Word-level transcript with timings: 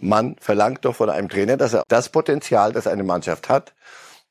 man 0.00 0.36
verlangt 0.40 0.84
doch 0.84 0.96
von 0.96 1.10
einem 1.10 1.28
Trainer, 1.28 1.56
dass 1.56 1.74
er 1.74 1.82
das 1.88 2.08
Potenzial, 2.08 2.72
das 2.72 2.86
eine 2.86 3.04
Mannschaft 3.04 3.48
hat, 3.48 3.74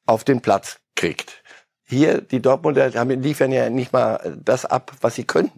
auf 0.05 0.23
den 0.23 0.41
Platz 0.41 0.77
kriegt. 0.95 1.43
Hier, 1.83 2.21
die 2.21 2.41
Dortmunder 2.41 2.91
haben, 2.93 3.21
liefern 3.21 3.51
ja 3.51 3.69
nicht 3.69 3.93
mal 3.93 4.37
das 4.43 4.65
ab, 4.65 4.91
was 5.01 5.15
sie 5.15 5.23
können. 5.23 5.51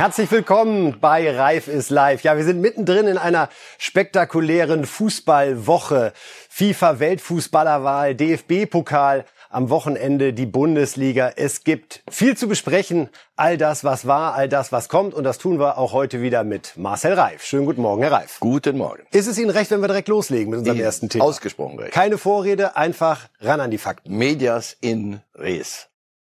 Herzlich 0.00 0.30
willkommen 0.30 0.98
bei 0.98 1.30
Reif 1.30 1.68
ist 1.68 1.90
live. 1.90 2.22
Ja, 2.22 2.38
wir 2.38 2.44
sind 2.44 2.62
mittendrin 2.62 3.06
in 3.06 3.18
einer 3.18 3.50
spektakulären 3.76 4.86
Fußballwoche. 4.86 6.14
FIFA 6.52 6.98
Weltfußballerwahl, 6.98 8.16
DFB-Pokal, 8.16 9.24
am 9.50 9.70
Wochenende 9.70 10.32
die 10.32 10.46
Bundesliga. 10.46 11.32
Es 11.36 11.62
gibt 11.64 12.02
viel 12.10 12.36
zu 12.36 12.48
besprechen. 12.48 13.08
All 13.36 13.56
das, 13.56 13.84
was 13.84 14.06
war, 14.06 14.34
all 14.34 14.48
das, 14.48 14.72
was 14.72 14.88
kommt. 14.88 15.14
Und 15.14 15.24
das 15.24 15.38
tun 15.38 15.60
wir 15.60 15.78
auch 15.78 15.92
heute 15.92 16.20
wieder 16.22 16.42
mit 16.42 16.76
Marcel 16.76 17.14
Reif. 17.14 17.44
Schönen 17.44 17.66
guten 17.66 17.82
Morgen, 17.82 18.02
Herr 18.02 18.12
Reif. 18.12 18.40
Guten 18.40 18.78
Morgen. 18.78 19.04
Ist 19.12 19.28
es 19.28 19.38
Ihnen 19.38 19.50
recht, 19.50 19.70
wenn 19.70 19.80
wir 19.80 19.88
direkt 19.88 20.08
loslegen 20.08 20.50
mit 20.50 20.58
unserem 20.58 20.80
ersten 20.80 21.08
Thema? 21.08 21.24
Ausgesprochen 21.24 21.78
recht. 21.78 21.92
Keine 21.92 22.18
Vorrede, 22.18 22.76
einfach 22.76 23.28
ran 23.40 23.60
an 23.60 23.70
die 23.70 23.78
Fakten. 23.78 24.16
Medias 24.16 24.76
in 24.80 25.20
res. 25.36 25.89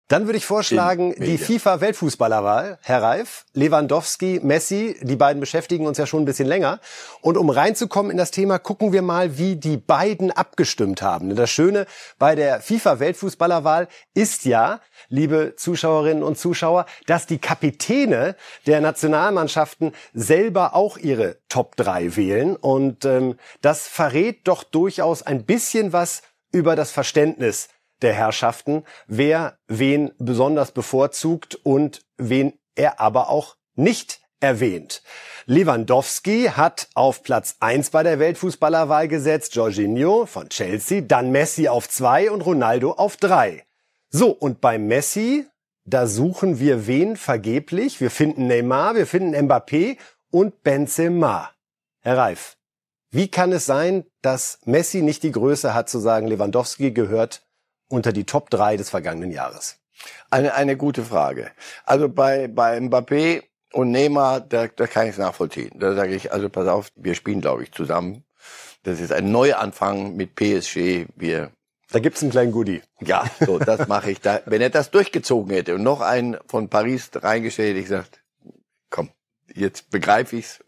Dann 0.09 0.25
würde 0.25 0.37
ich 0.37 0.45
vorschlagen, 0.45 1.13
die 1.17 1.37
FIFA-Weltfußballerwahl, 1.37 2.79
Herr 2.81 3.03
Reif, 3.03 3.43
Lewandowski, 3.51 4.39
Messi, 4.41 4.95
die 5.01 5.17
beiden 5.17 5.41
beschäftigen 5.41 5.85
uns 5.85 5.97
ja 5.97 6.07
schon 6.07 6.21
ein 6.21 6.25
bisschen 6.25 6.47
länger. 6.47 6.79
Und 7.19 7.35
um 7.35 7.49
reinzukommen 7.49 8.09
in 8.09 8.17
das 8.17 8.31
Thema, 8.31 8.57
gucken 8.57 8.93
wir 8.93 9.01
mal, 9.01 9.37
wie 9.37 9.57
die 9.57 9.75
beiden 9.75 10.31
abgestimmt 10.31 11.01
haben. 11.01 11.35
Das 11.35 11.49
Schöne 11.49 11.87
bei 12.19 12.35
der 12.35 12.61
FIFA-Weltfußballerwahl 12.61 13.89
ist 14.13 14.45
ja, 14.45 14.79
liebe 15.09 15.55
Zuschauerinnen 15.57 16.23
und 16.23 16.37
Zuschauer, 16.37 16.85
dass 17.05 17.25
die 17.25 17.39
Kapitäne 17.39 18.37
der 18.65 18.79
Nationalmannschaften 18.79 19.91
selber 20.13 20.73
auch 20.73 20.97
ihre 20.97 21.35
Top 21.49 21.75
3 21.75 22.15
wählen. 22.15 22.55
Und 22.55 23.03
ähm, 23.03 23.35
das 23.61 23.87
verrät 23.87 24.47
doch 24.47 24.63
durchaus 24.63 25.21
ein 25.21 25.43
bisschen 25.43 25.91
was 25.91 26.21
über 26.53 26.77
das 26.77 26.91
Verständnis 26.91 27.67
der 28.01 28.13
Herrschaften, 28.13 28.83
wer 29.07 29.57
wen 29.67 30.11
besonders 30.17 30.71
bevorzugt 30.71 31.55
und 31.55 32.01
wen 32.17 32.53
er 32.75 32.99
aber 32.99 33.29
auch 33.29 33.55
nicht 33.75 34.21
erwähnt. 34.39 35.01
Lewandowski 35.45 36.51
hat 36.55 36.89
auf 36.93 37.23
Platz 37.23 37.55
eins 37.59 37.89
bei 37.89 38.03
der 38.03 38.19
Weltfußballerwahl 38.19 39.07
gesetzt, 39.07 39.55
Jorginho 39.55 40.25
von 40.25 40.49
Chelsea, 40.49 41.01
dann 41.01 41.31
Messi 41.31 41.67
auf 41.67 41.89
zwei 41.89 42.29
und 42.29 42.41
Ronaldo 42.41 42.91
auf 42.91 43.17
drei. 43.17 43.65
So, 44.09 44.29
und 44.29 44.61
bei 44.61 44.77
Messi, 44.77 45.47
da 45.85 46.05
suchen 46.05 46.59
wir 46.59 46.85
wen 46.85 47.15
vergeblich? 47.15 48.01
Wir 48.01 48.11
finden 48.11 48.47
Neymar, 48.47 48.95
wir 48.95 49.07
finden 49.07 49.35
Mbappé 49.35 49.97
und 50.31 50.63
Benzema. 50.63 51.51
Herr 52.01 52.17
Reif, 52.17 52.57
wie 53.09 53.29
kann 53.29 53.51
es 53.53 53.65
sein, 53.65 54.05
dass 54.21 54.59
Messi 54.65 55.01
nicht 55.01 55.23
die 55.23 55.31
Größe 55.31 55.73
hat 55.73 55.89
zu 55.89 55.99
sagen, 55.99 56.27
Lewandowski 56.27 56.91
gehört 56.91 57.46
unter 57.89 58.11
die 58.13 58.25
Top 58.25 58.49
3 58.49 58.77
des 58.77 58.89
vergangenen 58.89 59.31
Jahres? 59.31 59.77
Eine, 60.29 60.53
eine 60.53 60.77
gute 60.77 61.03
Frage. 61.03 61.51
Also 61.85 62.09
bei, 62.09 62.47
bei 62.47 62.77
Mbappé 62.77 63.43
und 63.73 63.91
Neymar, 63.91 64.41
da, 64.41 64.67
da 64.67 64.87
kann 64.87 65.05
ich 65.05 65.13
es 65.13 65.17
nachvollziehen. 65.17 65.71
Da 65.79 65.93
sage 65.95 66.15
ich, 66.15 66.31
also 66.31 66.49
pass 66.49 66.67
auf, 66.67 66.89
wir 66.95 67.15
spielen, 67.15 67.41
glaube 67.41 67.63
ich, 67.63 67.71
zusammen. 67.71 68.23
Das 68.83 68.99
ist 68.99 69.11
ein 69.11 69.31
Neuanfang 69.31 70.15
mit 70.15 70.35
PSG. 70.35 71.07
Wir 71.15 71.51
da 71.89 71.99
gibt's 71.99 72.21
einen 72.21 72.31
kleinen 72.31 72.51
Goodie. 72.51 72.81
Ja, 72.99 73.25
so, 73.39 73.59
das 73.59 73.87
mache 73.87 74.11
ich. 74.11 74.19
Da, 74.19 74.41
wenn 74.45 74.61
er 74.61 74.69
das 74.69 74.91
durchgezogen 74.91 75.53
hätte 75.53 75.75
und 75.75 75.83
noch 75.83 76.01
einen 76.01 76.37
von 76.47 76.69
Paris 76.69 77.09
reingestellt, 77.15 77.69
hätte 77.69 77.79
ich 77.79 77.85
gesagt, 77.85 78.21
komm, 78.89 79.09
jetzt 79.53 79.89
begreife 79.89 80.35
ich's. 80.35 80.59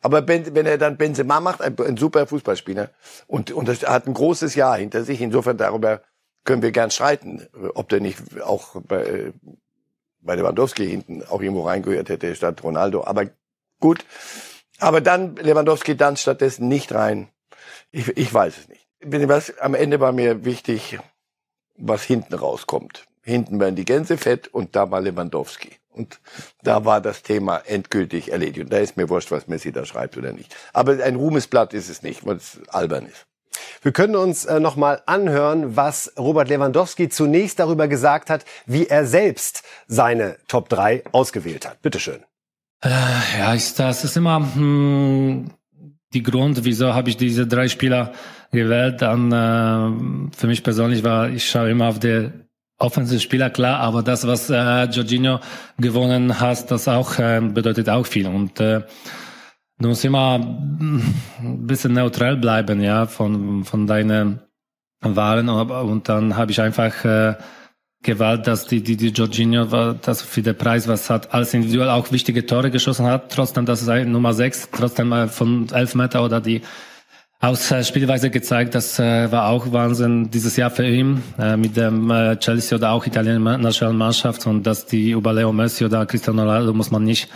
Aber 0.00 0.26
wenn, 0.26 0.54
wenn 0.54 0.64
er 0.64 0.78
dann 0.78 0.96
Benzema 0.96 1.40
macht, 1.40 1.60
ein, 1.60 1.78
ein 1.78 1.96
super 1.98 2.26
Fußballspieler 2.26 2.90
und, 3.26 3.50
und 3.52 3.68
das 3.68 3.82
hat 3.82 4.06
ein 4.06 4.14
großes 4.14 4.54
Jahr 4.54 4.78
hinter 4.78 5.04
sich, 5.04 5.20
insofern 5.20 5.58
darüber 5.58 6.02
können 6.48 6.62
wir 6.62 6.72
gern 6.72 6.90
streiten, 6.90 7.46
ob 7.74 7.90
der 7.90 8.00
nicht 8.00 8.40
auch 8.40 8.80
bei, 8.80 9.34
bei 10.22 10.34
Lewandowski 10.34 10.88
hinten 10.88 11.22
auch 11.22 11.42
irgendwo 11.42 11.66
reingehört 11.66 12.08
hätte 12.08 12.34
statt 12.34 12.64
Ronaldo. 12.64 13.04
Aber 13.04 13.26
gut. 13.80 14.02
Aber 14.78 15.02
dann 15.02 15.36
Lewandowski 15.36 15.94
dann 15.94 16.16
stattdessen 16.16 16.66
nicht 16.66 16.94
rein. 16.94 17.28
Ich, 17.90 18.08
ich 18.16 18.32
weiß 18.32 18.56
es 18.56 18.68
nicht. 18.68 18.88
Was, 19.28 19.58
am 19.58 19.74
Ende 19.74 20.00
war 20.00 20.12
mir 20.12 20.46
wichtig, 20.46 20.98
was 21.76 22.02
hinten 22.02 22.32
rauskommt. 22.32 23.04
Hinten 23.22 23.60
werden 23.60 23.76
die 23.76 23.84
Gänse 23.84 24.16
fett 24.16 24.48
und 24.48 24.74
da 24.74 24.90
war 24.90 25.02
Lewandowski. 25.02 25.72
Und 25.90 26.18
da 26.62 26.86
war 26.86 27.02
das 27.02 27.22
Thema 27.22 27.58
endgültig 27.58 28.32
erledigt. 28.32 28.64
Und 28.64 28.72
da 28.72 28.78
ist 28.78 28.96
mir 28.96 29.10
wurscht, 29.10 29.30
was 29.32 29.48
Messi 29.48 29.70
da 29.70 29.84
schreibt 29.84 30.16
oder 30.16 30.32
nicht. 30.32 30.56
Aber 30.72 30.92
ein 31.04 31.16
Ruhmesblatt 31.16 31.74
ist 31.74 31.90
es 31.90 32.02
nicht, 32.02 32.24
weil 32.24 32.36
es 32.36 32.58
albern 32.68 33.04
ist. 33.04 33.27
Wir 33.82 33.92
können 33.92 34.16
uns 34.16 34.44
äh, 34.44 34.60
noch 34.60 34.76
mal 34.76 35.02
anhören, 35.06 35.76
was 35.76 36.12
Robert 36.18 36.48
Lewandowski 36.48 37.08
zunächst 37.08 37.58
darüber 37.58 37.88
gesagt 37.88 38.30
hat, 38.30 38.44
wie 38.66 38.86
er 38.86 39.06
selbst 39.06 39.62
seine 39.86 40.36
Top 40.48 40.68
3 40.68 41.04
ausgewählt 41.12 41.66
hat. 41.66 41.82
Bitte 41.82 42.00
schön. 42.00 42.20
Äh, 42.82 42.90
ja, 43.38 43.54
ist, 43.54 43.78
das 43.78 44.04
ist 44.04 44.16
immer 44.16 44.36
hm, 44.54 45.50
die 46.12 46.22
Grund, 46.22 46.64
wieso 46.64 46.94
habe 46.94 47.10
ich 47.10 47.16
diese 47.16 47.46
drei 47.46 47.68
Spieler 47.68 48.12
gewählt. 48.52 49.02
Dann 49.02 49.32
äh, 49.32 50.36
für 50.36 50.46
mich 50.46 50.62
persönlich 50.62 51.04
war, 51.04 51.28
ich 51.28 51.48
schaue 51.50 51.70
immer 51.70 51.88
auf 51.88 51.98
die 51.98 52.30
offensive 52.78 53.20
Spieler 53.20 53.50
klar, 53.50 53.80
aber 53.80 54.02
das, 54.02 54.26
was 54.26 54.50
äh, 54.50 54.84
Jorginho 54.84 55.40
gewonnen 55.78 56.40
hat, 56.40 56.70
das 56.70 56.88
auch 56.88 57.18
äh, 57.18 57.40
bedeutet 57.40 57.88
auch 57.88 58.06
viel 58.06 58.26
und 58.26 58.60
äh, 58.60 58.82
Du 59.80 59.88
musst 59.88 60.04
immer 60.04 60.34
ein 60.34 61.66
bisschen 61.66 61.92
neutral 61.92 62.36
bleiben, 62.36 62.80
ja, 62.80 63.06
von, 63.06 63.64
von 63.64 63.86
deinen 63.86 64.40
Wahlen. 65.00 65.48
Und 65.48 66.08
dann 66.08 66.36
habe 66.36 66.50
ich 66.50 66.60
einfach 66.60 67.04
äh, 67.04 67.36
gewählt, 68.02 68.46
dass 68.46 68.66
die, 68.66 68.82
die, 68.82 68.96
die 68.96 69.10
Jorginho, 69.10 69.94
das 69.94 70.22
für 70.22 70.42
den 70.42 70.56
Preis, 70.56 70.88
was 70.88 71.10
hat, 71.10 71.32
als 71.32 71.54
individuell 71.54 71.90
auch 71.90 72.10
wichtige 72.10 72.44
Tore 72.44 72.70
geschossen 72.70 73.06
hat, 73.06 73.32
trotzdem, 73.32 73.66
das 73.66 73.82
ist 73.82 73.88
Nummer 74.06 74.34
sechs, 74.34 74.68
trotzdem 74.70 75.12
äh, 75.12 75.28
von 75.28 75.68
elf 75.72 75.94
Meter 75.94 76.24
oder 76.24 76.40
die 76.40 76.62
aus 77.40 77.70
äh, 77.70 77.84
Spielweise 77.84 78.30
gezeigt, 78.30 78.74
das 78.74 78.98
äh, 78.98 79.30
war 79.30 79.48
auch 79.48 79.70
Wahnsinn 79.72 80.30
dieses 80.30 80.56
Jahr 80.56 80.70
für 80.70 80.86
ihn 80.86 81.22
äh, 81.38 81.56
mit 81.56 81.76
dem 81.76 82.10
äh, 82.10 82.36
Chelsea 82.36 82.76
oder 82.76 82.90
auch 82.90 83.06
italienische 83.06 83.58
Nationalmannschaft 83.58 84.44
und 84.46 84.64
dass 84.64 84.86
die 84.86 85.12
über 85.12 85.32
Leo 85.32 85.52
Messi 85.52 85.84
oder 85.84 86.04
Cristiano 86.06 86.42
Ronaldo 86.42 86.72
muss 86.72 86.90
man 86.90 87.04
nicht 87.04 87.28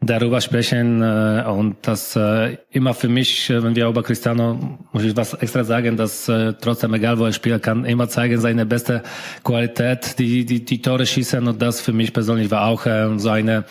darüber 0.00 0.40
sprechen 0.40 1.02
äh, 1.02 1.44
und 1.46 1.76
das 1.82 2.16
äh, 2.16 2.56
immer 2.70 2.94
für 2.94 3.08
mich, 3.08 3.50
äh, 3.50 3.62
wenn 3.62 3.76
wir 3.76 3.86
über 3.86 4.02
Cristiano, 4.02 4.78
muss 4.92 5.04
ich 5.04 5.16
was 5.16 5.34
extra 5.34 5.64
sagen, 5.64 5.96
dass 5.96 6.28
äh, 6.28 6.54
trotzdem 6.60 6.94
egal 6.94 7.18
wo 7.18 7.26
er 7.26 7.32
spielt, 7.32 7.62
kann 7.62 7.84
immer 7.84 8.08
zeigen 8.08 8.40
seine 8.40 8.64
beste 8.66 9.02
Qualität, 9.44 10.18
die 10.18 10.44
die, 10.46 10.64
die 10.64 10.80
Tore 10.80 11.04
schießen 11.06 11.46
und 11.46 11.60
das 11.60 11.80
für 11.80 11.92
mich 11.92 12.12
persönlich 12.12 12.50
war 12.50 12.66
auch 12.66 12.86
äh, 12.86 13.18
so 13.18 13.28
eine 13.28 13.64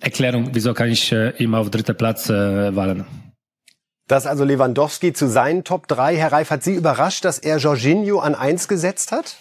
Erklärung, 0.00 0.50
wieso 0.52 0.74
kann 0.74 0.88
ich 0.88 1.12
äh, 1.12 1.30
immer 1.38 1.58
auf 1.58 1.70
dritter 1.70 1.94
Platz 1.94 2.28
äh, 2.28 2.74
wählen. 2.74 3.04
Das 4.08 4.26
also 4.26 4.44
Lewandowski 4.44 5.12
zu 5.12 5.28
seinen 5.28 5.62
Top 5.62 5.86
3. 5.86 6.16
Herr 6.16 6.32
Reif, 6.32 6.50
hat 6.50 6.64
Sie 6.64 6.74
überrascht, 6.74 7.24
dass 7.24 7.38
er 7.38 7.58
Jorginho 7.58 8.18
an 8.18 8.34
eins 8.34 8.66
gesetzt 8.66 9.12
hat? 9.12 9.36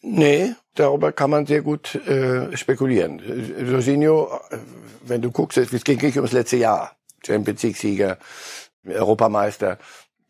Nee, 0.00 0.54
darüber 0.78 1.12
kann 1.12 1.30
man 1.30 1.46
sehr 1.46 1.62
gut 1.62 1.94
äh, 2.06 2.56
spekulieren. 2.56 3.20
Jorginho, 3.68 4.40
wenn 5.02 5.22
du 5.22 5.30
guckst, 5.30 5.58
es 5.58 5.84
ging 5.84 6.00
nicht 6.00 6.16
ums 6.16 6.32
letzte 6.32 6.56
Jahr. 6.56 6.92
Champions 7.24 7.62
League-Sieger, 7.62 8.18
Europameister. 8.86 9.78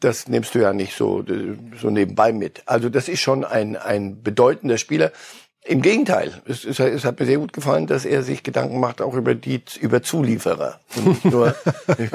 Das 0.01 0.29
nimmst 0.29 0.55
du 0.55 0.61
ja 0.61 0.73
nicht 0.73 0.97
so, 0.97 1.25
so 1.81 1.91
nebenbei 1.91 2.33
mit. 2.33 2.63
Also 2.67 2.89
das 2.89 3.09
ist 3.09 3.21
schon 3.21 3.45
ein, 3.45 3.77
ein 3.77 4.23
bedeutender 4.23 4.79
Spieler. 4.79 5.13
Im 5.65 5.83
Gegenteil, 5.83 6.33
es, 6.47 6.65
es, 6.65 6.79
es, 6.79 7.05
hat 7.05 7.19
mir 7.19 7.27
sehr 7.27 7.39
gut 7.39 7.53
gefallen, 7.53 7.89
dass 7.89 8.05
er 8.05 8.23
sich 8.23 8.45
Gedanken 8.45 8.79
macht 8.79 9.03
auch 9.03 9.15
über 9.15 9.35
die 9.35 9.63
über 9.81 10.01
Zulieferer 10.01 10.79
und 10.95 11.07
nicht 11.07 11.25
nur 11.25 11.57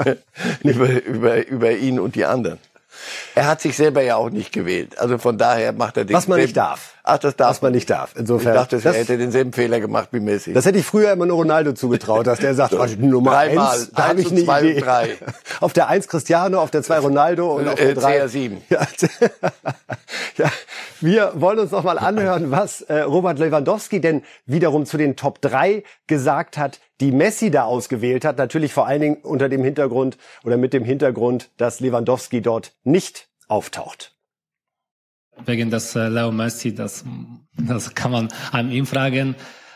über, 0.62 1.04
über, 1.04 1.46
über 1.46 1.72
ihn 1.72 2.00
und 2.00 2.14
die 2.14 2.24
anderen. 2.24 2.58
Er 3.34 3.46
hat 3.46 3.60
sich 3.60 3.76
selber 3.76 4.02
ja 4.02 4.16
auch 4.16 4.30
nicht 4.30 4.52
gewählt. 4.52 4.98
Also 4.98 5.18
von 5.18 5.38
daher 5.38 5.72
macht 5.72 5.96
er 5.96 6.04
den 6.04 6.14
Was 6.14 6.28
man 6.28 6.40
nicht 6.40 6.56
darf. 6.56 6.94
Ach, 7.04 7.18
das 7.18 7.34
darf 7.34 7.50
Was 7.50 7.62
man 7.62 7.72
nicht 7.72 7.90
darf. 7.90 8.14
Insofern. 8.16 8.54
Ich 8.54 8.60
dachte, 8.60 8.80
er 8.84 8.92
hätte 8.92 9.18
denselben 9.18 9.52
Fehler 9.52 9.80
gemacht 9.80 10.10
wie 10.12 10.20
Messi. 10.20 10.52
Das 10.52 10.66
hätte 10.66 10.78
ich 10.78 10.86
früher 10.86 11.10
immer 11.10 11.26
nur 11.26 11.36
Ronaldo 11.38 11.72
zugetraut, 11.72 12.28
dass 12.28 12.38
der 12.38 12.54
sagt, 12.54 12.70
so, 12.72 12.80
oh, 12.80 12.86
Nummer 12.98 13.32
Dreimal, 13.32 13.74
eins, 13.74 13.90
da 13.92 14.08
habe 14.08 14.20
ich 14.20 14.30
eine 14.30 14.44
zwei 14.44 14.62
Idee. 14.62 14.80
Drei. 14.80 15.16
Auf 15.60 15.72
der 15.72 15.88
eins 15.88 16.06
Cristiano, 16.06 16.60
auf 16.60 16.70
der 16.70 16.82
zwei 16.82 16.98
Ronaldo 16.98 17.56
und 17.56 17.68
auf 17.68 17.74
der 17.74 17.90
äh, 17.90 17.94
drei 17.94 18.24
CR7. 18.24 18.56
Ja, 18.68 18.86
ja, 20.36 20.50
wir 21.00 21.32
wollen 21.34 21.58
uns 21.58 21.72
noch 21.72 21.84
mal 21.84 21.98
anhören, 21.98 22.50
was 22.50 22.80
äh, 22.82 23.00
Robert 23.00 23.38
Lewandowski 23.38 24.00
denn 24.00 24.22
wiederum 24.46 24.86
zu 24.86 24.96
den 24.96 25.16
Top 25.16 25.40
3 25.40 25.82
gesagt 26.06 26.56
hat, 26.56 26.80
die 27.00 27.12
Messi 27.12 27.50
da 27.50 27.64
ausgewählt 27.64 28.24
hat. 28.24 28.38
Natürlich 28.38 28.72
vor 28.72 28.86
allen 28.86 29.00
Dingen 29.00 29.16
unter 29.22 29.48
dem 29.48 29.62
Hintergrund 29.62 30.16
oder 30.44 30.56
mit 30.56 30.72
dem 30.72 30.84
Hintergrund, 30.84 31.50
dass 31.58 31.80
Lewandowski 31.80 32.40
dort 32.40 32.72
nicht 32.84 33.28
auftaucht. 33.48 34.14
Wegen 35.46 35.70
des 35.70 35.94
äh, 35.96 36.08
Leo 36.08 36.30
Messi, 36.30 36.74
das, 36.74 37.04
das 37.56 37.94
kann 37.94 38.12
man 38.12 38.28
an 38.50 38.70
ihm 38.70 38.86
fragen. 38.86 39.34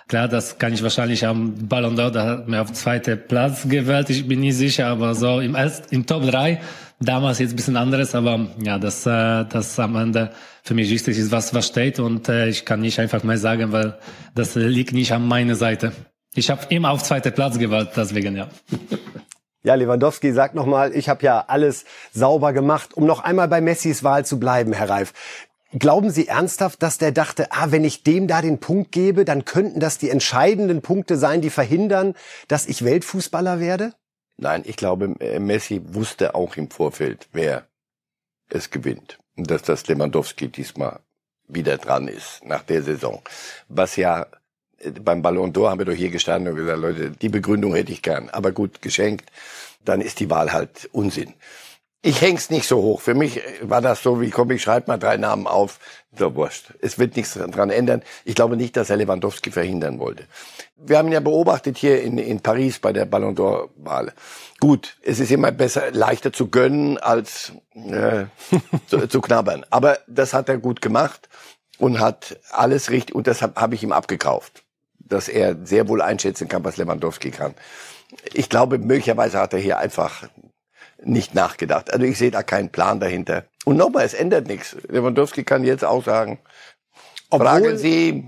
Klar, 0.08 0.28
das 0.28 0.58
kann 0.58 0.72
ich 0.72 0.82
wahrscheinlich 0.84 1.26
am 1.26 1.66
Ballon 1.66 1.98
d'Or, 1.98 2.10
da 2.10 2.26
hat 2.26 2.48
mir 2.48 2.62
auf 2.62 2.72
zweite 2.72 3.16
Platz 3.16 3.68
gewählt, 3.68 4.08
ich 4.08 4.28
bin 4.28 4.38
nicht 4.38 4.54
sicher, 4.54 4.86
aber 4.86 5.16
so 5.16 5.40
im, 5.40 5.56
Erst, 5.56 5.92
im 5.92 6.06
Top 6.06 6.24
3, 6.24 6.60
damals 7.00 7.40
jetzt 7.40 7.54
ein 7.54 7.56
bisschen 7.56 7.76
anderes, 7.76 8.14
aber 8.14 8.46
ja, 8.62 8.78
das, 8.78 9.04
äh, 9.04 9.44
das 9.44 9.78
am 9.80 9.96
Ende 9.96 10.30
für 10.62 10.74
mich 10.74 10.90
wichtig 10.90 11.18
ist, 11.18 11.32
was, 11.32 11.52
was 11.54 11.66
steht 11.66 11.98
und 11.98 12.28
äh, 12.28 12.48
ich 12.48 12.64
kann 12.64 12.82
nicht 12.82 13.00
einfach 13.00 13.24
mehr 13.24 13.38
sagen, 13.38 13.72
weil 13.72 13.98
das 14.36 14.54
liegt 14.54 14.92
nicht 14.92 15.10
an 15.12 15.26
meiner 15.26 15.56
Seite. 15.56 15.92
Ich 16.36 16.50
habe 16.50 16.66
immer 16.68 16.90
auf 16.90 17.02
zweite 17.02 17.32
Platz 17.32 17.58
gewählt, 17.58 17.90
deswegen 17.96 18.36
ja. 18.36 18.48
Ja, 19.66 19.74
Lewandowski 19.74 20.32
sagt 20.32 20.54
nochmal, 20.54 20.94
ich 20.94 21.08
habe 21.08 21.24
ja 21.24 21.44
alles 21.48 21.86
sauber 22.12 22.52
gemacht. 22.52 22.94
Um 22.94 23.04
noch 23.04 23.18
einmal 23.18 23.48
bei 23.48 23.60
Messis 23.60 24.04
Wahl 24.04 24.24
zu 24.24 24.38
bleiben, 24.38 24.72
Herr 24.72 24.88
Reif. 24.88 25.12
Glauben 25.72 26.10
Sie 26.10 26.28
ernsthaft, 26.28 26.84
dass 26.84 26.98
der 26.98 27.10
dachte, 27.10 27.50
ah, 27.50 27.72
wenn 27.72 27.82
ich 27.82 28.04
dem 28.04 28.28
da 28.28 28.42
den 28.42 28.60
Punkt 28.60 28.92
gebe, 28.92 29.24
dann 29.24 29.44
könnten 29.44 29.80
das 29.80 29.98
die 29.98 30.08
entscheidenden 30.08 30.82
Punkte 30.82 31.16
sein, 31.16 31.40
die 31.40 31.50
verhindern, 31.50 32.14
dass 32.46 32.66
ich 32.66 32.84
Weltfußballer 32.84 33.58
werde? 33.58 33.92
Nein, 34.36 34.62
ich 34.64 34.76
glaube, 34.76 35.16
äh, 35.18 35.40
Messi 35.40 35.82
wusste 35.84 36.36
auch 36.36 36.56
im 36.56 36.70
Vorfeld, 36.70 37.26
wer 37.32 37.66
es 38.48 38.70
gewinnt. 38.70 39.18
Und 39.36 39.50
dass 39.50 39.62
das 39.62 39.84
Lewandowski 39.88 40.46
diesmal 40.46 41.00
wieder 41.48 41.76
dran 41.78 42.06
ist 42.06 42.44
nach 42.44 42.62
der 42.62 42.84
Saison. 42.84 43.20
Was 43.68 43.96
ja 43.96 44.28
beim 45.02 45.22
Ballon 45.22 45.52
d'Or 45.52 45.70
haben 45.70 45.78
wir 45.78 45.86
doch 45.86 45.92
hier 45.92 46.10
gestanden 46.10 46.52
und 46.52 46.58
gesagt, 46.58 46.80
Leute, 46.80 47.10
die 47.10 47.28
Begründung 47.28 47.74
hätte 47.74 47.92
ich 47.92 48.02
gern, 48.02 48.28
aber 48.30 48.52
gut 48.52 48.82
geschenkt, 48.82 49.30
dann 49.84 50.00
ist 50.00 50.20
die 50.20 50.30
Wahl 50.30 50.52
halt 50.52 50.88
Unsinn 50.92 51.34
ich 52.06 52.20
häng's 52.20 52.50
nicht 52.50 52.68
so 52.68 52.80
hoch. 52.80 53.00
Für 53.00 53.14
mich 53.14 53.42
war 53.62 53.80
das 53.80 54.00
so, 54.00 54.20
wie 54.20 54.30
komm, 54.30 54.52
ich 54.52 54.62
schreibe 54.62 54.86
mal 54.86 54.96
drei 54.96 55.16
Namen 55.16 55.48
auf. 55.48 55.80
So 56.16 56.36
wurscht. 56.36 56.72
Es 56.80 57.00
wird 57.00 57.16
nichts 57.16 57.34
dran 57.34 57.68
ändern. 57.68 58.02
Ich 58.24 58.36
glaube 58.36 58.56
nicht, 58.56 58.76
dass 58.76 58.90
er 58.90 58.96
Lewandowski 58.96 59.50
verhindern 59.50 59.98
wollte. 59.98 60.24
Wir 60.76 60.98
haben 60.98 61.08
ihn 61.08 61.14
ja 61.14 61.20
beobachtet 61.20 61.78
hier 61.78 62.00
in, 62.00 62.16
in 62.18 62.40
Paris 62.40 62.78
bei 62.78 62.92
der 62.92 63.06
Ballon 63.06 63.34
d'Or-Wahl. 63.34 64.12
Gut, 64.60 64.96
es 65.02 65.18
ist 65.18 65.32
immer 65.32 65.50
besser, 65.50 65.90
leichter 65.90 66.32
zu 66.32 66.48
gönnen 66.48 66.96
als 66.96 67.52
äh, 67.74 68.26
zu, 68.86 69.08
zu 69.08 69.20
knabbern. 69.20 69.66
Aber 69.70 69.98
das 70.06 70.32
hat 70.32 70.48
er 70.48 70.58
gut 70.58 70.80
gemacht 70.80 71.28
und 71.78 71.98
hat 71.98 72.38
alles 72.52 72.90
richtig, 72.90 73.16
und 73.16 73.26
deshalb 73.26 73.60
habe 73.60 73.74
ich 73.74 73.82
ihm 73.82 73.92
abgekauft, 73.92 74.62
dass 75.08 75.28
er 75.28 75.56
sehr 75.64 75.88
wohl 75.88 76.02
einschätzen 76.02 76.48
kann, 76.48 76.64
was 76.64 76.76
Lewandowski 76.76 77.30
kann. 77.30 77.54
Ich 78.32 78.48
glaube, 78.48 78.78
möglicherweise 78.78 79.38
hat 79.38 79.52
er 79.52 79.58
hier 79.58 79.78
einfach 79.78 80.28
nicht 81.02 81.34
nachgedacht. 81.34 81.92
Also 81.92 82.04
ich 82.04 82.18
sehe 82.18 82.30
da 82.30 82.42
keinen 82.42 82.70
Plan 82.70 83.00
dahinter. 83.00 83.44
Und 83.64 83.76
nochmal, 83.76 84.04
es 84.04 84.14
ändert 84.14 84.46
nichts. 84.46 84.76
Lewandowski 84.88 85.44
kann 85.44 85.64
jetzt 85.64 85.84
auch 85.84 86.04
sagen, 86.04 86.38
obwohl, 87.28 87.46
Fragen 87.46 87.78
Sie. 87.78 88.24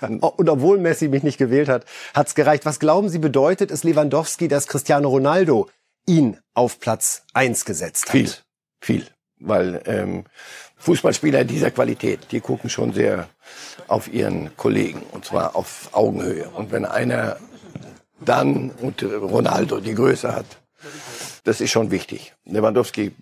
und 0.00 0.48
obwohl 0.48 0.78
Messi 0.78 1.08
mich 1.08 1.22
nicht 1.22 1.38
gewählt 1.38 1.68
hat, 1.68 1.84
hat's 2.14 2.34
gereicht. 2.34 2.64
Was 2.64 2.80
glauben 2.80 3.08
Sie, 3.08 3.18
bedeutet 3.18 3.70
es 3.70 3.84
Lewandowski, 3.84 4.48
dass 4.48 4.66
Cristiano 4.66 5.08
Ronaldo 5.08 5.68
ihn 6.06 6.38
auf 6.54 6.80
Platz 6.80 7.24
eins 7.34 7.64
gesetzt 7.64 8.06
hat? 8.06 8.12
Viel, 8.12 8.30
viel. 8.80 9.06
Weil 9.38 9.82
ähm, 9.86 10.24
Fußballspieler 10.80 11.44
dieser 11.44 11.70
Qualität, 11.70 12.20
die 12.32 12.40
gucken 12.40 12.70
schon 12.70 12.92
sehr 12.92 13.28
auf 13.86 14.12
ihren 14.12 14.56
Kollegen 14.56 15.02
und 15.12 15.24
zwar 15.24 15.54
auf 15.54 15.90
Augenhöhe. 15.92 16.48
Und 16.48 16.72
wenn 16.72 16.84
einer 16.84 17.36
dann 18.20 18.70
und 18.70 19.02
Ronaldo 19.02 19.80
die 19.80 19.94
Größe 19.94 20.34
hat, 20.34 20.46
das 21.44 21.60
ist 21.60 21.70
schon 21.70 21.90
wichtig. 21.90 22.34
Lewandowski 22.44 23.12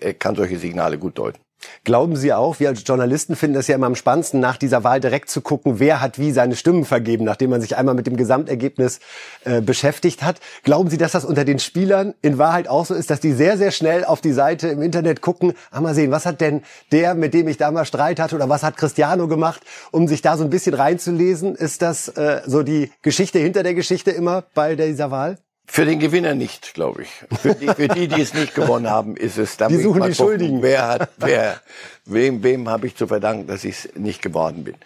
äh, 0.00 0.14
kann 0.14 0.34
solche 0.36 0.58
Signale 0.58 0.98
gut 0.98 1.18
deuten. 1.18 1.45
Glauben 1.84 2.16
Sie 2.16 2.32
auch, 2.32 2.60
wir 2.60 2.68
als 2.68 2.82
Journalisten 2.84 3.36
finden 3.36 3.54
das 3.54 3.66
ja 3.66 3.74
immer 3.74 3.86
am 3.86 3.94
spannendsten, 3.94 4.40
nach 4.40 4.56
dieser 4.56 4.84
Wahl 4.84 5.00
direkt 5.00 5.30
zu 5.30 5.40
gucken, 5.40 5.78
wer 5.78 6.00
hat 6.00 6.18
wie 6.18 6.32
seine 6.32 6.56
Stimmen 6.56 6.84
vergeben, 6.84 7.24
nachdem 7.24 7.50
man 7.50 7.60
sich 7.60 7.76
einmal 7.76 7.94
mit 7.94 8.06
dem 8.06 8.16
Gesamtergebnis 8.16 9.00
äh, 9.44 9.60
beschäftigt 9.60 10.22
hat. 10.22 10.40
Glauben 10.62 10.90
Sie, 10.90 10.98
dass 10.98 11.12
das 11.12 11.24
unter 11.24 11.44
den 11.44 11.58
Spielern 11.58 12.14
in 12.22 12.38
Wahrheit 12.38 12.68
auch 12.68 12.86
so 12.86 12.94
ist, 12.94 13.10
dass 13.10 13.20
die 13.20 13.32
sehr, 13.32 13.56
sehr 13.58 13.70
schnell 13.70 14.04
auf 14.04 14.20
die 14.20 14.32
Seite 14.32 14.68
im 14.68 14.82
Internet 14.82 15.20
gucken, 15.20 15.54
ah, 15.70 15.80
mal 15.80 15.94
sehen, 15.94 16.10
was 16.10 16.26
hat 16.26 16.40
denn 16.40 16.62
der, 16.92 17.14
mit 17.14 17.34
dem 17.34 17.48
ich 17.48 17.56
da 17.56 17.70
mal 17.70 17.84
Streit 17.84 18.20
hatte, 18.20 18.36
oder 18.36 18.48
was 18.48 18.62
hat 18.62 18.76
Cristiano 18.76 19.28
gemacht, 19.28 19.62
um 19.92 20.08
sich 20.08 20.22
da 20.22 20.36
so 20.36 20.44
ein 20.44 20.50
bisschen 20.50 20.74
reinzulesen? 20.74 21.54
Ist 21.54 21.82
das 21.82 22.08
äh, 22.08 22.42
so 22.46 22.62
die 22.62 22.90
Geschichte 23.02 23.38
hinter 23.38 23.62
der 23.62 23.74
Geschichte 23.74 24.10
immer 24.10 24.44
bei 24.54 24.76
dieser 24.76 25.10
Wahl? 25.10 25.38
Für 25.66 25.84
den 25.84 25.98
Gewinner 25.98 26.34
nicht, 26.34 26.74
glaube 26.74 27.02
ich. 27.02 27.10
Für 27.40 27.54
die, 27.54 27.66
für 27.66 27.88
die, 27.88 28.08
die 28.08 28.20
es 28.20 28.34
nicht 28.34 28.54
gewonnen 28.54 28.88
haben, 28.88 29.16
ist 29.16 29.36
es. 29.36 29.56
Da 29.56 29.68
die 29.68 29.76
suchen 29.76 29.94
die 29.94 30.00
gucken, 30.00 30.14
Schuldigen. 30.14 30.62
Wer 30.62 30.86
hat, 30.86 31.10
wer, 31.18 31.60
wem, 32.04 32.42
wem 32.42 32.68
habe 32.68 32.86
ich 32.86 32.96
zu 32.96 33.06
verdanken, 33.06 33.46
dass 33.46 33.64
ich 33.64 33.84
es 33.84 33.96
nicht 33.96 34.22
geworden 34.22 34.64
bin? 34.64 34.76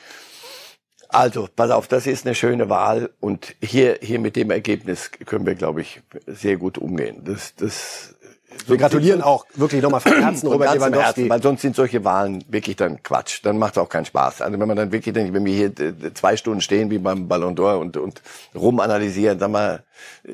Also, 1.09 1.49
pass 1.55 1.71
auf, 1.71 1.89
das 1.89 2.07
ist 2.07 2.25
eine 2.25 2.35
schöne 2.35 2.69
Wahl 2.69 3.11
und 3.19 3.57
hier, 3.61 3.99
hier 4.01 4.21
mit 4.21 4.37
dem 4.37 4.51
Ergebnis 4.51 5.11
können 5.27 5.45
wir, 5.45 5.57
glaube 5.57 5.81
ich, 5.81 6.01
sehr 6.27 6.57
gut 6.57 6.79
umgehen. 6.79 7.25
Das, 7.25 7.55
das 7.57 8.15
wir 8.67 8.77
gratulieren 8.77 9.23
auch 9.23 9.47
wirklich 9.55 9.83
nochmal 9.83 10.01
von 10.01 10.13
Herzen 10.13 10.47
Robert 10.53 10.75
Lewandowski. 10.75 11.05
Herzen, 11.05 11.29
weil 11.31 11.43
sonst 11.43 11.63
sind 11.63 11.77
solche 11.77 12.05
Wahlen 12.05 12.45
wirklich 12.49 12.77
dann 12.77 13.03
Quatsch. 13.03 13.41
Dann 13.45 13.59
macht 13.59 13.77
es 13.77 13.79
auch 13.79 13.89
keinen 13.89 14.05
Spaß. 14.05 14.43
Also 14.43 14.59
wenn 14.59 14.69
man 14.69 14.77
dann 14.77 14.93
wirklich 14.93 15.15
denkt, 15.15 15.35
wenn 15.35 15.45
wir 15.45 15.55
hier 15.55 15.73
äh, 15.79 16.15
zwei 16.15 16.37
Stunden 16.37 16.61
stehen 16.61 16.91
wie 16.91 16.99
beim 16.99 17.29
Ballon 17.29 17.55
d'Or 17.55 17.77
und, 17.77 17.97
und 17.97 18.23
rumanalysieren, 18.55 19.39
sag 19.39 19.51
mal, 19.51 19.85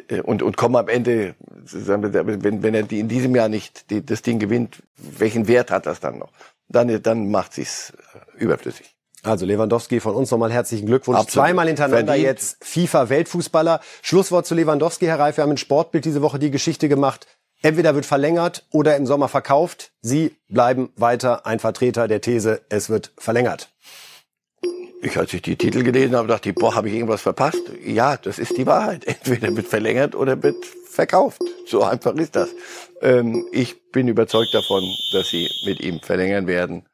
äh, 0.08 0.20
und, 0.20 0.42
und 0.42 0.56
kommen 0.56 0.76
am 0.76 0.88
Ende, 0.88 1.34
wenn, 1.72 2.62
wenn 2.62 2.74
er 2.74 2.82
die 2.82 3.00
in 3.00 3.08
diesem 3.08 3.34
Jahr 3.34 3.48
nicht 3.48 3.90
die, 3.90 4.04
das 4.04 4.22
Ding 4.22 4.38
gewinnt, 4.38 4.82
welchen 4.96 5.48
Wert 5.48 5.70
hat 5.70 5.86
das 5.86 6.00
dann 6.00 6.18
noch? 6.18 6.32
Dann, 6.68 7.02
dann 7.02 7.30
macht 7.30 7.54
sich's 7.54 7.92
äh, 8.36 8.42
überflüssig. 8.42 8.96
Also 9.26 9.44
Lewandowski 9.44 9.98
von 10.00 10.14
uns 10.14 10.30
nochmal 10.30 10.52
herzlichen 10.52 10.86
Glückwunsch. 10.86 11.18
Absolut. 11.18 11.46
Zweimal 11.46 11.66
hintereinander 11.66 12.12
Verdient. 12.12 12.26
jetzt 12.26 12.64
FIFA-Weltfußballer. 12.64 13.80
Schlusswort 14.02 14.46
zu 14.46 14.54
Lewandowski, 14.54 15.06
Herr 15.06 15.18
Reif. 15.18 15.36
Wir 15.36 15.42
haben 15.42 15.50
in 15.50 15.56
Sportbild 15.56 16.04
diese 16.04 16.22
Woche 16.22 16.38
die 16.38 16.50
Geschichte 16.50 16.88
gemacht. 16.88 17.26
Entweder 17.62 17.94
wird 17.94 18.06
verlängert 18.06 18.66
oder 18.70 18.96
im 18.96 19.06
Sommer 19.06 19.28
verkauft. 19.28 19.92
Sie 20.00 20.36
bleiben 20.48 20.90
weiter 20.96 21.46
ein 21.46 21.58
Vertreter 21.58 22.08
der 22.08 22.20
These, 22.20 22.62
es 22.68 22.90
wird 22.90 23.12
verlängert. 23.18 23.70
Ich, 25.02 25.16
als 25.18 25.32
ich 25.34 25.42
die 25.42 25.56
Titel 25.56 25.82
gelesen 25.82 26.16
habe, 26.16 26.26
dachte 26.28 26.48
ich, 26.48 26.54
boah, 26.54 26.74
habe 26.74 26.88
ich 26.88 26.94
irgendwas 26.94 27.20
verpasst? 27.20 27.62
Ja, 27.84 28.16
das 28.16 28.38
ist 28.38 28.56
die 28.56 28.66
Wahrheit. 28.66 29.04
Entweder 29.06 29.54
wird 29.54 29.68
verlängert 29.68 30.14
oder 30.14 30.42
wird 30.42 30.64
verkauft. 30.64 31.42
So 31.66 31.82
einfach 31.82 32.14
ist 32.14 32.34
das. 32.34 32.50
Ähm, 33.02 33.46
ich 33.52 33.90
bin 33.92 34.08
überzeugt 34.08 34.54
davon, 34.54 34.82
dass 35.12 35.28
sie 35.28 35.48
mit 35.64 35.80
ihm 35.80 36.00
verlängern 36.00 36.46
werden, 36.46 36.86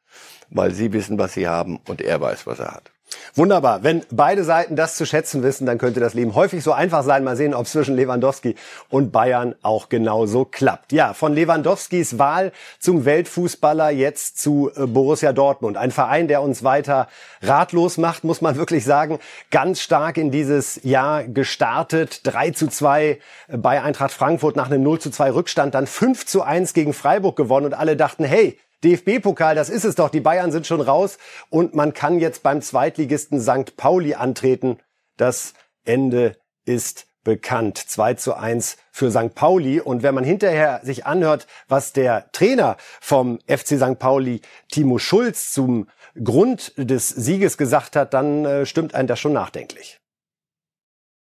weil 0.49 0.73
sie 0.73 0.93
wissen, 0.93 1.17
was 1.17 1.33
sie 1.33 1.47
haben 1.47 1.79
und 1.87 2.01
er 2.01 2.19
weiß, 2.21 2.45
was 2.45 2.59
er 2.59 2.73
hat. 2.73 2.92
Wunderbar. 3.35 3.83
Wenn 3.83 4.03
beide 4.11 4.43
Seiten 4.43 4.75
das 4.75 4.95
zu 4.95 5.05
schätzen 5.05 5.43
wissen, 5.43 5.65
dann 5.65 5.77
könnte 5.77 5.99
das 5.99 6.13
Leben 6.13 6.35
häufig 6.35 6.63
so 6.63 6.71
einfach 6.71 7.03
sein. 7.03 7.23
Mal 7.23 7.35
sehen, 7.35 7.53
ob 7.53 7.67
zwischen 7.67 7.95
Lewandowski 7.95 8.55
und 8.89 9.11
Bayern 9.11 9.55
auch 9.61 9.89
genauso 9.89 10.45
klappt. 10.45 10.91
Ja, 10.91 11.13
von 11.13 11.33
Lewandowskis 11.33 12.19
Wahl 12.19 12.51
zum 12.79 13.05
Weltfußballer 13.05 13.89
jetzt 13.89 14.39
zu 14.39 14.71
äh, 14.75 14.85
Borussia 14.85 15.33
Dortmund. 15.33 15.77
Ein 15.77 15.91
Verein, 15.91 16.27
der 16.27 16.41
uns 16.41 16.63
weiter 16.63 17.07
ratlos 17.41 17.97
macht, 17.97 18.23
muss 18.23 18.41
man 18.41 18.55
wirklich 18.57 18.85
sagen. 18.85 19.19
Ganz 19.51 19.81
stark 19.81 20.17
in 20.17 20.31
dieses 20.31 20.79
Jahr 20.83 21.23
gestartet. 21.23 22.21
3 22.23 22.51
zu 22.51 22.67
2 22.67 23.19
bei 23.49 23.81
Eintracht 23.81 24.11
Frankfurt 24.11 24.55
nach 24.55 24.67
einem 24.67 24.83
0 24.83 24.99
zu 24.99 25.09
2 25.09 25.31
Rückstand. 25.31 25.75
Dann 25.75 25.87
5 25.87 26.25
zu 26.25 26.43
1 26.43 26.73
gegen 26.73 26.93
Freiburg 26.93 27.35
gewonnen 27.35 27.67
und 27.67 27.73
alle 27.73 27.95
dachten, 27.95 28.25
hey, 28.25 28.57
DFB-Pokal, 28.83 29.55
das 29.55 29.69
ist 29.69 29.85
es 29.85 29.95
doch. 29.95 30.09
Die 30.09 30.19
Bayern 30.19 30.51
sind 30.51 30.67
schon 30.67 30.81
raus 30.81 31.17
und 31.49 31.73
man 31.73 31.93
kann 31.93 32.19
jetzt 32.19 32.43
beim 32.43 32.61
Zweitligisten 32.61 33.41
St. 33.41 33.77
Pauli 33.77 34.13
antreten. 34.15 34.79
Das 35.17 35.53
Ende 35.85 36.37
ist 36.65 37.07
bekannt. 37.23 37.77
2 37.77 38.15
zu 38.15 38.35
1 38.35 38.77
für 38.91 39.11
St. 39.11 39.33
Pauli. 39.33 39.79
Und 39.79 40.03
wenn 40.03 40.15
man 40.15 40.23
hinterher 40.23 40.81
sich 40.83 41.05
anhört, 41.05 41.47
was 41.67 41.93
der 41.93 42.31
Trainer 42.31 42.77
vom 43.01 43.39
FC 43.47 43.77
St. 43.77 43.99
Pauli, 43.99 44.41
Timo 44.69 44.99
Schulz, 44.99 45.51
zum 45.51 45.87
Grund 46.21 46.73
des 46.77 47.09
Sieges 47.09 47.57
gesagt 47.57 47.95
hat, 47.95 48.13
dann 48.13 48.45
äh, 48.45 48.65
stimmt 48.65 48.93
einen 48.93 49.07
das 49.07 49.19
schon 49.19 49.33
nachdenklich. 49.33 49.99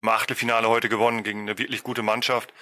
Im 0.02 0.11
Achtelfinale 0.11 0.68
heute 0.68 0.90
gewonnen 0.90 1.23
gegen 1.23 1.42
eine 1.42 1.56
wirklich 1.56 1.82
gute 1.82 2.02
Mannschaft. 2.02 2.52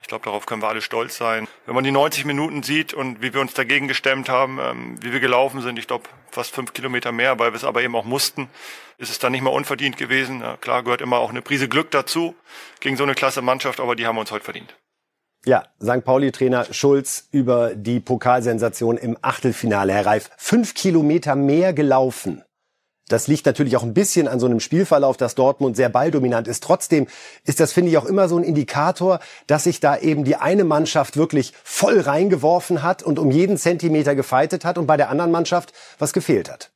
Ich 0.00 0.08
glaube, 0.08 0.24
darauf 0.24 0.46
können 0.46 0.62
wir 0.62 0.68
alle 0.68 0.80
stolz 0.80 1.16
sein. 1.16 1.48
Wenn 1.66 1.74
man 1.74 1.84
die 1.84 1.90
90 1.90 2.24
Minuten 2.24 2.62
sieht 2.62 2.94
und 2.94 3.20
wie 3.20 3.34
wir 3.34 3.40
uns 3.40 3.54
dagegen 3.54 3.88
gestemmt 3.88 4.28
haben, 4.28 4.58
ähm, 4.60 4.96
wie 5.02 5.12
wir 5.12 5.20
gelaufen 5.20 5.60
sind, 5.60 5.78
ich 5.78 5.86
glaube 5.86 6.08
fast 6.30 6.54
fünf 6.54 6.72
Kilometer 6.72 7.12
mehr, 7.12 7.38
weil 7.38 7.52
wir 7.52 7.56
es 7.56 7.64
aber 7.64 7.82
eben 7.82 7.94
auch 7.96 8.04
mussten, 8.04 8.48
ist 8.96 9.10
es 9.10 9.18
dann 9.18 9.32
nicht 9.32 9.42
mehr 9.42 9.52
unverdient 9.52 9.96
gewesen. 9.96 10.40
Ja, 10.40 10.56
klar 10.56 10.82
gehört 10.82 11.00
immer 11.00 11.18
auch 11.18 11.30
eine 11.30 11.42
Prise 11.42 11.68
Glück 11.68 11.90
dazu 11.90 12.34
gegen 12.80 12.96
so 12.96 13.02
eine 13.02 13.14
klasse 13.14 13.42
Mannschaft, 13.42 13.80
aber 13.80 13.96
die 13.96 14.06
haben 14.06 14.16
wir 14.16 14.20
uns 14.20 14.30
heute 14.30 14.44
verdient. 14.44 14.76
Ja, 15.44 15.64
St. 15.82 16.04
Pauli-Trainer 16.04 16.72
Schulz 16.72 17.28
über 17.30 17.74
die 17.74 18.00
Pokalsensation 18.00 18.96
im 18.96 19.16
Achtelfinale. 19.22 19.92
Herr 19.92 20.06
Reif, 20.06 20.30
fünf 20.36 20.74
Kilometer 20.74 21.36
mehr 21.36 21.72
gelaufen. 21.72 22.42
Das 23.08 23.26
liegt 23.26 23.46
natürlich 23.46 23.76
auch 23.76 23.82
ein 23.82 23.94
bisschen 23.94 24.28
an 24.28 24.38
so 24.38 24.46
einem 24.46 24.60
Spielverlauf, 24.60 25.16
dass 25.16 25.34
Dortmund 25.34 25.76
sehr 25.76 25.88
balldominant 25.88 26.46
ist. 26.46 26.62
Trotzdem 26.62 27.06
ist 27.44 27.60
das, 27.60 27.72
finde 27.72 27.90
ich, 27.90 27.98
auch 27.98 28.04
immer 28.04 28.28
so 28.28 28.36
ein 28.36 28.44
Indikator, 28.44 29.20
dass 29.46 29.64
sich 29.64 29.80
da 29.80 29.96
eben 29.96 30.24
die 30.24 30.36
eine 30.36 30.64
Mannschaft 30.64 31.16
wirklich 31.16 31.52
voll 31.64 32.00
reingeworfen 32.00 32.82
hat 32.82 33.02
und 33.02 33.18
um 33.18 33.30
jeden 33.30 33.56
Zentimeter 33.56 34.14
gefeitet 34.14 34.64
hat 34.64 34.78
und 34.78 34.86
bei 34.86 34.96
der 34.96 35.10
anderen 35.10 35.30
Mannschaft 35.30 35.72
was 35.98 36.12
gefehlt 36.12 36.50
hat. 36.50 36.70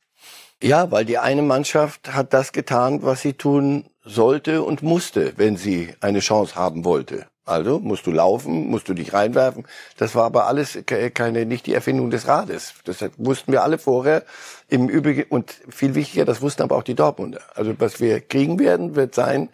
Ja, 0.61 0.91
weil 0.91 1.05
die 1.05 1.17
eine 1.17 1.41
Mannschaft 1.41 2.13
hat 2.13 2.33
das 2.33 2.51
getan, 2.53 3.03
was 3.03 3.21
sie 3.21 3.33
tun 3.33 3.85
sollte 4.05 4.63
und 4.63 4.81
musste, 4.81 5.33
wenn 5.37 5.57
sie 5.57 5.93
eine 5.99 6.19
Chance 6.19 6.55
haben 6.55 6.85
wollte. 6.85 7.25
Also 7.45 7.79
musst 7.79 8.07
du 8.07 8.11
laufen, 8.11 8.67
musst 8.67 8.87
du 8.87 8.93
dich 8.93 9.13
reinwerfen. 9.13 9.65
Das 9.97 10.15
war 10.15 10.23
aber 10.23 10.47
alles 10.47 10.79
keine, 10.85 11.45
nicht 11.45 11.65
die 11.65 11.73
Erfindung 11.73 12.09
des 12.09 12.27
Rades. 12.27 12.73
Das 12.85 13.03
wussten 13.17 13.51
wir 13.51 13.63
alle 13.63 13.77
vorher. 13.77 14.23
Im 14.69 14.87
Übrigen, 14.87 15.25
und 15.29 15.51
viel 15.69 15.93
wichtiger, 15.93 16.23
das 16.23 16.41
wussten 16.41 16.63
aber 16.63 16.77
auch 16.77 16.83
die 16.83 16.95
Dortmunder. 16.95 17.41
Also 17.55 17.73
was 17.79 17.99
wir 17.99 18.21
kriegen 18.21 18.59
werden, 18.59 18.95
wird 18.95 19.13
sein, 19.13 19.49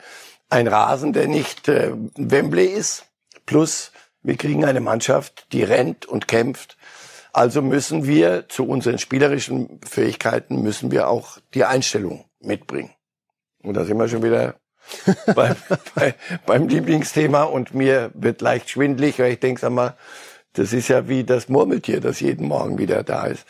ein 0.49 0.67
Rasen, 0.67 1.13
der 1.13 1.27
nicht 1.27 1.67
äh, 1.67 1.91
Wembley 2.15 2.67
ist. 2.67 3.05
Plus, 3.45 3.91
wir 4.21 4.37
kriegen 4.37 4.65
eine 4.65 4.81
Mannschaft, 4.81 5.47
die 5.51 5.63
rennt 5.63 6.05
und 6.05 6.27
kämpft. 6.27 6.77
Also 7.33 7.61
müssen 7.61 8.05
wir 8.05 8.49
zu 8.49 8.67
unseren 8.67 8.99
spielerischen 8.99 9.79
Fähigkeiten, 9.87 10.61
müssen 10.61 10.91
wir 10.91 11.07
auch 11.07 11.37
die 11.53 11.65
Einstellung 11.65 12.25
mitbringen. 12.39 12.91
Und 13.63 13.75
da 13.75 13.85
sind 13.85 13.97
wir 13.97 14.07
schon 14.07 14.23
wieder 14.23 14.55
beim, 15.35 15.55
bei, 15.95 16.15
beim 16.45 16.67
Lieblingsthema 16.67 17.43
und 17.43 17.73
mir 17.73 18.11
wird 18.13 18.41
leicht 18.41 18.69
schwindlig, 18.69 19.19
weil 19.19 19.33
ich 19.33 19.39
denke, 19.39 19.61
sag 19.61 19.71
mal, 19.71 19.95
das 20.53 20.73
ist 20.73 20.87
ja 20.87 21.07
wie 21.07 21.23
das 21.23 21.49
Murmeltier, 21.49 22.01
das 22.01 22.19
jeden 22.19 22.47
Morgen 22.47 22.77
wieder 22.77 23.03
da 23.03 23.25
ist. 23.25 23.45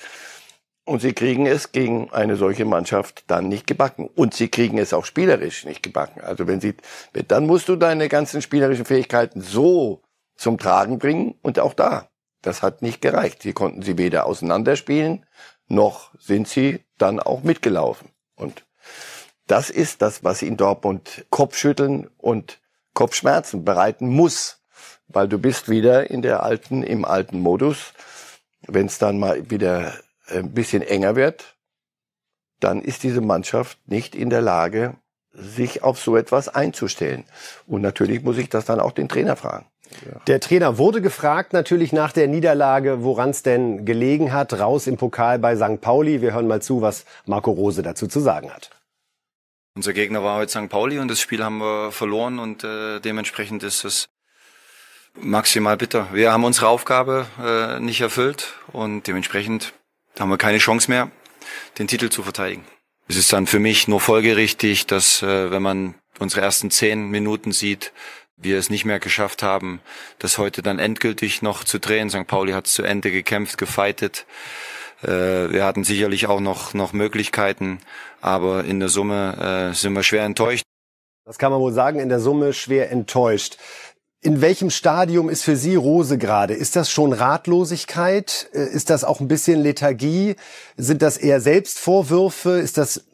Und 0.85 1.01
sie 1.01 1.13
kriegen 1.13 1.45
es 1.45 1.71
gegen 1.71 2.11
eine 2.11 2.35
solche 2.35 2.65
Mannschaft 2.65 3.25
dann 3.27 3.47
nicht 3.47 3.67
gebacken. 3.67 4.09
Und 4.15 4.33
sie 4.33 4.47
kriegen 4.47 4.79
es 4.79 4.91
auch 4.91 5.05
spielerisch 5.05 5.63
nicht 5.63 5.83
gebacken. 5.83 6.21
Also 6.21 6.47
wenn 6.47 6.59
sie, 6.59 6.73
dann 7.27 7.45
musst 7.45 7.69
du 7.69 7.75
deine 7.75 8.09
ganzen 8.09 8.41
spielerischen 8.41 8.85
Fähigkeiten 8.85 9.41
so 9.41 10.01
zum 10.35 10.57
Tragen 10.57 10.97
bringen 10.97 11.35
und 11.43 11.59
auch 11.59 11.75
da. 11.75 12.09
Das 12.41 12.63
hat 12.63 12.81
nicht 12.81 13.01
gereicht. 13.01 13.43
Sie 13.43 13.53
konnten 13.53 13.83
sie 13.83 13.99
weder 13.99 14.25
auseinanderspielen, 14.25 15.25
noch 15.67 16.11
sind 16.17 16.47
sie 16.47 16.79
dann 16.97 17.19
auch 17.19 17.43
mitgelaufen. 17.43 18.09
Und 18.35 18.65
das 19.49 19.69
ist 19.69 20.01
das, 20.01 20.23
was 20.23 20.41
in 20.41 20.57
Dortmund 20.57 21.25
Kopfschütteln 21.31 22.09
und 22.17 22.59
Kopfschmerzen 22.93 23.65
bereiten 23.65 24.07
muss, 24.07 24.61
weil 25.07 25.27
du 25.27 25.39
bist 25.39 25.69
wieder 25.69 26.09
in 26.11 26.21
der 26.21 26.43
alten, 26.43 26.83
im 26.83 27.03
alten 27.03 27.39
Modus. 27.39 27.93
Wenn 28.67 28.85
es 28.85 28.99
dann 28.99 29.17
mal 29.17 29.49
wieder 29.49 29.93
ein 30.27 30.51
bisschen 30.53 30.83
enger 30.83 31.15
wird, 31.15 31.55
dann 32.59 32.81
ist 32.81 33.01
diese 33.03 33.21
Mannschaft 33.21 33.79
nicht 33.87 34.15
in 34.15 34.29
der 34.29 34.41
Lage, 34.41 34.97
sich 35.33 35.81
auf 35.81 35.99
so 35.99 36.15
etwas 36.15 36.49
einzustellen. 36.49 37.23
Und 37.65 37.81
natürlich 37.81 38.21
muss 38.21 38.37
ich 38.37 38.49
das 38.49 38.65
dann 38.65 38.79
auch 38.79 38.91
den 38.91 39.09
Trainer 39.09 39.35
fragen. 39.35 39.65
Ja. 40.05 40.19
Der 40.27 40.39
Trainer 40.39 40.77
wurde 40.77 41.01
gefragt 41.01 41.53
natürlich 41.53 41.91
nach 41.91 42.11
der 42.11 42.27
Niederlage, 42.27 43.03
woran 43.03 43.31
es 43.31 43.41
denn 43.41 43.85
gelegen 43.85 44.31
hat, 44.31 44.53
raus 44.59 44.85
im 44.85 44.97
Pokal 44.97 45.39
bei 45.39 45.55
St. 45.55 45.81
Pauli. 45.81 46.21
Wir 46.21 46.33
hören 46.33 46.47
mal 46.47 46.61
zu, 46.61 46.83
was 46.83 47.05
Marco 47.25 47.49
Rose 47.49 47.81
dazu 47.81 48.05
zu 48.05 48.19
sagen 48.19 48.51
hat. 48.51 48.69
Unser 49.79 49.93
Gegner 49.93 50.21
war 50.25 50.35
heute 50.35 50.51
St. 50.51 50.67
Pauli 50.67 50.99
und 50.99 51.07
das 51.07 51.21
Spiel 51.21 51.41
haben 51.41 51.59
wir 51.59 51.93
verloren 51.93 52.37
und 52.37 52.65
äh, 52.65 52.99
dementsprechend 52.99 53.63
ist 53.63 53.85
es 53.85 54.09
maximal 55.17 55.77
bitter. 55.77 56.09
Wir 56.11 56.33
haben 56.33 56.43
unsere 56.43 56.67
Aufgabe 56.67 57.27
äh, 57.41 57.79
nicht 57.79 58.01
erfüllt 58.01 58.55
und 58.73 59.07
dementsprechend 59.07 59.71
haben 60.19 60.31
wir 60.31 60.37
keine 60.37 60.57
Chance 60.57 60.91
mehr, 60.91 61.11
den 61.77 61.87
Titel 61.87 62.09
zu 62.09 62.23
verteidigen. 62.23 62.65
Es 63.07 63.15
ist 63.15 63.31
dann 63.31 63.47
für 63.47 63.59
mich 63.59 63.87
nur 63.87 64.01
folgerichtig, 64.01 64.85
dass 64.85 65.23
äh, 65.23 65.49
wenn 65.49 65.61
man 65.61 65.95
unsere 66.19 66.41
ersten 66.41 66.71
zehn 66.71 67.07
Minuten 67.07 67.53
sieht, 67.53 67.93
wir 68.35 68.57
es 68.57 68.69
nicht 68.69 68.83
mehr 68.83 68.99
geschafft 68.99 69.43
haben, 69.43 69.79
das 70.17 70.37
heute 70.37 70.61
dann 70.61 70.79
endgültig 70.79 71.41
noch 71.41 71.63
zu 71.63 71.79
drehen. 71.79 72.09
St. 72.09 72.27
Pauli 72.27 72.51
hat 72.51 72.67
es 72.67 72.73
zu 72.73 72.83
Ende 72.83 73.11
gekämpft, 73.11 73.57
gefeitet. 73.57 74.25
Äh, 75.03 75.51
wir 75.51 75.65
hatten 75.65 75.83
sicherlich 75.83 76.27
auch 76.27 76.39
noch, 76.39 76.73
noch 76.73 76.93
Möglichkeiten, 76.93 77.79
aber 78.21 78.65
in 78.65 78.79
der 78.79 78.89
Summe 78.89 79.69
äh, 79.71 79.73
sind 79.73 79.93
wir 79.93 80.03
schwer 80.03 80.23
enttäuscht. 80.23 80.63
Das 81.25 81.37
kann 81.37 81.51
man 81.51 81.61
wohl 81.61 81.73
sagen, 81.73 81.99
in 81.99 82.09
der 82.09 82.19
Summe 82.19 82.53
schwer 82.53 82.91
enttäuscht. 82.91 83.57
In 84.21 84.41
welchem 84.41 84.69
Stadium 84.69 85.29
ist 85.29 85.43
für 85.43 85.55
Sie 85.55 85.75
Rose 85.75 86.17
gerade? 86.17 86.53
Ist 86.53 86.75
das 86.75 86.91
schon 86.91 87.13
Ratlosigkeit? 87.13 88.49
Äh, 88.53 88.65
ist 88.65 88.89
das 88.89 89.03
auch 89.03 89.21
ein 89.21 89.29
bisschen 89.29 89.61
Lethargie? 89.61 90.35
Sind 90.75 91.01
das 91.01 91.17
eher 91.17 91.39
Selbstvorwürfe? 91.39 92.59
Ist 92.59 92.77
das 92.77 93.05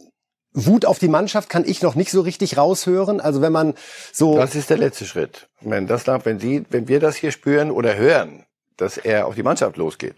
Wut 0.53 0.85
auf 0.85 0.97
die 0.97 1.09
Mannschaft? 1.09 1.49
Kann 1.49 1.65
ich 1.65 1.83
noch 1.83 1.93
nicht 1.93 2.09
so 2.09 2.21
richtig 2.21 2.57
raushören. 2.57 3.19
Also 3.19 3.41
wenn 3.41 3.51
man 3.51 3.75
so. 4.11 4.35
Das 4.37 4.55
ist 4.55 4.71
der 4.71 4.77
letzte 4.77 5.05
Schritt. 5.05 5.47
Wenn 5.61 5.85
das 5.85 6.07
wenn 6.07 6.39
Sie, 6.39 6.65
wenn 6.69 6.87
wir 6.87 6.99
das 6.99 7.17
hier 7.17 7.31
spüren 7.31 7.69
oder 7.69 7.95
hören, 7.97 8.45
dass 8.77 8.97
er 8.97 9.27
auf 9.27 9.35
die 9.35 9.43
Mannschaft 9.43 9.77
losgeht, 9.77 10.15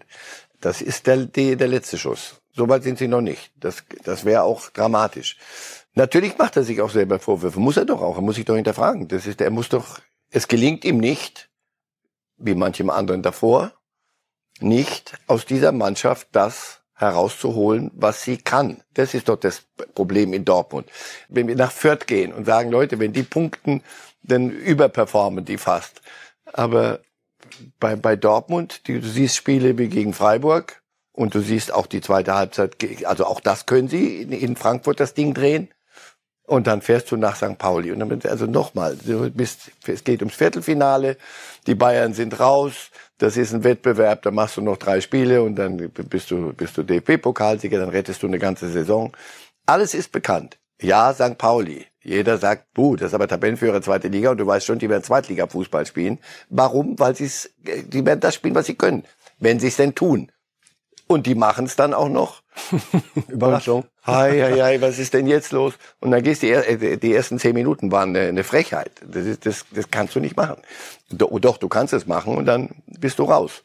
das 0.60 0.82
ist 0.82 1.06
der, 1.06 1.26
der, 1.26 1.56
der 1.56 1.68
letzte 1.68 1.98
Schuss. 1.98 2.40
Soweit 2.52 2.82
sind 2.82 2.98
sie 2.98 3.08
noch 3.08 3.20
nicht. 3.20 3.52
Das, 3.56 3.84
das 4.04 4.24
wäre 4.24 4.42
auch 4.42 4.70
dramatisch. 4.70 5.36
Natürlich 5.94 6.38
macht 6.38 6.56
er 6.56 6.64
sich 6.64 6.80
auch 6.80 6.90
selber 6.90 7.18
Vorwürfe. 7.18 7.60
Muss 7.60 7.76
er 7.76 7.84
doch 7.84 8.02
auch. 8.02 8.16
Er 8.16 8.22
muss 8.22 8.36
sich 8.36 8.44
doch 8.44 8.56
hinterfragen. 8.56 9.08
Das 9.08 9.26
ist, 9.26 9.40
er 9.40 9.50
muss 9.50 9.68
doch, 9.68 10.00
es 10.30 10.48
gelingt 10.48 10.84
ihm 10.84 10.98
nicht, 10.98 11.48
wie 12.36 12.54
manchem 12.54 12.90
anderen 12.90 13.22
davor, 13.22 13.72
nicht 14.60 15.18
aus 15.26 15.44
dieser 15.44 15.72
Mannschaft 15.72 16.28
das 16.32 16.80
herauszuholen, 16.94 17.92
was 17.94 18.22
sie 18.22 18.38
kann. 18.38 18.82
Das 18.94 19.14
ist 19.14 19.28
doch 19.28 19.36
das 19.36 19.62
Problem 19.94 20.32
in 20.32 20.44
Dortmund. 20.44 20.90
Wenn 21.28 21.46
wir 21.46 21.54
nach 21.54 21.70
Fürth 21.70 22.06
gehen 22.06 22.32
und 22.32 22.44
sagen, 22.44 22.70
Leute, 22.70 22.98
wenn 22.98 23.12
die 23.12 23.22
punkten, 23.22 23.82
dann 24.22 24.50
überperformen 24.50 25.44
die 25.44 25.58
fast. 25.58 26.02
Aber 26.44 27.00
bei, 27.80 27.96
bei 27.96 28.16
Dortmund, 28.16 28.86
die, 28.86 29.00
du 29.00 29.06
siehst 29.06 29.36
Spiele 29.36 29.78
wie 29.78 29.88
gegen 29.88 30.12
Freiburg 30.12 30.82
und 31.12 31.34
du 31.34 31.40
siehst 31.40 31.72
auch 31.72 31.86
die 31.86 32.00
zweite 32.00 32.34
Halbzeit, 32.34 32.76
also 33.04 33.26
auch 33.26 33.40
das 33.40 33.66
können 33.66 33.88
sie 33.88 34.22
in, 34.22 34.32
in 34.32 34.56
Frankfurt 34.56 35.00
das 35.00 35.14
Ding 35.14 35.34
drehen. 35.34 35.68
Und 36.46 36.66
dann 36.66 36.80
fährst 36.80 37.10
du 37.10 37.18
nach 37.18 37.36
St. 37.36 37.58
Pauli. 37.58 37.92
Und 37.92 37.98
dann, 37.98 38.22
also 38.24 38.46
nochmal, 38.46 38.96
du 38.96 39.30
bist, 39.30 39.70
es 39.86 40.02
geht 40.02 40.20
ums 40.22 40.34
Viertelfinale, 40.34 41.18
die 41.66 41.74
Bayern 41.74 42.14
sind 42.14 42.40
raus, 42.40 42.90
das 43.18 43.36
ist 43.36 43.52
ein 43.52 43.64
Wettbewerb, 43.64 44.22
da 44.22 44.30
machst 44.30 44.56
du 44.56 44.62
noch 44.62 44.78
drei 44.78 45.02
Spiele 45.02 45.42
und 45.42 45.56
dann 45.56 45.90
bist 45.90 46.30
du, 46.30 46.54
bist 46.54 46.78
du 46.78 46.84
DFB-Pokalsieger, 46.84 47.78
dann 47.78 47.90
rettest 47.90 48.22
du 48.22 48.28
eine 48.28 48.38
ganze 48.38 48.70
Saison. 48.70 49.14
Alles 49.66 49.92
ist 49.92 50.10
bekannt. 50.10 50.58
Ja, 50.80 51.12
St. 51.12 51.36
Pauli. 51.36 51.84
Jeder 52.08 52.38
sagt, 52.38 52.72
buh, 52.72 52.96
das 52.96 53.08
ist 53.08 53.14
aber 53.14 53.28
Tabellenführer 53.28 53.82
zweite 53.82 54.08
Liga 54.08 54.30
und 54.30 54.38
du 54.38 54.46
weißt 54.46 54.64
schon, 54.64 54.78
die 54.78 54.88
werden 54.88 55.02
Zweitliga-Fußball 55.02 55.84
spielen. 55.84 56.18
Warum? 56.48 56.98
Weil 56.98 57.14
sie 57.14 57.30
die 57.58 58.06
werden 58.06 58.20
das 58.20 58.34
spielen, 58.34 58.54
was 58.54 58.64
sie 58.64 58.76
können. 58.76 59.04
Wenn 59.38 59.60
sie 59.60 59.68
es 59.68 59.76
denn 59.76 59.94
tun. 59.94 60.32
Und 61.06 61.26
die 61.26 61.34
machen 61.34 61.66
es 61.66 61.76
dann 61.76 61.92
auch 61.92 62.08
noch. 62.08 62.42
Überraschung. 63.28 63.84
Hi, 64.04 64.40
hi, 64.40 64.58
hi, 64.58 64.80
was 64.80 64.98
ist 64.98 65.12
denn 65.12 65.26
jetzt 65.26 65.52
los? 65.52 65.74
Und 66.00 66.12
dann 66.12 66.22
gehst 66.22 66.42
du, 66.42 66.46
die, 66.46 66.96
die 66.98 67.14
ersten 67.14 67.38
zehn 67.38 67.54
Minuten 67.54 67.92
waren 67.92 68.16
eine, 68.16 68.28
eine 68.28 68.42
Frechheit. 68.42 68.90
Das, 69.06 69.26
ist, 69.26 69.44
das, 69.44 69.66
das 69.70 69.90
kannst 69.90 70.14
du 70.14 70.20
nicht 70.20 70.34
machen. 70.34 70.56
Doch, 71.10 71.38
doch, 71.40 71.58
du 71.58 71.68
kannst 71.68 71.92
es 71.92 72.06
machen 72.06 72.34
und 72.34 72.46
dann 72.46 72.70
bist 72.86 73.18
du 73.18 73.24
raus. 73.24 73.62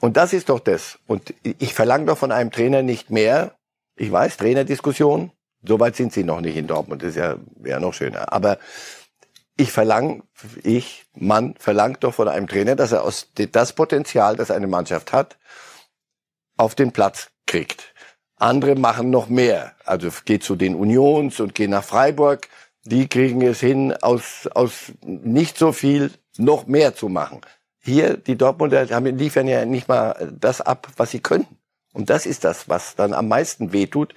Und 0.00 0.16
das 0.16 0.32
ist 0.32 0.48
doch 0.48 0.60
das. 0.60 1.00
Und 1.08 1.34
ich 1.42 1.74
verlange 1.74 2.06
doch 2.06 2.18
von 2.18 2.30
einem 2.30 2.52
Trainer 2.52 2.82
nicht 2.82 3.10
mehr. 3.10 3.56
Ich 3.96 4.12
weiß, 4.12 4.36
Trainerdiskussion, 4.36 5.32
Soweit 5.62 5.96
sind 5.96 6.12
sie 6.12 6.24
noch 6.24 6.40
nicht 6.40 6.56
in 6.56 6.66
Dortmund, 6.66 7.02
das 7.02 7.10
ist 7.10 7.16
ja, 7.16 7.36
wäre 7.56 7.80
noch 7.80 7.94
schöner. 7.94 8.32
Aber 8.32 8.58
ich 9.56 9.72
verlange, 9.72 10.22
ich, 10.62 11.04
Mann, 11.14 11.54
verlangt 11.58 12.02
doch 12.02 12.14
von 12.14 12.28
einem 12.28 12.48
Trainer, 12.48 12.76
dass 12.76 12.92
er 12.92 13.04
aus 13.04 13.28
das 13.34 13.74
Potenzial, 13.74 14.36
das 14.36 14.50
eine 14.50 14.66
Mannschaft 14.66 15.12
hat, 15.12 15.36
auf 16.56 16.74
den 16.74 16.92
Platz 16.92 17.30
kriegt. 17.46 17.94
Andere 18.36 18.74
machen 18.74 19.10
noch 19.10 19.28
mehr. 19.28 19.72
Also 19.84 20.08
geht 20.24 20.42
zu 20.42 20.56
den 20.56 20.74
Unions 20.74 21.40
und 21.40 21.54
gehen 21.54 21.70
nach 21.70 21.84
Freiburg. 21.84 22.48
Die 22.84 23.06
kriegen 23.06 23.42
es 23.42 23.60
hin, 23.60 23.92
aus, 24.00 24.48
aus 24.54 24.92
nicht 25.02 25.58
so 25.58 25.72
viel 25.72 26.10
noch 26.38 26.66
mehr 26.66 26.94
zu 26.94 27.10
machen. 27.10 27.42
Hier, 27.82 28.16
die 28.16 28.36
Dortmunder 28.36 28.88
haben, 28.88 29.16
liefern 29.18 29.46
ja 29.46 29.64
nicht 29.66 29.88
mal 29.88 30.32
das 30.38 30.62
ab, 30.62 30.88
was 30.96 31.10
sie 31.10 31.20
können. 31.20 31.46
Und 31.92 32.10
das 32.10 32.26
ist 32.26 32.44
das, 32.44 32.68
was 32.68 32.94
dann 32.94 33.12
am 33.14 33.28
meisten 33.28 33.72
wehtut 33.72 34.14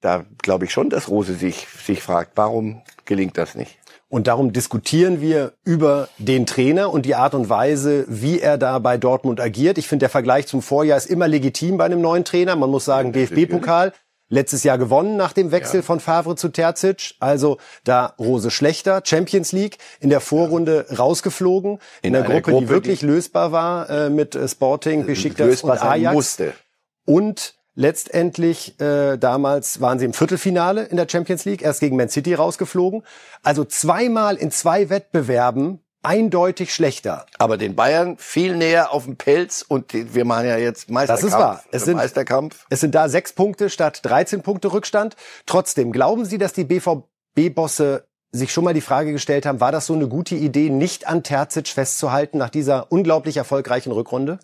da 0.00 0.24
glaube 0.42 0.64
ich 0.64 0.72
schon, 0.72 0.90
dass 0.90 1.08
Rose 1.08 1.34
sich, 1.34 1.66
sich 1.84 2.02
fragt, 2.02 2.32
warum 2.36 2.82
gelingt 3.04 3.36
das 3.36 3.54
nicht? 3.54 3.76
Und 4.08 4.26
darum 4.26 4.52
diskutieren 4.52 5.20
wir 5.20 5.52
über 5.62 6.08
den 6.18 6.44
Trainer 6.44 6.92
und 6.92 7.06
die 7.06 7.14
Art 7.14 7.32
und 7.32 7.48
Weise, 7.48 8.06
wie 8.08 8.40
er 8.40 8.58
da 8.58 8.80
bei 8.80 8.96
Dortmund 8.96 9.40
agiert. 9.40 9.78
Ich 9.78 9.86
finde, 9.86 10.04
der 10.04 10.10
Vergleich 10.10 10.48
zum 10.48 10.62
Vorjahr 10.62 10.98
ist 10.98 11.06
immer 11.06 11.28
legitim 11.28 11.76
bei 11.76 11.84
einem 11.84 12.00
neuen 12.00 12.24
Trainer. 12.24 12.56
Man 12.56 12.70
muss 12.70 12.84
sagen, 12.84 13.12
DFB-Pokal, 13.12 13.92
letztes 14.28 14.64
Jahr 14.64 14.78
gewonnen 14.78 15.16
nach 15.16 15.32
dem 15.32 15.52
Wechsel 15.52 15.76
ja. 15.76 15.82
von 15.82 16.00
Favre 16.00 16.34
zu 16.34 16.48
Terzic. 16.48 17.14
Also 17.20 17.58
da 17.84 18.14
Rose 18.18 18.50
schlechter, 18.50 19.02
Champions 19.04 19.52
League 19.52 19.78
in 20.00 20.10
der 20.10 20.20
Vorrunde 20.20 20.86
ja. 20.88 20.96
rausgeflogen. 20.96 21.78
In, 22.02 22.14
in 22.14 22.16
einer, 22.16 22.24
Gruppe, 22.24 22.50
Gruppe, 22.50 22.64
die 22.64 22.68
wirklich 22.68 23.00
die 23.00 23.06
lösbar 23.06 23.52
war 23.52 23.88
äh, 23.90 24.10
mit 24.10 24.34
äh, 24.34 24.48
Sporting, 24.48 25.06
Besiktas 25.06 25.62
und 25.62 25.70
Ajax. 25.70 26.14
Musste. 26.14 26.54
Und 27.04 27.54
Letztendlich, 27.76 28.78
äh, 28.80 29.16
damals 29.16 29.80
waren 29.80 29.98
sie 29.98 30.04
im 30.04 30.12
Viertelfinale 30.12 30.82
in 30.82 30.96
der 30.96 31.06
Champions 31.08 31.44
League, 31.44 31.62
erst 31.62 31.80
gegen 31.80 31.96
Man 31.96 32.08
City 32.08 32.34
rausgeflogen. 32.34 33.04
Also 33.42 33.64
zweimal 33.64 34.36
in 34.36 34.50
zwei 34.50 34.90
Wettbewerben 34.90 35.80
eindeutig 36.02 36.74
schlechter. 36.74 37.26
Aber 37.38 37.56
den 37.56 37.76
Bayern 37.76 38.16
viel 38.18 38.56
näher 38.56 38.92
auf 38.92 39.04
dem 39.04 39.16
Pelz 39.16 39.64
und 39.66 39.92
die, 39.92 40.14
wir 40.14 40.24
machen 40.24 40.46
ja 40.46 40.56
jetzt 40.56 40.90
Meisterkampf. 40.90 41.22
Das 41.22 41.32
ist 41.32 41.38
wahr. 41.38 41.64
Es 41.70 41.84
sind, 41.84 41.96
Meisterkampf. 41.96 42.66
Es 42.70 42.80
sind 42.80 42.94
da 42.94 43.08
sechs 43.08 43.32
Punkte 43.32 43.70
statt 43.70 44.00
13 44.02 44.42
Punkte 44.42 44.72
Rückstand. 44.72 45.16
Trotzdem, 45.46 45.92
glauben 45.92 46.24
Sie, 46.24 46.38
dass 46.38 46.52
die 46.52 46.64
BVB-Bosse 46.64 48.04
sich 48.32 48.52
schon 48.52 48.64
mal 48.64 48.74
die 48.74 48.80
Frage 48.80 49.12
gestellt 49.12 49.44
haben, 49.46 49.60
war 49.60 49.72
das 49.72 49.86
so 49.86 49.94
eine 49.94 50.06
gute 50.08 50.34
Idee, 50.36 50.70
nicht 50.70 51.06
an 51.06 51.22
Terzic 51.22 51.68
festzuhalten 51.68 52.38
nach 52.38 52.50
dieser 52.50 52.90
unglaublich 52.92 53.36
erfolgreichen 53.36 53.90
Rückrunde? 53.90 54.38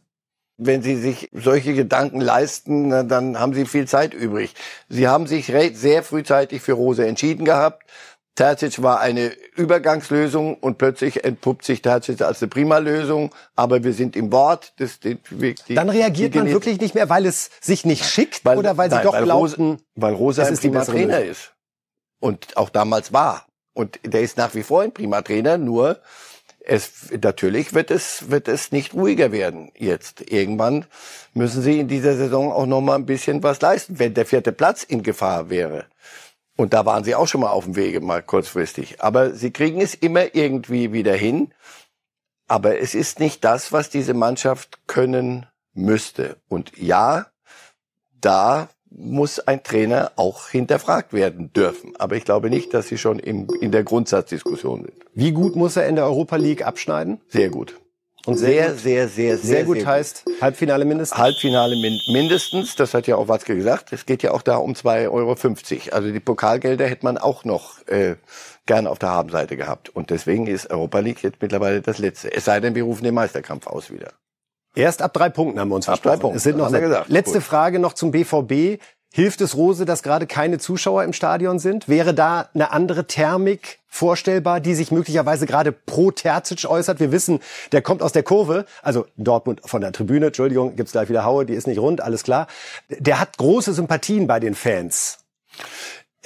Wenn 0.58 0.82
Sie 0.82 0.96
sich 0.96 1.28
solche 1.32 1.74
Gedanken 1.74 2.20
leisten, 2.20 2.90
dann 3.08 3.38
haben 3.38 3.52
Sie 3.52 3.66
viel 3.66 3.86
Zeit 3.86 4.14
übrig. 4.14 4.54
Sie 4.88 5.06
haben 5.06 5.26
sich 5.26 5.52
sehr 5.74 6.02
frühzeitig 6.02 6.62
für 6.62 6.72
Rose 6.72 7.06
entschieden 7.06 7.44
gehabt. 7.44 7.82
Terzic 8.36 8.82
war 8.82 9.00
eine 9.00 9.32
Übergangslösung 9.56 10.54
und 10.54 10.76
plötzlich 10.76 11.24
entpuppt 11.24 11.64
sich 11.64 11.80
Terzic 11.82 12.20
als 12.20 12.42
eine 12.42 12.48
prima 12.48 12.78
Lösung. 12.78 13.34
Aber 13.54 13.82
wir 13.82 13.94
sind 13.94 14.14
im 14.14 14.30
Wort. 14.30 14.74
Das, 14.76 15.00
die, 15.00 15.18
die, 15.30 15.74
Dann 15.74 15.88
reagiert 15.88 16.34
man 16.34 16.46
wirklich 16.46 16.78
nicht 16.78 16.94
mehr, 16.94 17.08
weil 17.08 17.26
es 17.26 17.50
sich 17.60 17.84
nicht 17.84 18.04
schickt 18.04 18.44
weil, 18.44 18.58
oder 18.58 18.76
weil 18.76 18.90
Sie 18.90 18.96
nein, 18.96 19.04
doch 19.04 19.14
weil 19.14 19.24
glaubten, 19.24 19.70
Rose, 19.70 19.80
weil 19.94 20.14
Rose 20.14 20.46
ein 20.46 20.56
prima 20.56 20.84
Trainer 20.84 21.20
ist 21.22 21.54
und 22.20 22.56
auch 22.56 22.68
damals 22.68 23.12
war. 23.12 23.46
Und 23.72 23.98
der 24.04 24.20
ist 24.22 24.36
nach 24.36 24.54
wie 24.54 24.62
vor 24.62 24.82
ein 24.82 24.92
prima 24.92 25.22
Trainer. 25.22 25.58
Nur 25.58 26.00
es 26.66 27.10
natürlich 27.22 27.74
wird 27.74 27.90
es 27.90 28.30
wird 28.30 28.48
es 28.48 28.72
nicht 28.72 28.94
ruhiger 28.94 29.32
werden 29.32 29.70
jetzt. 29.76 30.30
Irgendwann 30.30 30.86
müssen 31.34 31.62
sie 31.62 31.80
in 31.80 31.88
dieser 31.88 32.16
Saison 32.16 32.52
auch 32.52 32.66
noch 32.66 32.80
mal 32.80 32.96
ein 32.96 33.06
bisschen 33.06 33.42
was 33.42 33.60
leisten, 33.60 33.98
wenn 33.98 34.14
der 34.14 34.26
vierte 34.26 34.52
Platz 34.52 34.82
in 34.82 35.02
Gefahr 35.02 35.48
wäre. 35.48 35.86
Und 36.56 36.72
da 36.72 36.86
waren 36.86 37.04
sie 37.04 37.14
auch 37.14 37.28
schon 37.28 37.42
mal 37.42 37.50
auf 37.50 37.64
dem 37.64 37.76
Wege, 37.76 38.00
mal 38.00 38.22
kurzfristig. 38.22 39.00
Aber 39.02 39.34
sie 39.34 39.50
kriegen 39.50 39.80
es 39.80 39.94
immer 39.94 40.34
irgendwie 40.34 40.92
wieder 40.92 41.14
hin. 41.14 41.52
Aber 42.48 42.78
es 42.78 42.94
ist 42.94 43.20
nicht 43.20 43.44
das, 43.44 43.72
was 43.72 43.90
diese 43.90 44.14
Mannschaft 44.14 44.86
können 44.86 45.46
müsste. 45.74 46.36
Und 46.48 46.76
ja, 46.78 47.26
da 48.20 48.68
muss 48.98 49.40
ein 49.40 49.62
Trainer 49.62 50.12
auch 50.16 50.48
hinterfragt 50.48 51.12
werden 51.12 51.52
dürfen. 51.52 51.94
Aber 51.98 52.16
ich 52.16 52.24
glaube 52.24 52.50
nicht, 52.50 52.72
dass 52.74 52.88
sie 52.88 52.98
schon 52.98 53.18
im, 53.18 53.46
in 53.60 53.70
der 53.70 53.84
Grundsatzdiskussion 53.84 54.82
sind. 54.82 54.94
Wie 55.14 55.32
gut 55.32 55.56
muss 55.56 55.76
er 55.76 55.86
in 55.86 55.96
der 55.96 56.04
Europa 56.04 56.36
League 56.36 56.66
abschneiden? 56.66 57.20
Sehr 57.28 57.50
gut. 57.50 57.74
Und 58.26 58.38
sehr, 58.38 58.74
sehr, 58.74 59.06
sehr, 59.06 59.36
sehr, 59.36 59.38
sehr 59.38 59.64
gut 59.64 59.86
heißt. 59.86 60.24
Halbfinale 60.40 60.84
mindestens? 60.84 61.16
Halbfinale 61.16 61.76
min 61.76 62.00
mindestens, 62.08 62.74
das 62.74 62.92
hat 62.92 63.06
ja 63.06 63.14
auch 63.14 63.28
Watzke 63.28 63.54
gesagt. 63.54 63.92
Es 63.92 64.04
geht 64.04 64.24
ja 64.24 64.32
auch 64.32 64.42
da 64.42 64.56
um 64.56 64.72
2,50 64.72 65.12
Euro. 65.12 65.94
Also 65.94 66.10
die 66.10 66.18
Pokalgelder 66.18 66.88
hätte 66.88 67.04
man 67.04 67.18
auch 67.18 67.44
noch 67.44 67.86
äh, 67.86 68.16
gern 68.66 68.88
auf 68.88 68.98
der 68.98 69.10
Habenseite 69.10 69.56
gehabt. 69.56 69.90
Und 69.90 70.10
deswegen 70.10 70.48
ist 70.48 70.70
Europa 70.70 70.98
League 70.98 71.22
jetzt 71.22 71.40
mittlerweile 71.40 71.80
das 71.82 71.98
Letzte. 71.98 72.32
Es 72.32 72.46
sei 72.46 72.58
denn, 72.58 72.74
wir 72.74 72.82
rufen 72.82 73.04
den 73.04 73.14
Meisterkampf 73.14 73.68
aus 73.68 73.92
wieder. 73.92 74.08
Erst 74.76 75.00
ab 75.02 75.12
drei 75.14 75.30
Punkten 75.30 75.58
haben 75.58 75.70
wir 75.70 75.74
uns 75.74 75.88
ab 75.88 76.00
drei 76.02 76.16
Punkten. 76.16 76.36
Es 76.36 76.42
sind 76.42 76.58
noch 76.58 76.70
gesagt. 76.70 77.08
Letzte 77.08 77.38
Gut. 77.38 77.42
Frage 77.42 77.78
noch 77.78 77.94
zum 77.94 78.10
BVB. 78.10 78.78
Hilft 79.12 79.40
es 79.40 79.56
Rose, 79.56 79.86
dass 79.86 80.02
gerade 80.02 80.26
keine 80.26 80.58
Zuschauer 80.58 81.02
im 81.02 81.14
Stadion 81.14 81.58
sind? 81.58 81.88
Wäre 81.88 82.12
da 82.12 82.50
eine 82.52 82.72
andere 82.72 83.06
Thermik 83.06 83.78
vorstellbar, 83.88 84.60
die 84.60 84.74
sich 84.74 84.90
möglicherweise 84.90 85.46
gerade 85.46 85.72
pro 85.72 86.10
Terzic 86.10 86.66
äußert? 86.68 87.00
Wir 87.00 87.12
wissen, 87.12 87.40
der 87.72 87.80
kommt 87.80 88.02
aus 88.02 88.12
der 88.12 88.24
Kurve, 88.24 88.66
also 88.82 89.06
Dortmund 89.16 89.62
von 89.64 89.80
der 89.80 89.92
Tribüne, 89.92 90.26
Entschuldigung, 90.26 90.76
gibt's 90.76 90.92
gleich 90.92 91.08
wieder 91.08 91.24
Haue, 91.24 91.46
die 91.46 91.54
ist 91.54 91.66
nicht 91.66 91.78
rund, 91.78 92.02
alles 92.02 92.24
klar. 92.24 92.46
Der 92.90 93.18
hat 93.18 93.38
große 93.38 93.72
Sympathien 93.72 94.26
bei 94.26 94.38
den 94.38 94.54
Fans. 94.54 95.20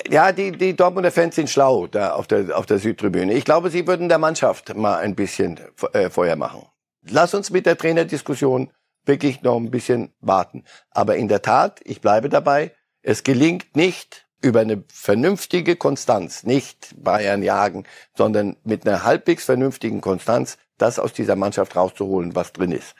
Ja, 0.08 0.32
die, 0.32 0.50
die 0.50 0.74
Dortmunder 0.74 1.12
Fans 1.12 1.36
sind 1.36 1.48
schlau 1.48 1.86
da 1.86 2.14
auf 2.14 2.26
der, 2.26 2.58
auf 2.58 2.66
der 2.66 2.80
Südtribüne. 2.80 3.34
Ich 3.34 3.44
glaube, 3.44 3.70
sie 3.70 3.86
würden 3.86 4.08
der 4.08 4.18
Mannschaft 4.18 4.74
mal 4.74 4.96
ein 4.96 5.14
bisschen 5.14 5.60
äh, 5.92 6.10
Feuer 6.10 6.34
machen. 6.34 6.66
Lass 7.08 7.34
uns 7.34 7.50
mit 7.50 7.66
der 7.66 7.78
Trainerdiskussion 7.78 8.70
wirklich 9.04 9.42
noch 9.42 9.56
ein 9.56 9.70
bisschen 9.70 10.12
warten. 10.20 10.64
Aber 10.90 11.16
in 11.16 11.28
der 11.28 11.42
Tat, 11.42 11.80
ich 11.84 12.00
bleibe 12.00 12.28
dabei, 12.28 12.72
es 13.02 13.24
gelingt 13.24 13.76
nicht 13.76 14.26
über 14.42 14.60
eine 14.60 14.84
vernünftige 14.92 15.76
Konstanz, 15.76 16.44
nicht 16.44 16.94
Bayern 16.96 17.42
jagen, 17.42 17.84
sondern 18.16 18.56
mit 18.64 18.86
einer 18.86 19.04
halbwegs 19.04 19.44
vernünftigen 19.44 20.00
Konstanz 20.00 20.58
das 20.78 20.98
aus 20.98 21.12
dieser 21.12 21.36
Mannschaft 21.36 21.76
rauszuholen, 21.76 22.34
was 22.34 22.52
drin 22.52 22.72
ist. 22.72 22.94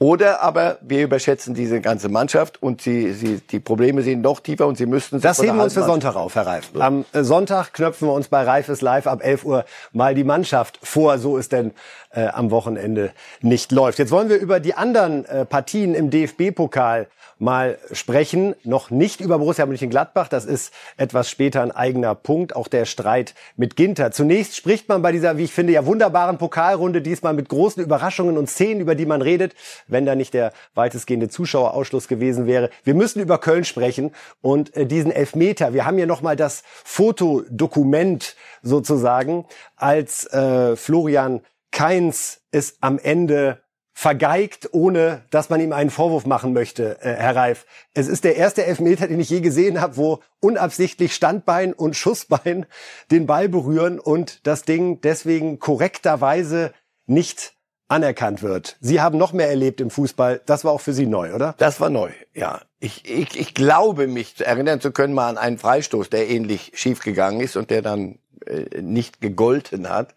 Oder 0.00 0.42
aber 0.42 0.78
wir 0.82 1.04
überschätzen 1.04 1.54
diese 1.54 1.80
ganze 1.80 2.08
Mannschaft 2.08 2.60
und 2.60 2.82
sie, 2.82 3.12
sie, 3.12 3.38
die 3.38 3.60
Probleme 3.60 4.02
sind 4.02 4.22
noch 4.22 4.40
tiefer 4.40 4.66
und 4.66 4.76
sie 4.76 4.86
müssten... 4.86 5.20
Das 5.20 5.40
heben 5.40 5.56
wir 5.56 5.62
uns 5.62 5.74
für 5.74 5.84
Sonntag 5.84 6.16
auf, 6.16 6.34
Herr 6.34 6.46
Reif. 6.46 6.72
Am 6.76 7.04
äh, 7.12 7.22
Sonntag 7.22 7.72
knöpfen 7.72 8.08
wir 8.08 8.12
uns 8.12 8.26
bei 8.26 8.42
Reifes 8.42 8.80
Live 8.80 9.06
ab 9.06 9.24
11 9.24 9.44
Uhr 9.44 9.64
mal 9.92 10.16
die 10.16 10.24
Mannschaft 10.24 10.80
vor, 10.82 11.18
so 11.18 11.38
es 11.38 11.48
denn 11.48 11.72
äh, 12.14 12.26
am 12.28 12.50
Wochenende 12.50 13.12
nicht 13.40 13.72
läuft. 13.72 13.98
Jetzt 13.98 14.10
wollen 14.10 14.28
wir 14.28 14.36
über 14.36 14.60
die 14.60 14.74
anderen 14.74 15.24
äh, 15.24 15.44
Partien 15.44 15.94
im 15.94 16.10
DFB-Pokal 16.10 17.08
mal 17.38 17.78
sprechen. 17.92 18.54
Noch 18.64 18.90
nicht 18.90 19.20
über 19.20 19.38
Borussia 19.38 19.66
Mönchengladbach. 19.66 20.28
Das 20.28 20.44
ist 20.44 20.72
etwas 20.96 21.28
später 21.28 21.62
ein 21.62 21.72
eigener 21.72 22.14
Punkt. 22.14 22.56
Auch 22.56 22.68
der 22.68 22.84
Streit 22.84 23.34
mit 23.56 23.76
Ginter. 23.76 24.12
Zunächst 24.12 24.56
spricht 24.56 24.88
man 24.88 25.02
bei 25.02 25.12
dieser, 25.12 25.36
wie 25.36 25.44
ich 25.44 25.52
finde, 25.52 25.72
ja 25.72 25.86
wunderbaren 25.86 26.38
Pokalrunde 26.38 27.02
diesmal 27.02 27.34
mit 27.34 27.48
großen 27.48 27.82
Überraschungen 27.82 28.38
und 28.38 28.48
Szenen, 28.48 28.80
über 28.80 28.94
die 28.94 29.06
man 29.06 29.22
redet, 29.22 29.54
wenn 29.88 30.06
da 30.06 30.14
nicht 30.14 30.34
der 30.34 30.52
weitestgehende 30.74 31.28
Zuschauerausschluss 31.28 32.08
gewesen 32.08 32.46
wäre. 32.46 32.70
Wir 32.84 32.94
müssen 32.94 33.20
über 33.20 33.38
Köln 33.38 33.64
sprechen 33.64 34.12
und 34.40 34.76
äh, 34.76 34.86
diesen 34.86 35.10
Elfmeter. 35.10 35.74
Wir 35.74 35.84
haben 35.84 35.96
hier 35.96 36.06
nochmal 36.06 36.36
das 36.36 36.62
Fotodokument 36.84 38.36
sozusagen, 38.62 39.44
als 39.76 40.26
äh, 40.32 40.76
Florian 40.76 41.40
Keins 41.74 42.40
es 42.52 42.76
am 42.80 43.00
Ende 43.00 43.60
vergeigt, 43.92 44.68
ohne 44.72 45.24
dass 45.30 45.50
man 45.50 45.60
ihm 45.60 45.72
einen 45.72 45.90
Vorwurf 45.90 46.24
machen 46.24 46.52
möchte, 46.52 47.00
äh, 47.02 47.14
Herr 47.14 47.34
Reif. 47.34 47.66
Es 47.94 48.06
ist 48.06 48.22
der 48.22 48.36
erste 48.36 48.64
Elfmeter, 48.64 49.08
den 49.08 49.18
ich 49.18 49.28
je 49.28 49.40
gesehen 49.40 49.80
habe, 49.80 49.96
wo 49.96 50.20
unabsichtlich 50.40 51.14
Standbein 51.14 51.72
und 51.72 51.96
Schussbein 51.96 52.66
den 53.10 53.26
Ball 53.26 53.48
berühren 53.48 53.98
und 53.98 54.46
das 54.46 54.62
Ding 54.62 55.00
deswegen 55.00 55.58
korrekterweise 55.58 56.72
nicht 57.06 57.54
anerkannt 57.88 58.42
wird. 58.42 58.76
Sie 58.80 59.00
haben 59.00 59.18
noch 59.18 59.32
mehr 59.32 59.48
erlebt 59.48 59.80
im 59.80 59.90
Fußball. 59.90 60.42
Das 60.46 60.64
war 60.64 60.72
auch 60.72 60.80
für 60.80 60.92
Sie 60.92 61.06
neu, 61.06 61.34
oder? 61.34 61.54
Das 61.58 61.80
war 61.80 61.90
neu, 61.90 62.10
ja. 62.34 62.62
Ich, 62.78 63.08
ich, 63.08 63.38
ich 63.38 63.52
glaube 63.52 64.06
mich 64.06 64.40
erinnern 64.40 64.80
zu 64.80 64.92
können 64.92 65.14
mal 65.14 65.28
an 65.28 65.38
einen 65.38 65.58
Freistoß, 65.58 66.08
der 66.08 66.28
ähnlich 66.28 66.70
schief 66.74 67.00
gegangen 67.00 67.40
ist 67.40 67.56
und 67.56 67.70
der 67.70 67.82
dann 67.82 68.18
äh, 68.46 68.80
nicht 68.80 69.20
gegolten 69.20 69.88
hat. 69.88 70.14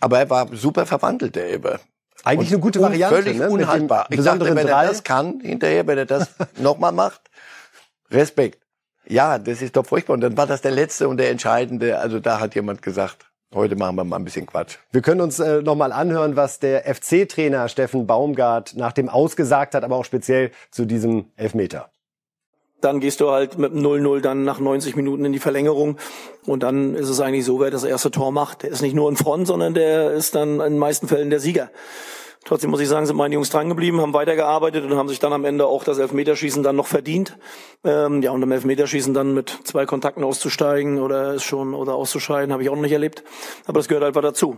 Aber 0.00 0.18
er 0.18 0.30
war 0.30 0.48
super 0.54 0.86
verwandelt, 0.86 1.36
der 1.36 1.50
Eber. 1.50 1.80
Eigentlich 2.24 2.50
und 2.50 2.54
eine 2.54 2.62
gute 2.62 2.80
Variante. 2.80 3.16
Völlig 3.16 3.38
ne? 3.38 3.50
unhaltbar. 3.50 4.06
Ich 4.10 4.22
dachte, 4.22 4.54
wenn 4.54 4.68
er 4.68 4.84
das 4.84 5.02
kann, 5.02 5.40
hinterher, 5.40 5.86
wenn 5.86 5.98
er 5.98 6.06
das 6.06 6.28
nochmal 6.58 6.92
macht, 6.92 7.22
Respekt. 8.10 8.62
Ja, 9.06 9.38
das 9.38 9.62
ist 9.62 9.76
doch 9.76 9.84
furchtbar. 9.84 10.14
Und 10.14 10.20
dann 10.20 10.36
war 10.36 10.46
das 10.46 10.60
der 10.60 10.70
letzte 10.70 11.08
und 11.08 11.16
der 11.16 11.30
entscheidende. 11.30 11.98
Also 11.98 12.20
da 12.20 12.38
hat 12.38 12.54
jemand 12.54 12.82
gesagt, 12.82 13.26
heute 13.52 13.74
machen 13.74 13.96
wir 13.96 14.04
mal 14.04 14.16
ein 14.16 14.24
bisschen 14.24 14.46
Quatsch. 14.46 14.76
Wir 14.92 15.02
können 15.02 15.20
uns 15.20 15.40
äh, 15.40 15.62
nochmal 15.62 15.92
anhören, 15.92 16.36
was 16.36 16.60
der 16.60 16.82
FC-Trainer 16.94 17.68
Steffen 17.68 18.06
Baumgart 18.06 18.76
nach 18.76 18.92
dem 18.92 19.08
Ausgesagt 19.08 19.74
hat, 19.74 19.82
aber 19.82 19.96
auch 19.96 20.04
speziell 20.04 20.52
zu 20.70 20.84
diesem 20.84 21.26
Elfmeter 21.36 21.90
dann 22.82 23.00
gehst 23.00 23.20
du 23.20 23.30
halt 23.30 23.58
mit 23.58 23.72
0-0 23.72 24.20
dann 24.20 24.44
nach 24.44 24.60
90 24.60 24.96
Minuten 24.96 25.24
in 25.24 25.32
die 25.32 25.38
Verlängerung. 25.38 25.96
Und 26.46 26.62
dann 26.62 26.94
ist 26.94 27.08
es 27.08 27.20
eigentlich 27.20 27.44
so, 27.44 27.60
wer 27.60 27.70
das 27.70 27.84
erste 27.84 28.10
Tor 28.10 28.32
macht, 28.32 28.64
der 28.64 28.70
ist 28.70 28.82
nicht 28.82 28.94
nur 28.94 29.08
in 29.08 29.16
Front, 29.16 29.46
sondern 29.46 29.74
der 29.74 30.10
ist 30.10 30.34
dann 30.34 30.54
in 30.54 30.72
den 30.72 30.78
meisten 30.78 31.08
Fällen 31.08 31.30
der 31.30 31.40
Sieger. 31.40 31.70
Trotzdem 32.44 32.70
muss 32.70 32.80
ich 32.80 32.88
sagen, 32.88 33.06
sind 33.06 33.16
meine 33.16 33.34
Jungs 33.34 33.50
dran 33.50 33.68
geblieben, 33.68 34.00
haben 34.00 34.14
weitergearbeitet 34.14 34.84
und 34.84 34.96
haben 34.96 35.08
sich 35.08 35.20
dann 35.20 35.32
am 35.32 35.44
Ende 35.44 35.66
auch 35.66 35.84
das 35.84 35.98
Elfmeterschießen 35.98 36.64
dann 36.64 36.74
noch 36.74 36.88
verdient. 36.88 37.38
Ähm, 37.84 38.20
ja, 38.20 38.32
und 38.32 38.42
im 38.42 38.50
Elfmeterschießen 38.50 39.14
dann 39.14 39.32
mit 39.32 39.60
zwei 39.62 39.86
Kontakten 39.86 40.24
auszusteigen 40.24 41.00
oder 41.00 41.34
ist 41.34 41.44
schon 41.44 41.72
oder 41.72 41.94
auszuscheiden, 41.94 42.52
habe 42.52 42.64
ich 42.64 42.68
auch 42.68 42.74
noch 42.74 42.82
nicht 42.82 42.92
erlebt. 42.92 43.22
Aber 43.66 43.78
das 43.78 43.86
gehört 43.86 44.02
einfach 44.02 44.22
dazu. 44.22 44.56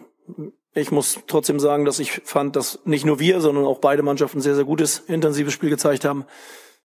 Ich 0.73 0.93
muss 0.93 1.21
trotzdem 1.27 1.61
sagen, 1.61 1.85
dass 1.85 1.99
ich 1.99 2.23
fand, 2.25 2.57
dass 2.57 2.79
nicht 2.87 3.05
nur 3.05 3.21
wir, 3.21 3.43
sondern 3.43 3.67
auch 3.67 3.81
beide 3.81 4.03
Mannschaften 4.03 4.41
sehr, 4.41 4.55
sehr 4.55 4.65
gutes, 4.65 5.01
intensives 5.01 5.53
Spiel 5.53 5.69
gezeigt 5.69 6.07
haben 6.07 6.25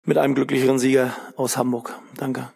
mit 0.09 0.17
einem 0.17 0.35
glücklicheren 0.35 0.79
Sieger 0.79 1.13
aus 1.37 1.59
Hamburg. 1.59 1.95
Danke. 2.17 2.49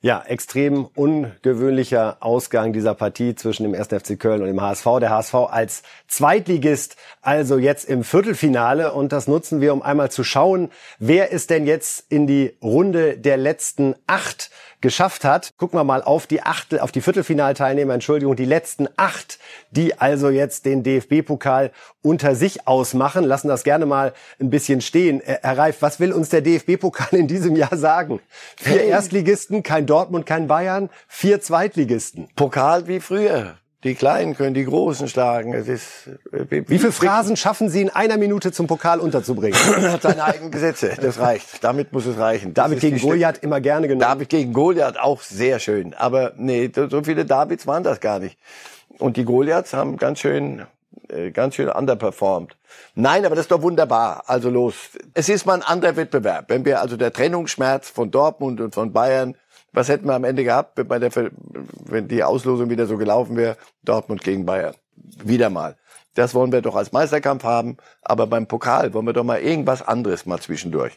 Ja, 0.00 0.22
extrem 0.26 0.86
ungewöhnlicher 0.86 2.18
Ausgang 2.20 2.72
dieser 2.72 2.94
Partie 2.94 3.34
zwischen 3.34 3.64
dem 3.64 3.74
1. 3.74 3.88
FC 3.88 4.18
Köln 4.18 4.40
und 4.40 4.46
dem 4.46 4.60
HSV. 4.60 4.86
Der 5.00 5.10
HSV 5.10 5.34
als 5.34 5.82
Zweitligist, 6.08 6.96
also 7.20 7.58
jetzt 7.58 7.88
im 7.88 8.02
Viertelfinale. 8.02 8.92
Und 8.92 9.12
das 9.12 9.26
nutzen 9.26 9.60
wir, 9.60 9.74
um 9.74 9.82
einmal 9.82 10.10
zu 10.10 10.24
schauen, 10.24 10.70
wer 10.98 11.32
ist 11.32 11.50
denn 11.50 11.66
jetzt 11.66 12.10
in 12.10 12.26
die 12.26 12.56
Runde 12.62 13.18
der 13.18 13.36
letzten 13.36 13.94
acht 14.06 14.50
geschafft 14.80 15.24
hat. 15.24 15.50
Gucken 15.56 15.78
wir 15.78 15.84
mal 15.84 16.02
auf 16.02 16.26
die 16.26 16.42
Achtel, 16.42 16.80
auf 16.80 16.92
die 16.92 17.00
Viertelfinalteilnehmer, 17.00 17.94
Entschuldigung, 17.94 18.36
die 18.36 18.44
letzten 18.44 18.88
acht, 18.96 19.38
die 19.70 19.98
also 19.98 20.30
jetzt 20.30 20.64
den 20.64 20.82
DFB-Pokal 20.82 21.70
unter 22.02 22.34
sich 22.34 22.66
ausmachen. 22.66 23.24
Lassen 23.24 23.48
das 23.48 23.64
gerne 23.64 23.86
mal 23.86 24.12
ein 24.40 24.50
bisschen 24.50 24.80
stehen. 24.80 25.20
Äh, 25.20 25.38
Herr 25.42 25.58
Reif, 25.58 25.82
was 25.82 26.00
will 26.00 26.12
uns 26.12 26.28
der 26.28 26.40
DFB-Pokal 26.40 27.18
in 27.18 27.28
diesem 27.28 27.56
Jahr 27.56 27.76
sagen? 27.76 28.20
Vier 28.56 28.80
hey. 28.80 28.88
Erstligisten, 28.88 29.62
kein 29.62 29.86
Dortmund, 29.86 30.26
kein 30.26 30.46
Bayern, 30.46 30.90
vier 31.08 31.40
Zweitligisten. 31.40 32.28
Pokal 32.36 32.86
wie 32.86 33.00
früher. 33.00 33.56
Die 33.86 33.94
Kleinen 33.94 34.36
können 34.36 34.52
die 34.52 34.64
Großen 34.64 35.06
schlagen. 35.06 35.54
Es 35.54 35.68
ist, 35.68 36.10
wie, 36.32 36.68
wie 36.68 36.78
viele 36.78 36.90
Phrasen 36.90 37.36
schaffen 37.36 37.68
Sie 37.68 37.82
in 37.82 37.90
einer 37.90 38.16
Minute 38.16 38.50
zum 38.50 38.66
Pokal 38.66 38.98
unterzubringen? 38.98 39.56
hat 39.92 40.02
seine 40.02 40.24
eigenen 40.24 40.50
Gesetze. 40.50 40.96
Das 41.00 41.20
reicht. 41.20 41.62
Damit 41.62 41.92
muss 41.92 42.04
es 42.04 42.18
reichen. 42.18 42.52
Das 42.52 42.64
David 42.64 42.80
gegen 42.80 42.98
Goliath 42.98 43.38
immer 43.44 43.60
gerne 43.60 43.86
genommen. 43.86 44.00
David 44.00 44.28
gegen 44.28 44.52
Goliath 44.52 44.98
auch 44.98 45.20
sehr 45.20 45.60
schön. 45.60 45.94
Aber 45.94 46.32
nee, 46.36 46.68
so 46.74 47.04
viele 47.04 47.24
Davids 47.24 47.68
waren 47.68 47.84
das 47.84 48.00
gar 48.00 48.18
nicht. 48.18 48.36
Und 48.98 49.16
die 49.16 49.24
Goliaths 49.24 49.72
haben 49.72 49.98
ganz 49.98 50.18
schön, 50.18 50.66
äh, 51.08 51.30
ganz 51.30 51.54
schön 51.54 51.68
underperformed. 51.68 52.56
Nein, 52.96 53.24
aber 53.24 53.36
das 53.36 53.44
ist 53.44 53.52
doch 53.52 53.62
wunderbar. 53.62 54.24
Also 54.26 54.50
los. 54.50 54.74
Es 55.14 55.28
ist 55.28 55.46
mal 55.46 55.54
ein 55.54 55.62
anderer 55.62 55.94
Wettbewerb. 55.94 56.46
Wenn 56.48 56.64
wir 56.64 56.80
also 56.80 56.96
der 56.96 57.12
Trennungsschmerz 57.12 57.88
von 57.88 58.10
Dortmund 58.10 58.60
und 58.60 58.74
von 58.74 58.92
Bayern 58.92 59.36
was 59.76 59.90
hätten 59.90 60.06
wir 60.06 60.14
am 60.14 60.24
Ende 60.24 60.42
gehabt, 60.42 60.88
bei 60.88 60.98
der, 60.98 61.10
wenn 61.84 62.08
die 62.08 62.24
Auslosung 62.24 62.70
wieder 62.70 62.86
so 62.86 62.96
gelaufen 62.96 63.36
wäre? 63.36 63.58
Dortmund 63.84 64.24
gegen 64.24 64.46
Bayern. 64.46 64.74
Wieder 65.22 65.50
mal. 65.50 65.76
Das 66.14 66.32
wollen 66.32 66.50
wir 66.50 66.62
doch 66.62 66.76
als 66.76 66.92
Meisterkampf 66.92 67.44
haben. 67.44 67.76
Aber 68.00 68.26
beim 68.26 68.46
Pokal 68.46 68.94
wollen 68.94 69.04
wir 69.04 69.12
doch 69.12 69.22
mal 69.22 69.38
irgendwas 69.38 69.86
anderes 69.86 70.24
mal 70.24 70.40
zwischendurch. 70.40 70.96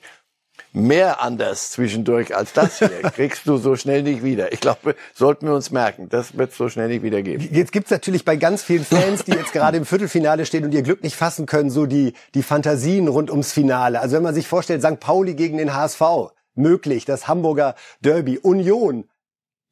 Mehr 0.71 1.21
anders 1.21 1.71
zwischendurch 1.71 2.33
als 2.33 2.53
das 2.53 2.79
hier 2.79 2.89
kriegst 3.15 3.45
du 3.47 3.57
so 3.57 3.75
schnell 3.75 4.01
nicht 4.01 4.23
wieder. 4.23 4.53
Ich 4.53 4.61
glaube, 4.61 4.95
sollten 5.13 5.47
wir 5.47 5.55
uns 5.55 5.71
merken, 5.71 6.07
das 6.07 6.37
wird 6.37 6.53
so 6.53 6.69
schnell 6.69 6.87
nicht 6.87 7.03
wieder 7.03 7.21
geben. 7.21 7.49
Jetzt 7.51 7.73
gibt's 7.73 7.91
natürlich 7.91 8.23
bei 8.23 8.37
ganz 8.37 8.63
vielen 8.63 8.85
Fans, 8.85 9.25
die 9.25 9.31
jetzt 9.31 9.51
gerade 9.51 9.77
im 9.77 9.85
Viertelfinale 9.85 10.45
stehen 10.45 10.63
und 10.63 10.73
ihr 10.73 10.83
Glück 10.83 11.03
nicht 11.03 11.17
fassen 11.17 11.47
können, 11.47 11.69
so 11.69 11.85
die, 11.85 12.13
die 12.33 12.43
Fantasien 12.43 13.09
rund 13.09 13.29
ums 13.29 13.51
Finale. 13.51 13.99
Also 13.99 14.15
wenn 14.15 14.23
man 14.23 14.35
sich 14.35 14.47
vorstellt, 14.47 14.81
St. 14.83 15.01
Pauli 15.01 15.33
gegen 15.33 15.57
den 15.57 15.73
HSV, 15.73 16.31
möglich. 16.55 17.05
Das 17.05 17.27
Hamburger 17.27 17.75
Derby. 18.01 18.37
Union. 18.37 19.09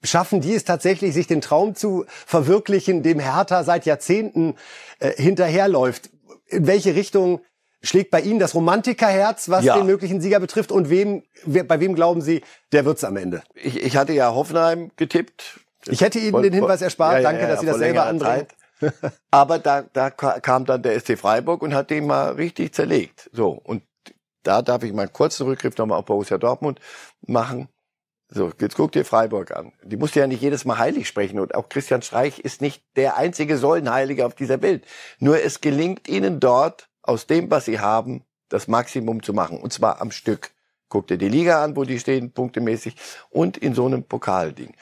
Schaffen 0.03 0.41
die 0.41 0.53
es 0.53 0.63
tatsächlich, 0.63 1.13
sich 1.13 1.25
den 1.25 1.41
Traum 1.41 1.73
zu 1.73 2.05
verwirklichen, 2.07 3.01
dem 3.01 3.19
Hertha 3.19 3.63
seit 3.63 3.85
Jahrzehnten 3.85 4.55
äh, 4.99 5.11
hinterherläuft? 5.21 6.11
In 6.45 6.67
welche 6.67 6.93
Richtung 6.93 7.41
schlägt 7.81 8.11
bei 8.11 8.21
Ihnen 8.21 8.39
das 8.39 8.53
Romantikerherz, 8.53 9.49
was 9.49 9.65
ja. 9.65 9.75
den 9.75 9.87
möglichen 9.87 10.21
Sieger 10.21 10.39
betrifft? 10.39 10.71
Und 10.71 10.89
wem, 10.89 11.23
bei 11.45 11.79
wem 11.79 11.95
glauben 11.95 12.21
Sie, 12.21 12.43
der 12.71 12.85
wird's 12.85 13.03
am 13.03 13.17
Ende? 13.17 13.41
Ich, 13.55 13.81
ich 13.81 13.97
hatte 13.97 14.13
ja 14.13 14.33
Hoffenheim 14.33 14.91
getippt. 14.97 15.59
Ich 15.87 16.01
hätte 16.01 16.19
Ihnen 16.19 16.41
den 16.43 16.53
Hinweis 16.53 16.81
erspart. 16.81 17.13
Ja, 17.13 17.19
ja, 17.19 17.31
Danke, 17.31 17.47
dass 17.47 17.61
Sie 17.61 17.65
das 17.65 17.77
selber 17.77 18.05
anbringen. 18.05 18.47
Aber 19.31 19.59
da, 19.59 19.81
da 19.81 20.09
kam 20.11 20.65
dann 20.65 20.83
der 20.83 20.99
SC 20.99 21.17
Freiburg 21.17 21.61
und 21.61 21.73
hat 21.73 21.89
den 21.89 22.05
mal 22.05 22.33
richtig 22.33 22.73
zerlegt. 22.73 23.29
So. 23.33 23.49
Und 23.49 23.83
da 24.47 24.61
darf 24.61 24.83
ich 24.83 24.93
mal 24.93 25.03
einen 25.03 25.13
kurzen 25.13 25.45
Rückgriff 25.45 25.77
nochmal 25.77 25.99
auf 25.99 26.05
Borussia 26.05 26.37
Dortmund 26.37 26.79
machen. 27.25 27.67
So, 28.29 28.51
jetzt 28.59 28.75
guck 28.75 28.91
dir 28.91 29.05
Freiburg 29.05 29.51
an. 29.51 29.71
Die 29.83 29.97
musst 29.97 30.15
ja 30.15 30.27
nicht 30.27 30.41
jedes 30.41 30.65
Mal 30.65 30.77
heilig 30.77 31.07
sprechen. 31.07 31.39
Und 31.39 31.55
auch 31.55 31.69
Christian 31.69 32.01
Streich 32.01 32.39
ist 32.39 32.61
nicht 32.61 32.83
der 32.95 33.17
einzige 33.17 33.57
Säulenheilige 33.57 34.25
auf 34.25 34.35
dieser 34.35 34.61
Welt. 34.61 34.85
Nur 35.19 35.41
es 35.41 35.61
gelingt 35.61 36.07
ihnen 36.07 36.39
dort, 36.39 36.89
aus 37.03 37.25
dem, 37.25 37.49
was 37.49 37.65
sie 37.65 37.79
haben, 37.79 38.23
das 38.49 38.67
Maximum 38.67 39.23
zu 39.23 39.33
machen. 39.33 39.59
Und 39.59 39.71
zwar 39.71 40.01
am 40.01 40.11
Stück. 40.11 40.51
Guck 40.89 41.07
dir 41.07 41.17
die 41.17 41.29
Liga 41.29 41.63
an, 41.63 41.75
wo 41.75 41.83
die 41.83 41.99
stehen, 41.99 42.31
punktemäßig. 42.31 42.95
Und 43.29 43.57
in 43.57 43.73
so 43.73 43.85
einem 43.85 44.03
Pokalding. 44.03 44.73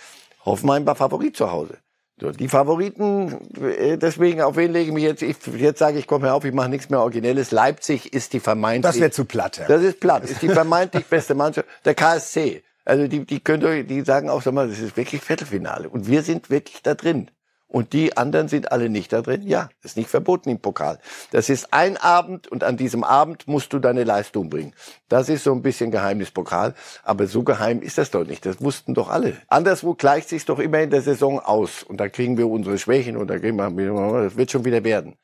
Hoffenheim 0.43 0.85
war 0.85 0.95
Favorit 0.95 1.37
zu 1.37 1.51
Hause. 1.51 1.77
So, 2.19 2.31
die 2.31 2.47
Favoriten, 2.47 3.39
äh, 3.61 3.97
deswegen, 3.97 4.41
auf 4.41 4.55
wen 4.55 4.71
lege 4.71 4.87
ich 4.87 4.93
mich 4.93 5.03
jetzt? 5.03 5.21
Ich, 5.21 5.35
jetzt 5.57 5.79
sage 5.79 5.99
ich, 5.99 6.07
komm 6.07 6.23
her 6.23 6.33
auf, 6.33 6.45
ich 6.45 6.53
mache 6.53 6.69
nichts 6.69 6.89
mehr 6.89 7.01
Originelles. 7.01 7.51
Leipzig 7.51 8.13
ist 8.13 8.31
die 8.31 8.39
vermeintlich... 8.39 8.93
Das 8.93 9.01
wäre 9.01 9.11
zu 9.11 9.25
platt. 9.25 9.57
Ja. 9.57 9.67
Das 9.67 9.81
ist 9.81 9.99
platt, 9.99 10.23
ist 10.23 10.41
die 10.41 10.47
vermeintlich 10.47 11.05
beste 11.07 11.35
Mannschaft. 11.35 11.67
Der 11.83 11.93
KSC, 11.93 12.63
also 12.85 13.07
die, 13.07 13.25
die 13.25 13.41
können, 13.41 13.85
die 13.85 14.01
sagen 14.01 14.29
auch, 14.29 14.41
sag 14.41 14.53
mal, 14.53 14.69
das 14.69 14.79
ist 14.79 14.95
wirklich 14.95 15.21
Viertelfinale. 15.21 15.89
Und 15.89 16.07
wir 16.07 16.21
sind 16.21 16.49
wirklich 16.49 16.81
da 16.81 16.93
drin 16.93 17.29
und 17.67 17.93
die 17.93 18.15
anderen 18.15 18.47
sind 18.47 18.71
alle 18.71 18.89
nicht 18.89 19.11
da 19.11 19.21
drin. 19.21 19.41
Ja, 19.43 19.69
ist 19.83 19.97
nicht 19.97 20.09
verboten 20.09 20.49
im 20.49 20.59
Pokal. 20.59 20.99
Das 21.31 21.49
ist 21.49 21.73
ein 21.73 21.97
Abend 21.97 22.47
und 22.47 22.63
an 22.63 22.77
diesem 22.77 23.03
Abend 23.03 23.47
musst 23.47 23.73
du 23.73 23.79
deine 23.79 24.03
Leistung 24.03 24.49
bringen. 24.49 24.73
Das 25.09 25.29
ist 25.29 25.43
so 25.43 25.51
ein 25.51 25.61
bisschen 25.61 25.91
Geheimnispokal, 25.91 26.75
aber 27.03 27.27
so 27.27 27.43
geheim 27.43 27.81
ist 27.81 27.97
das 27.97 28.11
doch 28.11 28.25
nicht. 28.25 28.45
Das 28.45 28.61
wussten 28.61 28.93
doch 28.93 29.09
alle. 29.09 29.37
Anderswo 29.47 29.93
gleicht 29.93 30.29
sich 30.29 30.45
doch 30.45 30.59
immer 30.59 30.79
in 30.79 30.89
der 30.89 31.01
Saison 31.01 31.39
aus 31.39 31.83
und 31.83 31.97
da 31.97 32.07
kriegen 32.07 32.37
wir 32.37 32.47
unsere 32.47 32.77
Schwächen 32.77 33.17
und 33.17 33.27
da 33.27 33.39
kriegen 33.39 33.57
wir, 33.57 34.23
das 34.23 34.37
wird 34.37 34.51
schon 34.51 34.65
wieder 34.65 34.83
werden. 34.83 35.15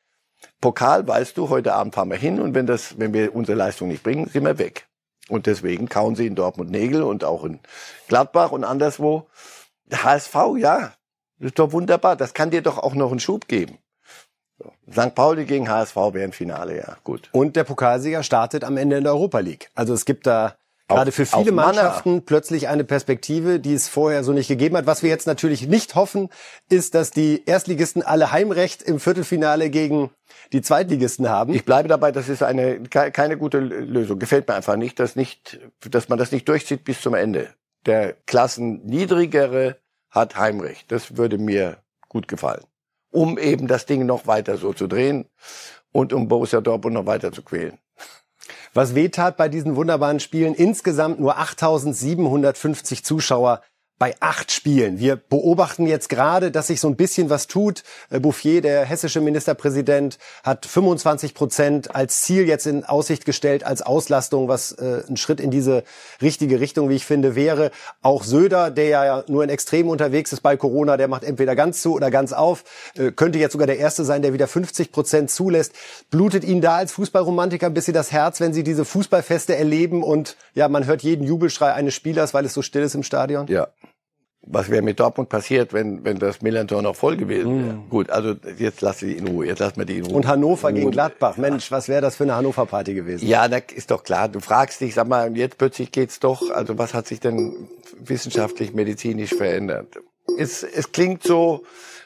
Pokal 0.60 1.06
weißt 1.06 1.36
du, 1.36 1.48
heute 1.48 1.74
Abend 1.74 1.94
fahren 1.94 2.10
wir 2.10 2.16
hin 2.16 2.40
und 2.40 2.54
wenn 2.54 2.66
das, 2.66 2.98
wenn 2.98 3.14
wir 3.14 3.34
unsere 3.34 3.56
Leistung 3.56 3.88
nicht 3.88 4.02
bringen, 4.02 4.28
sind 4.28 4.44
wir 4.44 4.58
weg. 4.58 4.88
Und 5.28 5.46
deswegen 5.46 5.88
kauen 5.88 6.16
sie 6.16 6.26
in 6.26 6.34
Dortmund 6.34 6.70
Nägel 6.70 7.02
und 7.02 7.24
auch 7.24 7.44
in 7.44 7.60
Gladbach 8.08 8.52
und 8.52 8.64
anderswo. 8.64 9.28
HSV, 9.92 10.34
ja, 10.58 10.92
das 11.42 11.48
ist 11.48 11.58
doch 11.58 11.72
wunderbar. 11.72 12.14
Das 12.14 12.34
kann 12.34 12.52
dir 12.52 12.62
doch 12.62 12.78
auch 12.78 12.94
noch 12.94 13.10
einen 13.10 13.18
Schub 13.18 13.48
geben. 13.48 13.78
St. 14.88 15.12
Pauli 15.16 15.44
gegen 15.44 15.68
HSV 15.68 15.96
wäre 15.96 16.22
ein 16.22 16.32
Finale, 16.32 16.76
ja, 16.76 16.96
gut. 17.02 17.28
Und 17.32 17.56
der 17.56 17.64
Pokalsieger 17.64 18.22
startet 18.22 18.62
am 18.62 18.76
Ende 18.76 18.96
in 18.96 19.02
der 19.02 19.12
Europa 19.12 19.40
League. 19.40 19.68
Also 19.74 19.92
es 19.92 20.04
gibt 20.04 20.28
da 20.28 20.54
gerade 20.86 21.10
für 21.10 21.26
viele 21.26 21.50
Mannschaften 21.50 22.24
plötzlich 22.24 22.68
eine 22.68 22.84
Perspektive, 22.84 23.58
die 23.58 23.74
es 23.74 23.88
vorher 23.88 24.22
so 24.22 24.32
nicht 24.32 24.46
gegeben 24.46 24.76
hat. 24.76 24.86
Was 24.86 25.02
wir 25.02 25.10
jetzt 25.10 25.26
natürlich 25.26 25.66
nicht 25.66 25.96
hoffen, 25.96 26.28
ist, 26.68 26.94
dass 26.94 27.10
die 27.10 27.42
Erstligisten 27.44 28.02
alle 28.02 28.30
Heimrecht 28.30 28.82
im 28.82 29.00
Viertelfinale 29.00 29.68
gegen 29.68 30.10
die 30.52 30.62
Zweitligisten 30.62 31.28
haben. 31.28 31.54
Ich 31.54 31.64
bleibe 31.64 31.88
dabei, 31.88 32.12
das 32.12 32.28
ist 32.28 32.44
eine 32.44 32.84
keine 32.84 33.36
gute 33.36 33.58
Lösung. 33.58 34.20
Gefällt 34.20 34.46
mir 34.46 34.54
einfach 34.54 34.76
nicht, 34.76 35.00
dass 35.00 35.16
nicht, 35.16 35.58
dass 35.90 36.08
man 36.08 36.20
das 36.20 36.30
nicht 36.30 36.48
durchzieht 36.48 36.84
bis 36.84 37.00
zum 37.00 37.14
Ende. 37.14 37.48
Der 37.84 38.12
Klassen 38.26 38.84
niedrigere 38.84 39.82
hat 40.12 40.36
Heimrecht. 40.36 40.92
Das 40.92 41.16
würde 41.16 41.38
mir 41.38 41.78
gut 42.08 42.28
gefallen. 42.28 42.64
Um 43.10 43.38
eben 43.38 43.66
das 43.66 43.86
Ding 43.86 44.06
noch 44.06 44.26
weiter 44.26 44.56
so 44.56 44.72
zu 44.72 44.86
drehen 44.86 45.28
und 45.90 46.12
um 46.12 46.28
Borussia 46.28 46.60
Dortmund 46.60 46.94
noch 46.94 47.06
weiter 47.06 47.32
zu 47.32 47.42
quälen. 47.42 47.78
Was 48.74 48.94
wehtat 48.94 49.36
bei 49.36 49.48
diesen 49.48 49.76
wunderbaren 49.76 50.20
Spielen, 50.20 50.54
insgesamt 50.54 51.20
nur 51.20 51.38
8750 51.38 53.04
Zuschauer 53.04 53.60
bei 54.02 54.16
acht 54.18 54.50
Spielen. 54.50 54.98
Wir 54.98 55.14
beobachten 55.14 55.86
jetzt 55.86 56.08
gerade, 56.08 56.50
dass 56.50 56.66
sich 56.66 56.80
so 56.80 56.88
ein 56.88 56.96
bisschen 56.96 57.30
was 57.30 57.46
tut. 57.46 57.84
Äh, 58.10 58.18
Bouffier, 58.18 58.60
der 58.60 58.84
hessische 58.84 59.20
Ministerpräsident, 59.20 60.18
hat 60.42 60.66
25 60.66 61.34
Prozent 61.34 61.94
als 61.94 62.22
Ziel 62.22 62.48
jetzt 62.48 62.66
in 62.66 62.82
Aussicht 62.82 63.24
gestellt, 63.24 63.62
als 63.62 63.80
Auslastung, 63.80 64.48
was 64.48 64.72
äh, 64.72 65.04
ein 65.08 65.16
Schritt 65.16 65.38
in 65.38 65.52
diese 65.52 65.84
richtige 66.20 66.58
Richtung, 66.58 66.88
wie 66.88 66.96
ich 66.96 67.06
finde, 67.06 67.36
wäre. 67.36 67.70
Auch 68.02 68.24
Söder, 68.24 68.72
der 68.72 68.88
ja 68.88 69.24
nur 69.28 69.44
in 69.44 69.50
Extrem 69.50 69.88
unterwegs 69.88 70.32
ist 70.32 70.40
bei 70.40 70.56
Corona, 70.56 70.96
der 70.96 71.06
macht 71.06 71.22
entweder 71.22 71.54
ganz 71.54 71.80
zu 71.80 71.94
oder 71.94 72.10
ganz 72.10 72.32
auf, 72.32 72.64
äh, 72.96 73.12
könnte 73.12 73.38
jetzt 73.38 73.52
sogar 73.52 73.68
der 73.68 73.78
Erste 73.78 74.04
sein, 74.04 74.20
der 74.20 74.32
wieder 74.32 74.48
50 74.48 74.90
Prozent 74.90 75.30
zulässt. 75.30 75.74
Blutet 76.10 76.42
Ihnen 76.42 76.60
da 76.60 76.74
als 76.74 76.90
Fußballromantiker 76.90 77.66
ein 77.66 77.74
bisschen 77.74 77.94
das 77.94 78.10
Herz, 78.10 78.40
wenn 78.40 78.52
Sie 78.52 78.64
diese 78.64 78.84
Fußballfeste 78.84 79.54
erleben 79.54 80.02
und 80.02 80.36
ja, 80.54 80.66
man 80.66 80.86
hört 80.86 81.04
jeden 81.04 81.24
Jubelschrei 81.24 81.72
eines 81.72 81.94
Spielers, 81.94 82.34
weil 82.34 82.44
es 82.44 82.52
so 82.52 82.62
still 82.62 82.82
ist 82.82 82.96
im 82.96 83.04
Stadion? 83.04 83.46
Ja, 83.46 83.68
was 84.44 84.70
wäre 84.70 84.82
mit 84.82 84.98
Dortmund 84.98 85.28
passiert, 85.28 85.72
wenn, 85.72 86.04
wenn 86.04 86.18
das 86.18 86.42
Millantor 86.42 86.82
noch 86.82 86.96
voll 86.96 87.16
gewesen 87.16 87.64
wäre? 87.64 87.74
Mm. 87.74 87.88
Gut, 87.88 88.10
also 88.10 88.34
jetzt 88.58 88.80
lass 88.80 88.98
sie 88.98 89.12
in 89.12 89.28
Ruhe, 89.28 89.46
jetzt 89.46 89.60
lass 89.60 89.76
mir 89.76 89.86
die 89.86 89.98
in 89.98 90.06
Ruhe. 90.06 90.14
Und 90.14 90.26
Hannover 90.26 90.72
gegen 90.72 90.90
Gladbach, 90.90 91.36
Mensch, 91.36 91.70
was 91.70 91.88
wäre 91.88 92.02
das 92.02 92.16
für 92.16 92.24
eine 92.24 92.34
Hannover-Party 92.34 92.94
gewesen? 92.94 93.26
Ja, 93.26 93.46
da 93.46 93.58
ist 93.58 93.90
doch 93.90 94.02
klar. 94.02 94.28
Du 94.28 94.40
fragst 94.40 94.80
dich, 94.80 94.94
sag 94.94 95.06
mal, 95.06 95.36
jetzt 95.36 95.58
plötzlich 95.58 95.92
geht's 95.92 96.18
doch, 96.18 96.50
also 96.50 96.76
was 96.76 96.92
hat 96.92 97.06
sich 97.06 97.20
denn 97.20 97.68
wissenschaftlich, 98.00 98.74
medizinisch 98.74 99.30
verändert? 99.34 99.98
Es, 100.38 100.64
es 100.64 100.90
klingt 100.90 101.22
so, 101.22 101.62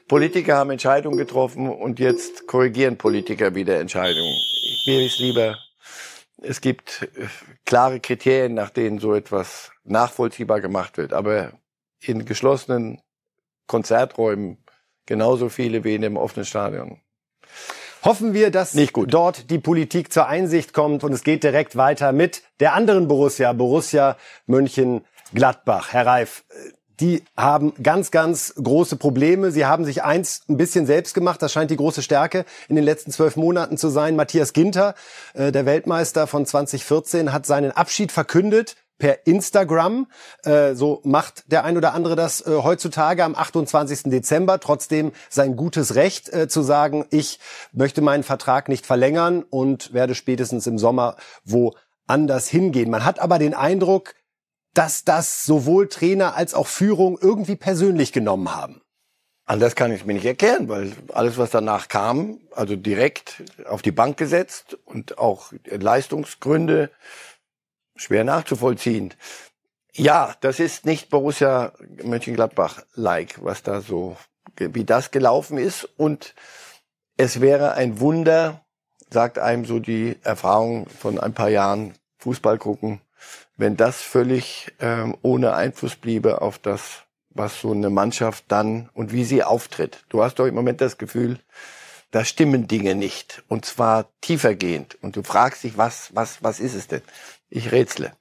Politiker 0.08 0.56
haben 0.56 0.70
Entscheidungen 0.70 1.16
getroffen 1.16 1.68
und 1.68 1.98
jetzt 1.98 2.46
korrigieren 2.46 2.96
Politiker 2.96 3.54
wieder 3.54 3.80
Entscheidungen. 3.80 4.34
Mir 4.86 5.06
ist 5.06 5.18
lieber, 5.18 5.56
es 6.42 6.60
gibt 6.60 7.08
äh, 7.16 7.26
klare 7.64 7.98
Kriterien, 7.98 8.54
nach 8.54 8.70
denen 8.70 8.98
so 8.98 9.14
etwas 9.14 9.72
nachvollziehbar 9.84 10.60
gemacht 10.60 10.98
wird. 10.98 11.12
Aber 11.12 11.52
in 12.00 12.24
geschlossenen 12.24 13.00
Konzerträumen 13.66 14.58
genauso 15.06 15.48
viele 15.48 15.84
wie 15.84 15.94
in 15.94 16.02
dem 16.02 16.16
offenen 16.16 16.44
Stadion. 16.44 17.00
Hoffen 18.04 18.34
wir, 18.34 18.50
dass 18.50 18.76
dort 19.08 19.50
die 19.50 19.58
Politik 19.58 20.12
zur 20.12 20.28
Einsicht 20.28 20.72
kommt 20.72 21.02
und 21.02 21.12
es 21.12 21.24
geht 21.24 21.42
direkt 21.42 21.76
weiter 21.76 22.12
mit 22.12 22.42
der 22.60 22.74
anderen 22.74 23.08
Borussia, 23.08 23.52
Borussia 23.52 24.16
München 24.46 25.04
Gladbach. 25.34 25.92
Herr 25.92 26.06
Reif, 26.06 26.44
die 27.00 27.24
haben 27.36 27.74
ganz, 27.82 28.10
ganz 28.10 28.54
große 28.62 28.96
Probleme. 28.96 29.50
Sie 29.50 29.66
haben 29.66 29.84
sich 29.84 30.02
eins 30.02 30.42
ein 30.48 30.56
bisschen 30.56 30.86
selbst 30.86 31.14
gemacht. 31.14 31.42
Das 31.42 31.52
scheint 31.52 31.70
die 31.70 31.76
große 31.76 32.00
Stärke 32.00 32.44
in 32.68 32.76
den 32.76 32.84
letzten 32.84 33.10
zwölf 33.10 33.36
Monaten 33.36 33.76
zu 33.76 33.88
sein. 33.88 34.16
Matthias 34.16 34.52
Ginter, 34.52 34.94
äh, 35.34 35.52
der 35.52 35.66
Weltmeister 35.66 36.26
von 36.26 36.46
2014, 36.46 37.32
hat 37.32 37.44
seinen 37.44 37.72
Abschied 37.72 38.12
verkündet 38.12 38.76
per 38.98 39.26
Instagram. 39.26 40.06
Äh, 40.44 40.74
so 40.74 41.00
macht 41.04 41.50
der 41.50 41.64
ein 41.64 41.76
oder 41.76 41.94
andere 41.94 42.16
das 42.16 42.46
äh, 42.46 42.50
heutzutage 42.62 43.24
am 43.24 43.34
28. 43.34 44.04
Dezember. 44.04 44.60
Trotzdem 44.60 45.12
sein 45.28 45.56
gutes 45.56 45.94
Recht 45.94 46.32
äh, 46.32 46.48
zu 46.48 46.62
sagen, 46.62 47.06
ich 47.10 47.38
möchte 47.72 48.02
meinen 48.02 48.22
Vertrag 48.22 48.68
nicht 48.68 48.86
verlängern 48.86 49.42
und 49.42 49.92
werde 49.92 50.14
spätestens 50.14 50.66
im 50.66 50.78
Sommer 50.78 51.16
woanders 51.44 52.48
hingehen. 52.48 52.90
Man 52.90 53.04
hat 53.04 53.18
aber 53.18 53.38
den 53.38 53.54
Eindruck, 53.54 54.14
dass 54.74 55.04
das 55.04 55.44
sowohl 55.44 55.88
Trainer 55.88 56.34
als 56.34 56.54
auch 56.54 56.66
Führung 56.66 57.18
irgendwie 57.20 57.56
persönlich 57.56 58.12
genommen 58.12 58.54
haben. 58.54 58.82
Anders 59.48 59.76
kann 59.76 59.92
ich 59.92 60.00
es 60.00 60.06
mir 60.06 60.14
nicht 60.14 60.26
erklären, 60.26 60.68
weil 60.68 60.92
alles, 61.14 61.38
was 61.38 61.50
danach 61.50 61.86
kam, 61.86 62.40
also 62.50 62.74
direkt 62.74 63.44
auf 63.66 63.80
die 63.80 63.92
Bank 63.92 64.16
gesetzt 64.16 64.76
und 64.84 65.18
auch 65.18 65.52
Leistungsgründe 65.64 66.90
schwer 67.96 68.24
nachzuvollziehen. 68.24 69.14
Ja, 69.92 70.34
das 70.40 70.60
ist 70.60 70.84
nicht 70.84 71.08
Borussia 71.08 71.72
Mönchengladbach-like, 72.02 73.42
was 73.42 73.62
da 73.62 73.80
so, 73.80 74.16
wie 74.56 74.84
das 74.84 75.10
gelaufen 75.10 75.58
ist. 75.58 75.88
Und 75.96 76.34
es 77.16 77.40
wäre 77.40 77.72
ein 77.72 77.98
Wunder, 77.98 78.64
sagt 79.10 79.38
einem 79.38 79.64
so 79.64 79.78
die 79.78 80.16
Erfahrung 80.22 80.86
von 80.88 81.18
ein 81.18 81.32
paar 81.32 81.48
Jahren 81.48 81.94
Fußball 82.18 82.58
gucken, 82.58 83.00
wenn 83.56 83.76
das 83.76 84.02
völlig 84.02 84.72
ähm, 84.80 85.16
ohne 85.22 85.54
Einfluss 85.54 85.96
bliebe 85.96 86.42
auf 86.42 86.58
das, 86.58 87.04
was 87.30 87.60
so 87.60 87.72
eine 87.72 87.90
Mannschaft 87.90 88.44
dann 88.48 88.90
und 88.92 89.12
wie 89.12 89.24
sie 89.24 89.44
auftritt. 89.44 90.04
Du 90.08 90.22
hast 90.22 90.38
doch 90.38 90.46
im 90.46 90.54
Moment 90.54 90.80
das 90.80 90.98
Gefühl, 90.98 91.38
da 92.10 92.24
stimmen 92.24 92.68
Dinge 92.68 92.94
nicht 92.94 93.42
und 93.48 93.64
zwar 93.64 94.08
tiefergehend 94.20 94.96
und 95.02 95.16
du 95.16 95.22
fragst 95.22 95.64
dich, 95.64 95.76
was, 95.76 96.14
was, 96.14 96.42
was 96.42 96.60
ist 96.60 96.74
es 96.74 96.86
denn? 96.86 97.02
Ich 97.48 97.72
rätsle. 97.72 98.12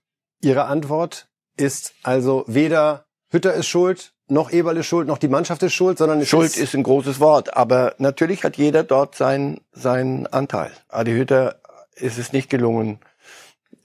Ihre 0.42 0.66
Antwort 0.66 1.28
ist 1.58 1.94
also 2.04 2.44
weder 2.48 3.06
Hütter 3.30 3.54
ist 3.54 3.68
schuld, 3.68 4.14
noch 4.28 4.52
Eberl 4.52 4.78
ist 4.78 4.88
schuld, 4.88 5.08
noch 5.08 5.18
die 5.18 5.28
Mannschaft 5.28 5.62
ist 5.64 5.74
schuld, 5.74 5.98
sondern 5.98 6.22
es 6.22 6.30
Schuld 6.30 6.48
ist, 6.48 6.58
ist 6.58 6.76
ein 6.76 6.84
großes 6.84 7.20
Wort, 7.20 7.56
aber 7.56 7.96
natürlich 7.98 8.44
hat 8.44 8.58
jeder 8.58 8.84
dort 8.84 9.16
seinen, 9.16 9.62
seinen 9.72 10.28
Anteil. 10.28 10.72
Adi 10.90 11.12
Hütter 11.12 11.60
ist 11.96 12.18
es 12.18 12.34
nicht 12.34 12.50
gelungen, 12.50 13.00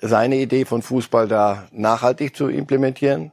seine 0.01 0.37
Idee 0.37 0.65
von 0.65 0.83
Fußball 0.83 1.29
da 1.29 1.69
nachhaltig 1.73 2.37
zu 2.37 2.49
implementieren. 2.49 3.33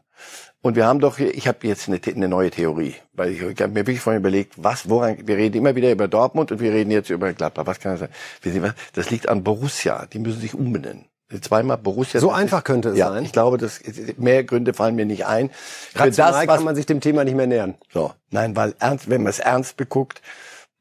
Und 0.62 0.76
wir 0.76 0.86
haben 0.86 1.00
doch, 1.00 1.20
ich 1.20 1.48
habe 1.48 1.68
jetzt 1.68 1.88
eine, 1.88 2.02
eine, 2.04 2.28
neue 2.28 2.50
Theorie, 2.50 2.96
weil 3.14 3.32
ich, 3.32 3.42
ich 3.42 3.62
habe 3.62 3.70
mir 3.70 3.88
wirklich 3.88 4.02
vorhin 4.02 4.22
überlegt, 4.22 4.54
was, 4.58 4.90
woran, 4.90 5.26
wir 5.26 5.38
reden 5.38 5.58
immer 5.58 5.76
wieder 5.76 5.92
über 5.92 6.08
Dortmund 6.08 6.52
und 6.52 6.60
wir 6.60 6.74
reden 6.74 6.92
jetzt 6.92 7.10
über 7.10 7.32
Gladbach. 7.32 7.68
Was 7.68 7.80
kann 7.80 7.98
das 7.98 8.10
sein? 8.44 8.74
Das 8.94 9.10
liegt 9.10 9.30
an 9.30 9.44
Borussia, 9.44 10.08
die 10.08 10.20
müssen 10.20 10.42
sich 10.42 10.56
umbenennen. 10.56 11.06
Zweimal 11.42 11.78
Borussia. 11.78 12.22
So 12.22 12.32
einfach 12.32 12.64
könnte 12.64 12.90
es 12.90 12.98
ja, 12.98 13.10
sein. 13.10 13.26
Ich 13.26 13.34
glaube, 13.34 13.58
das, 13.58 13.82
mehr 14.18 14.46
Gründe 14.46 14.74
fallen 14.74 14.96
mir 14.96 15.06
nicht 15.06 15.26
ein. 15.26 15.50
Rational 15.94 16.32
das, 16.32 16.48
was, 16.48 16.56
kann 16.56 16.64
man 16.64 16.76
sich 16.76 16.86
dem 16.86 17.02
Thema 17.02 17.26
nicht 17.26 17.36
mehr 17.36 17.48
nähern. 17.48 17.76
So, 17.94 18.14
nein, 18.32 18.56
weil 18.56 18.76
ernst, 18.80 19.10
wenn 19.10 19.24
man 19.24 19.32
es 19.32 19.40
ernst 19.40 19.76
beguckt, 19.76 20.22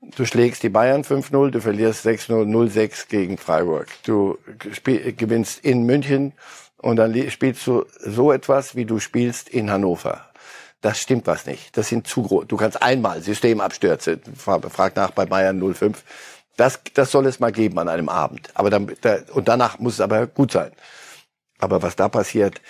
du 0.00 0.24
schlägst 0.24 0.62
die 0.62 0.68
Bayern 0.68 1.02
5-0, 1.02 1.50
du 1.50 1.61
verlierst 1.61 2.06
6-0, 2.06 2.46
0-6 2.46 3.09
gegen 3.09 3.38
Freiburg. 3.38 3.88
Du 4.04 4.38
spiel, 4.72 5.12
gewinnst 5.14 5.64
in 5.64 5.82
München 5.82 6.32
und 6.76 6.96
dann 6.96 7.30
spielst 7.30 7.66
du 7.66 7.85
so 7.98 8.30
etwas, 8.30 8.76
wie 8.76 8.85
du 8.85 9.00
spielst 9.00 9.48
in 9.48 9.70
Hannover. 9.70 10.26
Das 10.80 11.00
stimmt 11.00 11.26
was 11.26 11.46
nicht. 11.46 11.76
Das 11.76 11.88
sind 11.88 12.06
zu 12.06 12.22
groß. 12.22 12.46
Du 12.46 12.56
kannst 12.56 12.80
einmal 12.80 13.20
Systemabstürze, 13.20 14.20
frag 14.37 14.94
nach 14.94 15.11
bei 15.11 15.26
Bayern 15.26 15.74
05 15.74 16.04
das, 16.57 16.81
das 16.95 17.11
soll 17.11 17.27
es 17.27 17.40
mal 17.40 17.53
geben 17.53 17.79
an 17.79 17.88
einem 17.88 18.09
Abend. 18.09 18.51
Aber 18.55 18.71
dann, 18.71 18.92
da, 19.01 19.19
und 19.33 19.49
danach 19.49 19.79
muss 19.79 19.95
es 19.95 20.01
aber 20.01 20.27
gut 20.27 20.53
sein. 20.53 20.73
Aber 21.59 21.83
was 21.83 21.97
da 21.97 22.09
passiert, 22.09 22.61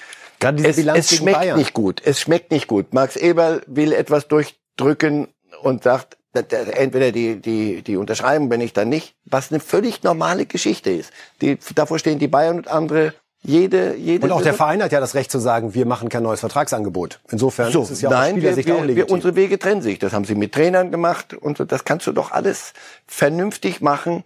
diese 0.43 0.69
es, 0.69 1.11
es 1.11 1.17
schmeckt 1.17 1.39
Bayern. 1.39 1.59
nicht 1.59 1.73
gut. 1.73 2.03
Es 2.05 2.21
schmeckt 2.21 2.51
nicht 2.51 2.67
gut. 2.67 2.93
Max 2.93 3.17
Eberl 3.17 3.63
will 3.67 3.93
etwas 3.93 4.29
durchdrücken 4.29 5.29
und 5.63 5.83
sagt, 5.83 6.19
entweder 6.33 7.13
die, 7.13 7.41
die, 7.41 7.83
die 7.83 7.97
unterschreiben, 7.97 8.51
wenn 8.51 8.61
ich 8.61 8.73
dann 8.73 8.89
nicht, 8.89 9.15
was 9.25 9.51
eine 9.51 9.61
völlig 9.61 10.03
normale 10.03 10.47
Geschichte 10.47 10.91
ist. 10.91 11.11
Die, 11.41 11.59
davor 11.75 11.99
stehen 11.99 12.19
die 12.19 12.29
Bayern 12.29 12.59
und 12.59 12.69
andere 12.69 13.15
jede, 13.47 13.95
jede 13.95 14.25
und 14.25 14.33
auch 14.33 14.43
der 14.43 14.55
Verein 14.55 14.83
hat 14.83 14.91
ja 14.91 14.99
das 14.99 15.15
Recht 15.15 15.31
zu 15.31 15.39
sagen, 15.39 15.73
wir 15.73 15.87
machen 15.87 16.09
kein 16.09 16.25
neues 16.25 16.41
Vertragsangebot. 16.41 17.21
Insofern 17.31 17.71
so, 17.71 17.83
ist 17.83 17.91
es 17.91 18.01
ja 18.01 18.11
nein, 18.11 18.33
auch 18.33 18.39
Spielersicht 18.39 18.69
wir, 18.69 18.75
auch 18.75 18.81
legitim. 18.81 19.09
Wir, 19.09 19.11
unsere 19.11 19.37
Wege 19.37 19.59
trennen 19.59 19.83
sich. 19.83 20.01
Das 20.01 20.13
haben 20.13 20.25
sie 20.25 20.35
mit 20.35 20.53
Trainern 20.53 20.91
gemacht 20.91 21.33
und 21.33 21.57
so. 21.57 21.65
Das 21.65 21.85
kannst 21.85 22.09
du 22.09 22.13
doch 22.13 22.33
alles 22.33 22.73
vernünftig 23.07 23.81
machen. 23.81 24.25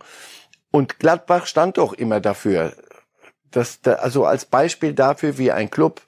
Und 0.70 0.98
Gladbach 0.98 1.46
stand 1.46 1.76
doch 1.76 1.92
immer 1.92 2.20
dafür. 2.20 2.72
dass 3.50 3.82
da, 3.82 3.94
also 3.94 4.24
als 4.24 4.46
Beispiel 4.46 4.94
dafür, 4.94 5.36
wie 5.36 5.52
ein 5.52 5.70
Club, 5.70 6.00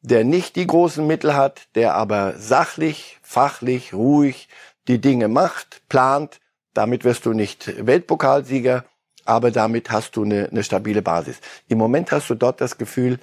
der 0.00 0.24
nicht 0.24 0.56
die 0.56 0.66
großen 0.66 1.06
Mittel 1.06 1.34
hat, 1.36 1.68
der 1.74 1.94
aber 1.94 2.34
sachlich, 2.38 3.18
fachlich, 3.22 3.92
ruhig 3.92 4.48
die 4.88 5.00
Dinge 5.00 5.28
macht, 5.28 5.82
plant. 5.88 6.40
Damit 6.74 7.04
wirst 7.04 7.26
du 7.26 7.32
nicht 7.32 7.86
Weltpokalsieger 7.86 8.84
aber 9.26 9.50
damit 9.50 9.90
hast 9.90 10.16
du 10.16 10.24
eine, 10.24 10.48
eine 10.50 10.64
stabile 10.64 11.02
Basis. 11.02 11.40
Im 11.68 11.78
Moment 11.78 12.12
hast 12.12 12.30
du 12.30 12.34
dort 12.34 12.60
das 12.60 12.78
Gefühl, 12.78 13.18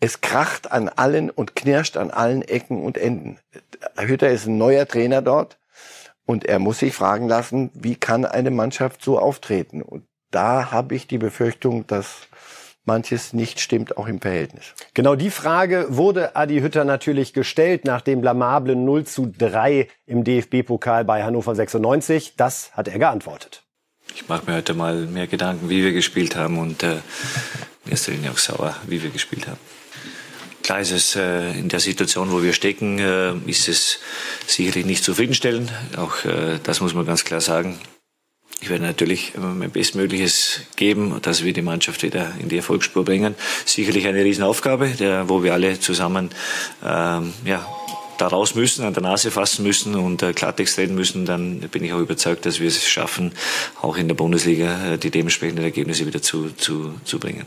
es 0.00 0.20
kracht 0.22 0.72
an 0.72 0.88
allen 0.88 1.30
und 1.30 1.54
knirscht 1.54 1.96
an 1.96 2.10
allen 2.10 2.42
Ecken 2.42 2.82
und 2.82 2.96
Enden. 2.96 3.38
Hütter 3.98 4.30
ist 4.30 4.46
ein 4.46 4.56
neuer 4.56 4.88
Trainer 4.88 5.20
dort 5.20 5.58
und 6.24 6.46
er 6.46 6.58
muss 6.58 6.78
sich 6.78 6.94
fragen 6.94 7.28
lassen, 7.28 7.70
wie 7.74 7.96
kann 7.96 8.24
eine 8.24 8.50
Mannschaft 8.50 9.02
so 9.02 9.18
auftreten? 9.18 9.82
Und 9.82 10.04
da 10.30 10.70
habe 10.70 10.94
ich 10.94 11.06
die 11.06 11.18
Befürchtung, 11.18 11.86
dass 11.86 12.28
manches 12.84 13.32
nicht 13.32 13.60
stimmt, 13.60 13.96
auch 13.98 14.08
im 14.08 14.20
Verhältnis. 14.20 14.74
Genau 14.94 15.14
die 15.14 15.30
Frage 15.30 15.86
wurde 15.90 16.34
Adi 16.34 16.60
Hütter 16.60 16.84
natürlich 16.84 17.32
gestellt 17.32 17.84
nach 17.84 18.00
dem 18.00 18.20
blamablen 18.20 18.84
0 18.84 19.04
zu 19.04 19.26
3 19.26 19.86
im 20.06 20.24
DFB-Pokal 20.24 21.04
bei 21.04 21.22
Hannover 21.22 21.54
96. 21.54 22.36
Das 22.36 22.72
hat 22.72 22.88
er 22.88 22.98
geantwortet. 22.98 23.64
Ich 24.14 24.28
mache 24.28 24.44
mir 24.46 24.56
heute 24.56 24.74
mal 24.74 25.06
mehr 25.06 25.26
Gedanken, 25.26 25.68
wie 25.68 25.82
wir 25.82 25.92
gespielt 25.92 26.36
haben 26.36 26.58
und 26.58 26.82
äh, 26.82 26.96
in 27.84 27.92
erster 27.92 28.12
Linie 28.12 28.30
auch 28.30 28.38
sauer, 28.38 28.76
wie 28.86 29.02
wir 29.02 29.10
gespielt 29.10 29.46
haben. 29.46 29.58
Klar 30.62 30.80
ist 30.80 30.92
es 30.92 31.16
äh, 31.16 31.50
in 31.58 31.68
der 31.68 31.80
Situation, 31.80 32.30
wo 32.30 32.42
wir 32.42 32.52
stecken, 32.52 32.98
äh, 32.98 33.32
ist 33.46 33.68
es 33.68 33.98
sicherlich 34.46 34.86
nicht 34.86 35.02
zufriedenstellend. 35.02 35.72
Auch 35.96 36.24
äh, 36.24 36.58
das 36.62 36.80
muss 36.80 36.94
man 36.94 37.06
ganz 37.06 37.24
klar 37.24 37.40
sagen. 37.40 37.78
Ich 38.62 38.68
werde 38.68 38.84
natürlich 38.84 39.32
mein 39.38 39.70
Bestmögliches 39.70 40.60
geben, 40.76 41.18
dass 41.22 41.42
wir 41.42 41.54
die 41.54 41.62
Mannschaft 41.62 42.02
wieder 42.02 42.34
in 42.38 42.50
die 42.50 42.58
Erfolgsspur 42.58 43.06
bringen. 43.06 43.34
Sicherlich 43.64 44.06
eine 44.06 44.22
Riesenaufgabe, 44.22 44.88
der, 44.88 45.30
wo 45.30 45.42
wir 45.42 45.54
alle 45.54 45.80
zusammen 45.80 46.28
ähm, 46.84 47.32
ja, 47.46 47.66
da 48.20 48.28
raus 48.28 48.54
müssen, 48.54 48.84
an 48.84 48.94
der 48.94 49.02
Nase 49.02 49.30
fassen 49.30 49.64
müssen 49.64 49.94
und 49.94 50.22
äh, 50.22 50.32
Klartext 50.32 50.78
reden 50.78 50.94
müssen, 50.94 51.24
dann 51.26 51.60
bin 51.60 51.84
ich 51.84 51.92
auch 51.92 51.98
überzeugt, 51.98 52.46
dass 52.46 52.60
wir 52.60 52.68
es 52.68 52.86
schaffen, 52.88 53.32
auch 53.80 53.96
in 53.96 54.08
der 54.08 54.14
Bundesliga 54.14 54.92
äh, 54.92 54.98
die 54.98 55.10
dementsprechenden 55.10 55.64
Ergebnisse 55.64 56.06
wieder 56.06 56.22
zu, 56.22 56.50
zu, 56.50 56.94
zu 57.04 57.18
bringen. 57.18 57.46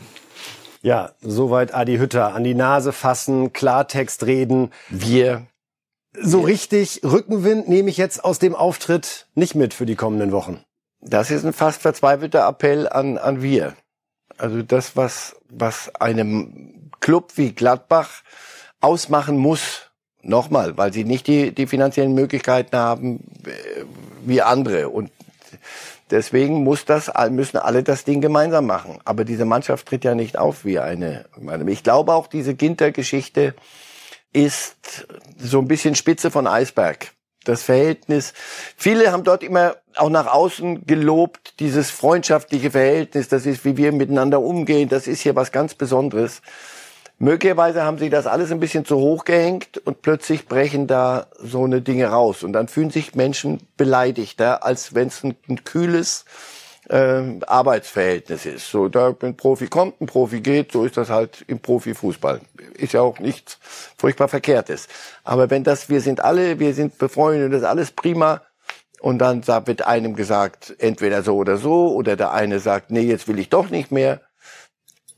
Ja, 0.82 1.12
soweit 1.22 1.72
Adi 1.72 1.96
Hütter. 1.96 2.34
An 2.34 2.44
die 2.44 2.54
Nase 2.54 2.92
fassen, 2.92 3.54
Klartext 3.54 4.24
reden. 4.24 4.70
Wir. 4.90 5.46
So 6.12 6.42
richtig 6.42 7.00
Rückenwind 7.02 7.68
nehme 7.68 7.88
ich 7.88 7.96
jetzt 7.96 8.22
aus 8.22 8.38
dem 8.38 8.54
Auftritt 8.54 9.26
nicht 9.34 9.54
mit 9.54 9.72
für 9.72 9.86
die 9.86 9.96
kommenden 9.96 10.30
Wochen. 10.30 10.62
Das 11.00 11.30
ist 11.30 11.44
ein 11.44 11.52
fast 11.52 11.80
verzweifelter 11.80 12.46
Appell 12.46 12.88
an, 12.88 13.18
an 13.18 13.42
wir. 13.42 13.74
Also 14.36 14.62
das, 14.62 14.94
was, 14.94 15.36
was 15.48 15.94
einem 15.94 16.90
Club 17.00 17.32
wie 17.36 17.52
Gladbach 17.52 18.22
ausmachen 18.80 19.38
muss, 19.38 19.90
Nochmal, 20.24 20.76
weil 20.78 20.92
sie 20.92 21.04
nicht 21.04 21.26
die, 21.26 21.54
die 21.54 21.66
finanziellen 21.66 22.14
Möglichkeiten 22.14 22.76
haben 22.76 23.20
äh, 23.46 23.84
wie 24.24 24.40
andere. 24.40 24.88
Und 24.88 25.10
deswegen 26.10 26.64
muss 26.64 26.86
das, 26.86 27.12
müssen 27.30 27.58
alle 27.58 27.82
das 27.82 28.04
Ding 28.04 28.20
gemeinsam 28.20 28.66
machen. 28.66 28.98
Aber 29.04 29.24
diese 29.24 29.44
Mannschaft 29.44 29.86
tritt 29.86 30.04
ja 30.04 30.14
nicht 30.14 30.38
auf 30.38 30.64
wie 30.64 30.78
eine. 30.78 31.26
Ich 31.66 31.82
glaube 31.82 32.14
auch, 32.14 32.26
diese 32.26 32.54
Ginter-Geschichte 32.54 33.54
ist 34.32 35.06
so 35.38 35.58
ein 35.58 35.68
bisschen 35.68 35.94
Spitze 35.94 36.30
von 36.30 36.46
Eisberg. 36.46 37.12
Das 37.44 37.62
Verhältnis. 37.62 38.32
Viele 38.74 39.12
haben 39.12 39.24
dort 39.24 39.42
immer 39.42 39.76
auch 39.96 40.08
nach 40.08 40.26
außen 40.26 40.86
gelobt, 40.86 41.60
dieses 41.60 41.90
freundschaftliche 41.90 42.70
Verhältnis. 42.70 43.28
Das 43.28 43.44
ist, 43.44 43.66
wie 43.66 43.76
wir 43.76 43.92
miteinander 43.92 44.40
umgehen. 44.40 44.88
Das 44.88 45.06
ist 45.06 45.20
hier 45.20 45.36
was 45.36 45.52
ganz 45.52 45.74
Besonderes. 45.74 46.40
Möglicherweise 47.18 47.84
haben 47.84 47.98
sie 47.98 48.10
das 48.10 48.26
alles 48.26 48.50
ein 48.50 48.60
bisschen 48.60 48.84
zu 48.84 48.96
hoch 48.96 49.24
gehängt 49.24 49.78
und 49.78 50.02
plötzlich 50.02 50.46
brechen 50.46 50.86
da 50.86 51.28
so 51.38 51.64
eine 51.64 51.80
Dinge 51.80 52.08
raus. 52.08 52.42
Und 52.42 52.52
dann 52.52 52.68
fühlen 52.68 52.90
sich 52.90 53.14
Menschen 53.14 53.60
beleidigter, 53.76 54.64
als 54.64 54.94
wenn 54.94 55.08
es 55.08 55.22
ein, 55.22 55.36
ein 55.48 55.62
kühles 55.62 56.24
äh, 56.88 57.40
Arbeitsverhältnis 57.46 58.46
ist. 58.46 58.70
So, 58.70 58.88
da 58.88 59.14
ein 59.22 59.36
Profi 59.36 59.68
kommt, 59.68 60.00
ein 60.00 60.06
Profi 60.06 60.40
geht, 60.40 60.72
so 60.72 60.84
ist 60.84 60.96
das 60.96 61.08
halt 61.08 61.44
im 61.46 61.60
Profifußball. 61.60 62.40
Ist 62.74 62.92
ja 62.92 63.00
auch 63.00 63.20
nichts 63.20 63.58
furchtbar 63.96 64.28
Verkehrtes. 64.28 64.88
Aber 65.22 65.50
wenn 65.50 65.64
das, 65.64 65.88
wir 65.88 66.00
sind 66.00 66.22
alle, 66.22 66.58
wir 66.58 66.74
sind 66.74 66.98
befreundet, 66.98 67.52
das 67.52 67.62
ist 67.62 67.68
alles 67.68 67.90
prima. 67.92 68.42
Und 69.00 69.18
dann 69.18 69.46
wird 69.46 69.86
einem 69.86 70.16
gesagt, 70.16 70.74
entweder 70.78 71.22
so 71.22 71.36
oder 71.36 71.58
so, 71.58 71.94
oder 71.94 72.16
der 72.16 72.32
eine 72.32 72.58
sagt, 72.58 72.90
nee, 72.90 73.02
jetzt 73.02 73.28
will 73.28 73.38
ich 73.38 73.50
doch 73.50 73.68
nicht 73.68 73.92
mehr. 73.92 74.22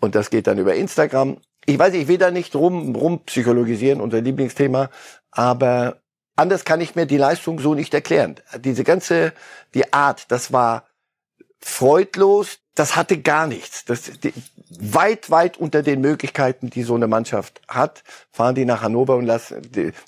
Und 0.01 0.15
das 0.15 0.31
geht 0.31 0.47
dann 0.47 0.59
über 0.59 0.75
Instagram. 0.75 1.39
Ich 1.67 1.79
weiß, 1.79 1.95
ich 1.95 2.07
will 2.07 2.19
da 2.19 2.31
nicht 2.31 2.55
rum, 2.55 2.95
rum 2.95 3.21
psychologisieren, 3.27 4.01
unser 4.01 4.21
Lieblingsthema, 4.21 4.89
aber 5.33 6.01
anders 6.37 6.65
kann 6.65 6.81
ich 6.81 6.95
mir 6.95 7.07
die 7.07 7.17
Leistung 7.17 7.59
so 7.59 7.75
nicht 7.75 7.93
erklären. 7.93 8.37
Diese 8.61 8.85
ganze, 8.85 9.33
die 9.75 9.93
Art, 9.93 10.31
das 10.31 10.53
war 10.53 10.87
freudlos, 11.59 12.59
das 12.77 12.95
hatte 12.95 13.21
gar 13.21 13.49
nichts. 13.49 13.85
Das, 13.85 14.03
die, 14.05 14.33
weit, 14.79 15.31
weit 15.31 15.57
unter 15.57 15.83
den 15.83 16.01
Möglichkeiten, 16.01 16.71
die 16.71 16.85
so 16.85 16.95
eine 16.95 17.09
Mannschaft 17.09 17.61
hat, 17.67 18.05
fahren 18.31 18.55
die 18.55 18.65
nach 18.65 18.83
Hannover 18.83 19.17
und 19.17 19.27
lassen, 19.27 19.61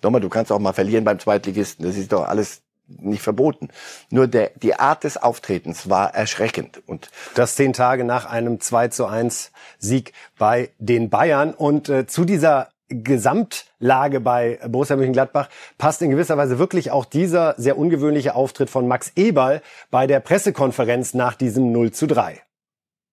nochmal, 0.03 0.21
du 0.21 0.29
kannst 0.29 0.53
auch 0.53 0.59
mal 0.61 0.73
verlieren 0.73 1.05
beim 1.05 1.19
Zweitligisten, 1.19 1.85
das 1.85 1.97
ist 1.97 2.13
doch 2.13 2.29
alles 2.29 2.63
nicht 2.89 3.23
verboten. 3.23 3.69
Nur 4.11 4.27
der, 4.27 4.51
die 4.63 4.75
Art 4.75 5.05
des 5.05 5.17
Auftretens 5.17 5.89
war 5.89 6.15
erschreckend. 6.15 6.83
Und 6.87 7.11
das 7.35 7.55
zehn 7.55 7.73
Tage 7.73 8.05
nach 8.05 8.27
einem 8.27 8.61
2 8.61 8.89
zu 8.89 9.07
1 9.07 9.53
Sieg 9.79 10.13
bei 10.39 10.71
den 10.79 11.11
Bayern. 11.11 11.55
Und 11.55 11.89
äh, 11.89 12.07
zu 12.07 12.25
dieser 12.25 12.69
Gesamtlage 12.89 14.21
bei 14.21 14.59
Borussia 14.67 14.97
Mönchengladbach 14.97 15.49
passt 15.77 16.01
in 16.01 16.11
gewisser 16.11 16.39
Weise 16.39 16.59
wirklich 16.59 16.91
auch 16.91 17.05
dieser 17.05 17.55
sehr 17.59 17.77
ungewöhnliche 17.77 18.35
Auftritt 18.35 18.71
von 18.71 18.89
Max 18.89 19.13
Eberl 19.15 19.61
bei 19.91 20.07
der 20.07 20.21
Pressekonferenz 20.21 21.13
nach 21.15 21.35
diesem 21.35 21.71
0 21.71 21.93
zu 21.93 22.07
3. 22.07 22.41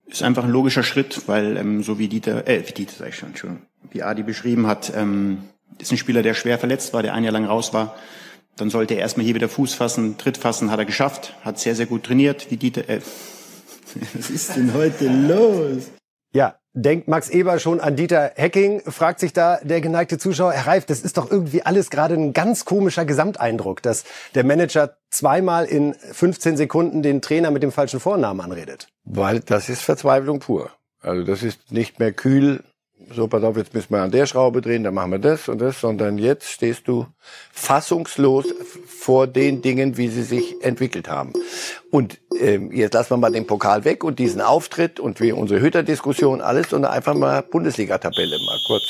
Ist 0.07 0.23
einfach 0.23 0.43
ein 0.43 0.51
logischer 0.51 0.83
Schritt, 0.83 1.27
weil 1.27 1.57
ähm, 1.57 1.83
so 1.83 1.99
wie 1.99 2.07
Dieter, 2.07 2.47
äh, 2.47 2.63
wie 2.67 2.71
Dieter 2.71 2.93
sag 2.99 3.09
ich 3.09 3.15
schon, 3.15 3.35
schon, 3.35 3.63
wie 3.91 4.03
Adi 4.03 4.23
beschrieben 4.23 4.67
hat, 4.67 4.93
ähm, 4.95 5.39
ist 5.79 5.91
ein 5.91 5.97
Spieler, 5.97 6.21
der 6.21 6.35
schwer 6.35 6.57
verletzt 6.57 6.93
war, 6.93 7.01
der 7.01 7.13
ein 7.13 7.23
Jahr 7.23 7.33
lang 7.33 7.45
raus 7.45 7.73
war. 7.73 7.95
Dann 8.57 8.69
sollte 8.69 8.93
er 8.93 9.01
erstmal 9.01 9.25
hier 9.25 9.35
wieder 9.35 9.49
Fuß 9.49 9.73
fassen, 9.73 10.17
Tritt 10.17 10.37
fassen, 10.37 10.71
hat 10.71 10.79
er 10.79 10.85
geschafft, 10.85 11.33
hat 11.41 11.59
sehr, 11.59 11.75
sehr 11.75 11.85
gut 11.85 12.03
trainiert, 12.03 12.49
wie 12.51 12.57
Dieter, 12.57 12.87
äh, 12.87 13.01
was 14.13 14.29
ist 14.29 14.55
denn 14.55 14.73
heute 14.73 15.07
los? 15.07 15.91
Ja, 16.33 16.55
denkt 16.73 17.07
Max 17.07 17.29
Eber 17.29 17.59
schon 17.59 17.79
an 17.79 17.95
Dieter 17.95 18.31
Hecking, 18.35 18.81
fragt 18.81 19.19
sich 19.19 19.33
da 19.33 19.59
der 19.63 19.81
geneigte 19.81 20.17
Zuschauer, 20.17 20.53
Herr 20.53 20.67
Reif, 20.67 20.85
das 20.85 21.01
ist 21.01 21.17
doch 21.17 21.29
irgendwie 21.29 21.63
alles 21.63 21.89
gerade 21.89 22.15
ein 22.15 22.33
ganz 22.33 22.65
komischer 22.65 23.05
Gesamteindruck, 23.05 23.81
dass 23.81 24.05
der 24.35 24.45
Manager 24.45 24.97
zweimal 25.09 25.65
in 25.65 25.93
15 25.93 26.55
Sekunden 26.57 27.03
den 27.03 27.21
Trainer 27.21 27.51
mit 27.51 27.63
dem 27.63 27.71
falschen 27.71 27.99
Vornamen 27.99 28.41
anredet. 28.41 28.87
Weil 29.03 29.41
das 29.41 29.69
ist 29.69 29.81
Verzweiflung 29.81 30.39
pur. 30.39 30.71
Also 31.01 31.23
das 31.23 31.43
ist 31.43 31.71
nicht 31.71 31.99
mehr 31.99 32.13
kühl 32.13 32.63
so, 33.13 33.27
pass 33.27 33.43
auf, 33.43 33.57
jetzt 33.57 33.73
müssen 33.73 33.93
wir 33.93 34.01
an 34.01 34.11
der 34.11 34.25
Schraube 34.25 34.61
drehen, 34.61 34.83
dann 34.83 34.93
machen 34.93 35.11
wir 35.11 35.19
das 35.19 35.47
und 35.49 35.59
das, 35.59 35.79
sondern 35.79 36.17
jetzt 36.17 36.49
stehst 36.49 36.87
du 36.87 37.05
fassungslos 37.51 38.45
vor 38.87 39.27
den 39.27 39.61
Dingen, 39.61 39.97
wie 39.97 40.07
sie 40.07 40.23
sich 40.23 40.63
entwickelt 40.63 41.09
haben. 41.09 41.33
Und 41.91 42.19
ähm, 42.39 42.71
jetzt 42.71 42.93
lassen 42.93 43.11
wir 43.11 43.17
mal 43.17 43.31
den 43.31 43.47
Pokal 43.47 43.85
weg 43.85 44.03
und 44.03 44.19
diesen 44.19 44.41
Auftritt 44.41 44.99
und 44.99 45.21
wie 45.21 45.31
unsere 45.31 45.61
Hütterdiskussion, 45.61 46.41
alles, 46.41 46.69
sondern 46.69 46.91
einfach 46.91 47.13
mal 47.13 47.41
Bundesliga-Tabelle 47.41 48.37
mal 48.45 48.59
kurz 48.67 48.83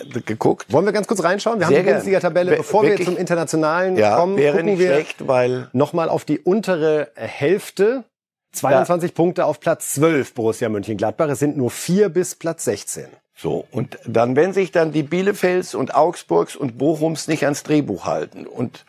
äh, 0.00 0.20
geguckt. 0.20 0.72
Wollen 0.72 0.84
wir 0.84 0.92
ganz 0.92 1.06
kurz 1.06 1.22
reinschauen? 1.22 1.60
Wir 1.60 1.68
Sehr 1.68 1.78
haben 1.78 1.84
die 1.84 1.90
Bundesliga-Tabelle. 1.90 2.56
Bevor 2.56 2.82
wir 2.84 3.00
zum 3.02 3.16
Internationalen 3.16 3.96
ja, 3.96 4.16
kommen, 4.16 4.36
wäre 4.36 4.52
gucken 4.56 4.66
nicht 4.66 4.78
wir 4.80 4.92
schlecht, 4.92 5.28
weil 5.28 5.68
nochmal 5.72 6.08
auf 6.08 6.24
die 6.24 6.40
untere 6.40 7.10
Hälfte 7.14 8.04
22 8.52 9.10
ja. 9.10 9.14
Punkte 9.14 9.44
auf 9.46 9.60
Platz 9.60 9.92
12 9.94 10.34
Borussia 10.34 10.68
Mönchengladbach. 10.68 11.28
Es 11.28 11.38
sind 11.38 11.56
nur 11.56 11.70
vier 11.70 12.08
bis 12.08 12.34
Platz 12.34 12.64
16. 12.64 13.06
So, 13.34 13.66
und 13.70 13.98
dann, 14.06 14.36
wenn 14.36 14.52
sich 14.52 14.70
dann 14.70 14.92
die 14.92 15.02
Bielefels 15.02 15.74
und 15.74 15.94
Augsburgs 15.94 16.54
und 16.54 16.78
Bochums 16.78 17.28
nicht 17.28 17.44
ans 17.44 17.62
Drehbuch 17.62 18.04
halten 18.04 18.46
und 18.46 18.84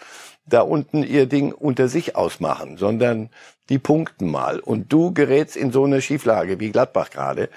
da 0.45 0.61
unten 0.61 1.03
ihr 1.03 1.25
Ding 1.25 1.53
unter 1.53 1.87
sich 1.87 2.15
ausmachen, 2.15 2.77
sondern 2.77 3.29
die 3.69 3.79
punkten 3.79 4.29
mal 4.29 4.59
und 4.59 4.91
du 4.91 5.13
gerätst 5.13 5.55
in 5.55 5.71
so 5.71 5.85
eine 5.85 6.01
Schieflage 6.01 6.59
wie 6.59 6.71
Gladbach 6.71 7.09
gerade. 7.09 7.49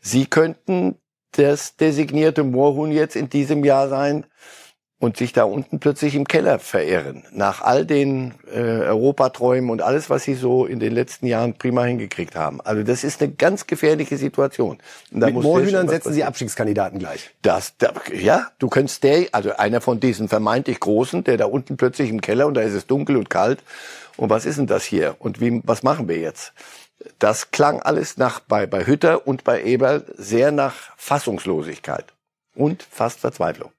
Sie 0.00 0.26
könnten 0.26 0.96
das 1.32 1.76
designierte 1.76 2.44
Moorhuhn 2.44 2.92
jetzt 2.92 3.16
in 3.16 3.30
diesem 3.30 3.64
Jahr 3.64 3.88
sein, 3.88 4.26
und 5.04 5.18
sich 5.18 5.34
da 5.34 5.44
unten 5.44 5.80
plötzlich 5.80 6.14
im 6.14 6.26
Keller 6.26 6.58
verirren. 6.58 7.24
Nach 7.30 7.60
all 7.60 7.84
den 7.84 8.32
äh, 8.50 8.58
Europaträumen 8.58 9.68
und 9.68 9.82
alles, 9.82 10.08
was 10.08 10.24
sie 10.24 10.34
so 10.34 10.64
in 10.64 10.80
den 10.80 10.94
letzten 10.94 11.26
Jahren 11.26 11.54
prima 11.54 11.84
hingekriegt 11.84 12.34
haben. 12.36 12.62
Also 12.62 12.82
das 12.82 13.04
ist 13.04 13.22
eine 13.22 13.32
ganz 13.32 13.66
gefährliche 13.66 14.16
Situation. 14.16 14.78
Und 15.12 15.20
da 15.20 15.26
Mit 15.26 15.42
Moorhühnern 15.42 15.88
setzen 15.88 16.14
Sie 16.14 16.24
Abstiegskandidaten 16.24 16.98
gleich. 16.98 17.30
Das, 17.42 17.76
da, 17.76 17.92
ja, 18.14 18.48
du 18.58 18.68
könntest 18.68 19.04
der, 19.04 19.26
also 19.32 19.54
einer 19.56 19.82
von 19.82 20.00
diesen 20.00 20.28
vermeintlich 20.28 20.80
Großen, 20.80 21.22
der 21.22 21.36
da 21.36 21.44
unten 21.44 21.76
plötzlich 21.76 22.08
im 22.08 22.22
Keller 22.22 22.46
und 22.46 22.54
da 22.54 22.62
ist 22.62 22.72
es 22.72 22.86
dunkel 22.86 23.18
und 23.18 23.28
kalt. 23.28 23.62
Und 24.16 24.30
was 24.30 24.46
ist 24.46 24.56
denn 24.58 24.66
das 24.66 24.84
hier? 24.84 25.16
Und 25.18 25.40
wie, 25.40 25.60
was 25.64 25.82
machen 25.82 26.08
wir 26.08 26.18
jetzt? 26.18 26.54
Das 27.18 27.50
klang 27.50 27.82
alles 27.82 28.16
nach, 28.16 28.40
bei, 28.40 28.66
bei 28.66 28.86
Hütter 28.86 29.26
und 29.26 29.44
bei 29.44 29.62
Eberl 29.62 30.04
sehr 30.16 30.50
nach 30.50 30.74
Fassungslosigkeit 30.96 32.06
und 32.54 32.82
fast 32.82 33.20
Verzweiflung. 33.20 33.70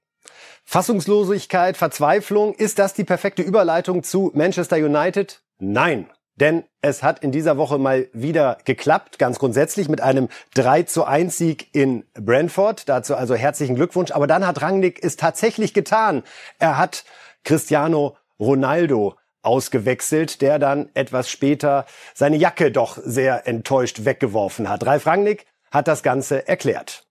Fassungslosigkeit, 0.64 1.78
Verzweiflung. 1.78 2.54
Ist 2.56 2.80
das 2.80 2.94
die 2.94 3.04
perfekte 3.04 3.42
Überleitung 3.42 4.04
zu 4.04 4.32
Manchester 4.34 4.78
United? 4.78 5.42
Nein. 5.60 6.10
Denn 6.38 6.66
es 6.82 7.02
hat 7.02 7.20
in 7.20 7.32
dieser 7.32 7.58
Woche 7.58 7.78
mal 7.78 8.10
wieder 8.12 8.58
geklappt, 8.66 9.20
ganz 9.20 9.40
grundsätzlich 9.40 9.88
mit 9.88 10.02
einem 10.02 10.28
3 10.56 10.84
zu 10.84 11.06
1 11.06 11.38
Sieg 11.38 11.74
in 11.74 12.04
Brentford. 12.14 12.90
Dazu 12.90 13.16
also 13.16 13.36
herzlichen 13.36 13.76
Glückwunsch. 13.76 14.12
Aber 14.12 14.28
dann 14.28 14.46
hat 14.46 14.62
Rangnick 14.62 15.02
es 15.02 15.16
tatsächlich 15.16 15.74
getan. 15.74 16.24
Er 16.60 16.78
hat 16.78 17.06
Cristiano 17.46 18.18
Ronaldo 18.38 19.16
ausgewechselt, 19.44 20.42
der 20.42 20.60
dann 20.60 20.90
etwas 20.94 21.30
später 21.30 21.86
seine 22.14 22.36
Jacke 22.36 22.72
doch 22.72 22.98
sehr 23.02 23.48
enttäuscht 23.48 24.04
weggeworfen 24.04 24.68
hat. 24.68 24.86
Ralf 24.86 25.06
Rangnick 25.06 25.46
hat 25.72 25.88
das 25.88 26.04
Ganze 26.04 26.48
erklärt. 26.48 27.05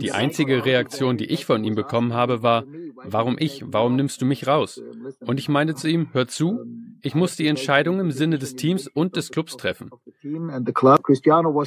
Die 0.00 0.12
einzige 0.12 0.64
Reaktion, 0.64 1.16
die 1.16 1.26
ich 1.26 1.46
von 1.46 1.62
ihm 1.62 1.76
bekommen 1.76 2.12
habe, 2.12 2.42
war, 2.42 2.64
warum 3.04 3.36
ich, 3.38 3.62
warum 3.66 3.94
nimmst 3.94 4.20
du 4.20 4.26
mich 4.26 4.48
raus? 4.48 4.82
Und 5.20 5.38
ich 5.38 5.48
meinte 5.48 5.76
zu 5.76 5.88
ihm, 5.88 6.08
hör 6.12 6.26
zu, 6.26 6.58
ich 7.02 7.14
muss 7.14 7.36
die 7.36 7.46
Entscheidung 7.46 8.00
im 8.00 8.10
Sinne 8.10 8.38
des 8.38 8.56
Teams 8.56 8.88
und 8.88 9.14
des 9.14 9.30
Clubs 9.30 9.56
treffen. 9.56 9.90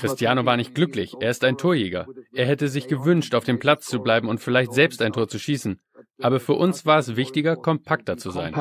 Cristiano 0.02 0.46
war 0.46 0.58
nicht 0.58 0.76
glücklich, 0.76 1.16
er 1.22 1.32
ist 1.32 1.46
ein 1.46 1.58
Torjäger. 1.58 2.08
Er 2.34 2.46
hätte 2.46 2.68
sich 2.68 2.88
gewünscht, 2.88 3.36
auf 3.36 3.46
dem 3.46 3.60
Platz 3.60 3.86
zu 3.86 4.02
bleiben 4.02 4.28
und 4.28 4.40
vielleicht 4.40 4.74
selbst 4.74 5.02
ein 5.02 5.14
Tor 5.14 5.30
zu 5.30 5.40
schießen. 5.40 5.80
Aber 6.22 6.42
für 6.42 6.54
uns 6.54 6.86
war 6.86 7.00
es 7.00 7.16
wichtiger, 7.16 7.56
kompakter 7.56 8.18
zu 8.18 8.32
sein. 8.32 8.54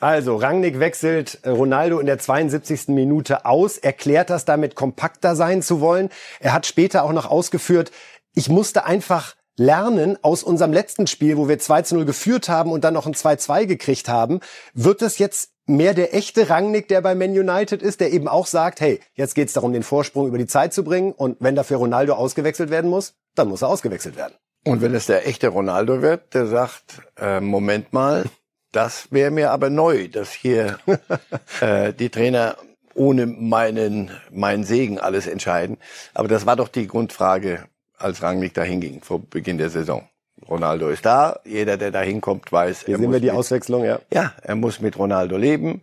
Also, 0.00 0.36
Rangnick 0.36 0.80
wechselt 0.80 1.40
Ronaldo 1.46 1.98
in 1.98 2.06
der 2.06 2.18
72. 2.18 2.88
Minute 2.88 3.44
aus, 3.44 3.76
erklärt 3.76 4.30
das 4.30 4.46
damit, 4.46 4.74
kompakter 4.74 5.36
sein 5.36 5.60
zu 5.60 5.82
wollen. 5.82 6.08
Er 6.40 6.54
hat 6.54 6.64
später 6.66 7.04
auch 7.04 7.12
noch 7.12 7.30
ausgeführt, 7.30 7.92
ich 8.34 8.48
musste 8.48 8.86
einfach 8.86 9.36
lernen 9.58 10.18
aus 10.22 10.42
unserem 10.42 10.72
letzten 10.72 11.06
Spiel, 11.06 11.36
wo 11.36 11.48
wir 11.48 11.58
2 11.58 11.82
zu 11.82 11.94
0 11.96 12.06
geführt 12.06 12.48
haben 12.48 12.72
und 12.72 12.82
dann 12.82 12.94
noch 12.94 13.06
ein 13.06 13.12
2-2 13.12 13.66
gekriegt 13.66 14.08
haben. 14.08 14.40
Wird 14.72 15.02
es 15.02 15.18
jetzt 15.18 15.50
mehr 15.66 15.92
der 15.92 16.14
echte 16.14 16.48
Rangnick, 16.48 16.88
der 16.88 17.02
bei 17.02 17.14
Man 17.14 17.30
United 17.30 17.82
ist, 17.82 18.00
der 18.00 18.10
eben 18.10 18.26
auch 18.26 18.46
sagt, 18.46 18.80
hey, 18.80 19.00
jetzt 19.14 19.34
geht's 19.34 19.52
darum, 19.52 19.74
den 19.74 19.82
Vorsprung 19.82 20.26
über 20.26 20.38
die 20.38 20.46
Zeit 20.46 20.72
zu 20.72 20.82
bringen 20.82 21.12
und 21.12 21.36
wenn 21.40 21.56
dafür 21.56 21.76
Ronaldo 21.76 22.14
ausgewechselt 22.14 22.70
werden 22.70 22.88
muss, 22.88 23.14
dann 23.34 23.48
muss 23.48 23.60
er 23.60 23.68
ausgewechselt 23.68 24.16
werden. 24.16 24.32
Und 24.64 24.80
wenn 24.80 24.94
es 24.94 25.06
der 25.06 25.26
echte 25.26 25.48
Ronaldo 25.48 26.00
wird, 26.00 26.34
der 26.34 26.46
sagt, 26.46 27.02
äh, 27.18 27.40
Moment 27.40 27.92
mal, 27.92 28.24
das 28.72 29.08
wäre 29.10 29.30
mir 29.30 29.50
aber 29.50 29.70
neu, 29.70 30.08
dass 30.08 30.32
hier 30.32 30.78
äh, 31.60 31.92
die 31.92 32.10
Trainer 32.10 32.56
ohne 32.94 33.26
meinen, 33.26 34.10
meinen 34.30 34.64
Segen 34.64 34.98
alles 34.98 35.26
entscheiden. 35.26 35.78
Aber 36.14 36.28
das 36.28 36.46
war 36.46 36.56
doch 36.56 36.68
die 36.68 36.86
Grundfrage, 36.86 37.64
als 37.96 38.22
Rangnick 38.22 38.54
da 38.54 38.62
hinging 38.62 39.02
vor 39.02 39.20
Beginn 39.20 39.58
der 39.58 39.70
Saison. 39.70 40.08
Ronaldo 40.48 40.88
ist 40.88 41.04
da, 41.04 41.38
jeder, 41.44 41.76
der 41.76 41.90
da 41.90 42.00
hinkommt, 42.00 42.50
weiß. 42.50 42.84
Hier 42.86 42.96
sehen 42.96 43.12
wir 43.12 43.20
die 43.20 43.26
mit, 43.26 43.34
Auswechslung, 43.34 43.84
ja. 43.84 44.00
Ja, 44.12 44.32
er 44.42 44.56
muss 44.56 44.80
mit 44.80 44.98
Ronaldo 44.98 45.36
leben. 45.36 45.82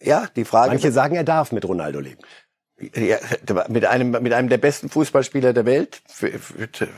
Ja, 0.00 0.28
die 0.36 0.44
Frage. 0.44 0.70
Manche 0.70 0.92
sagen, 0.92 1.16
er 1.16 1.24
darf 1.24 1.52
mit 1.52 1.66
Ronaldo 1.66 2.00
leben 2.00 2.22
ja, 2.78 3.16
mit 3.68 3.86
einem 3.86 4.10
mit 4.10 4.32
einem 4.32 4.48
der 4.50 4.58
besten 4.58 4.90
Fußballspieler 4.90 5.54
der 5.54 5.64
Welt, 5.64 6.02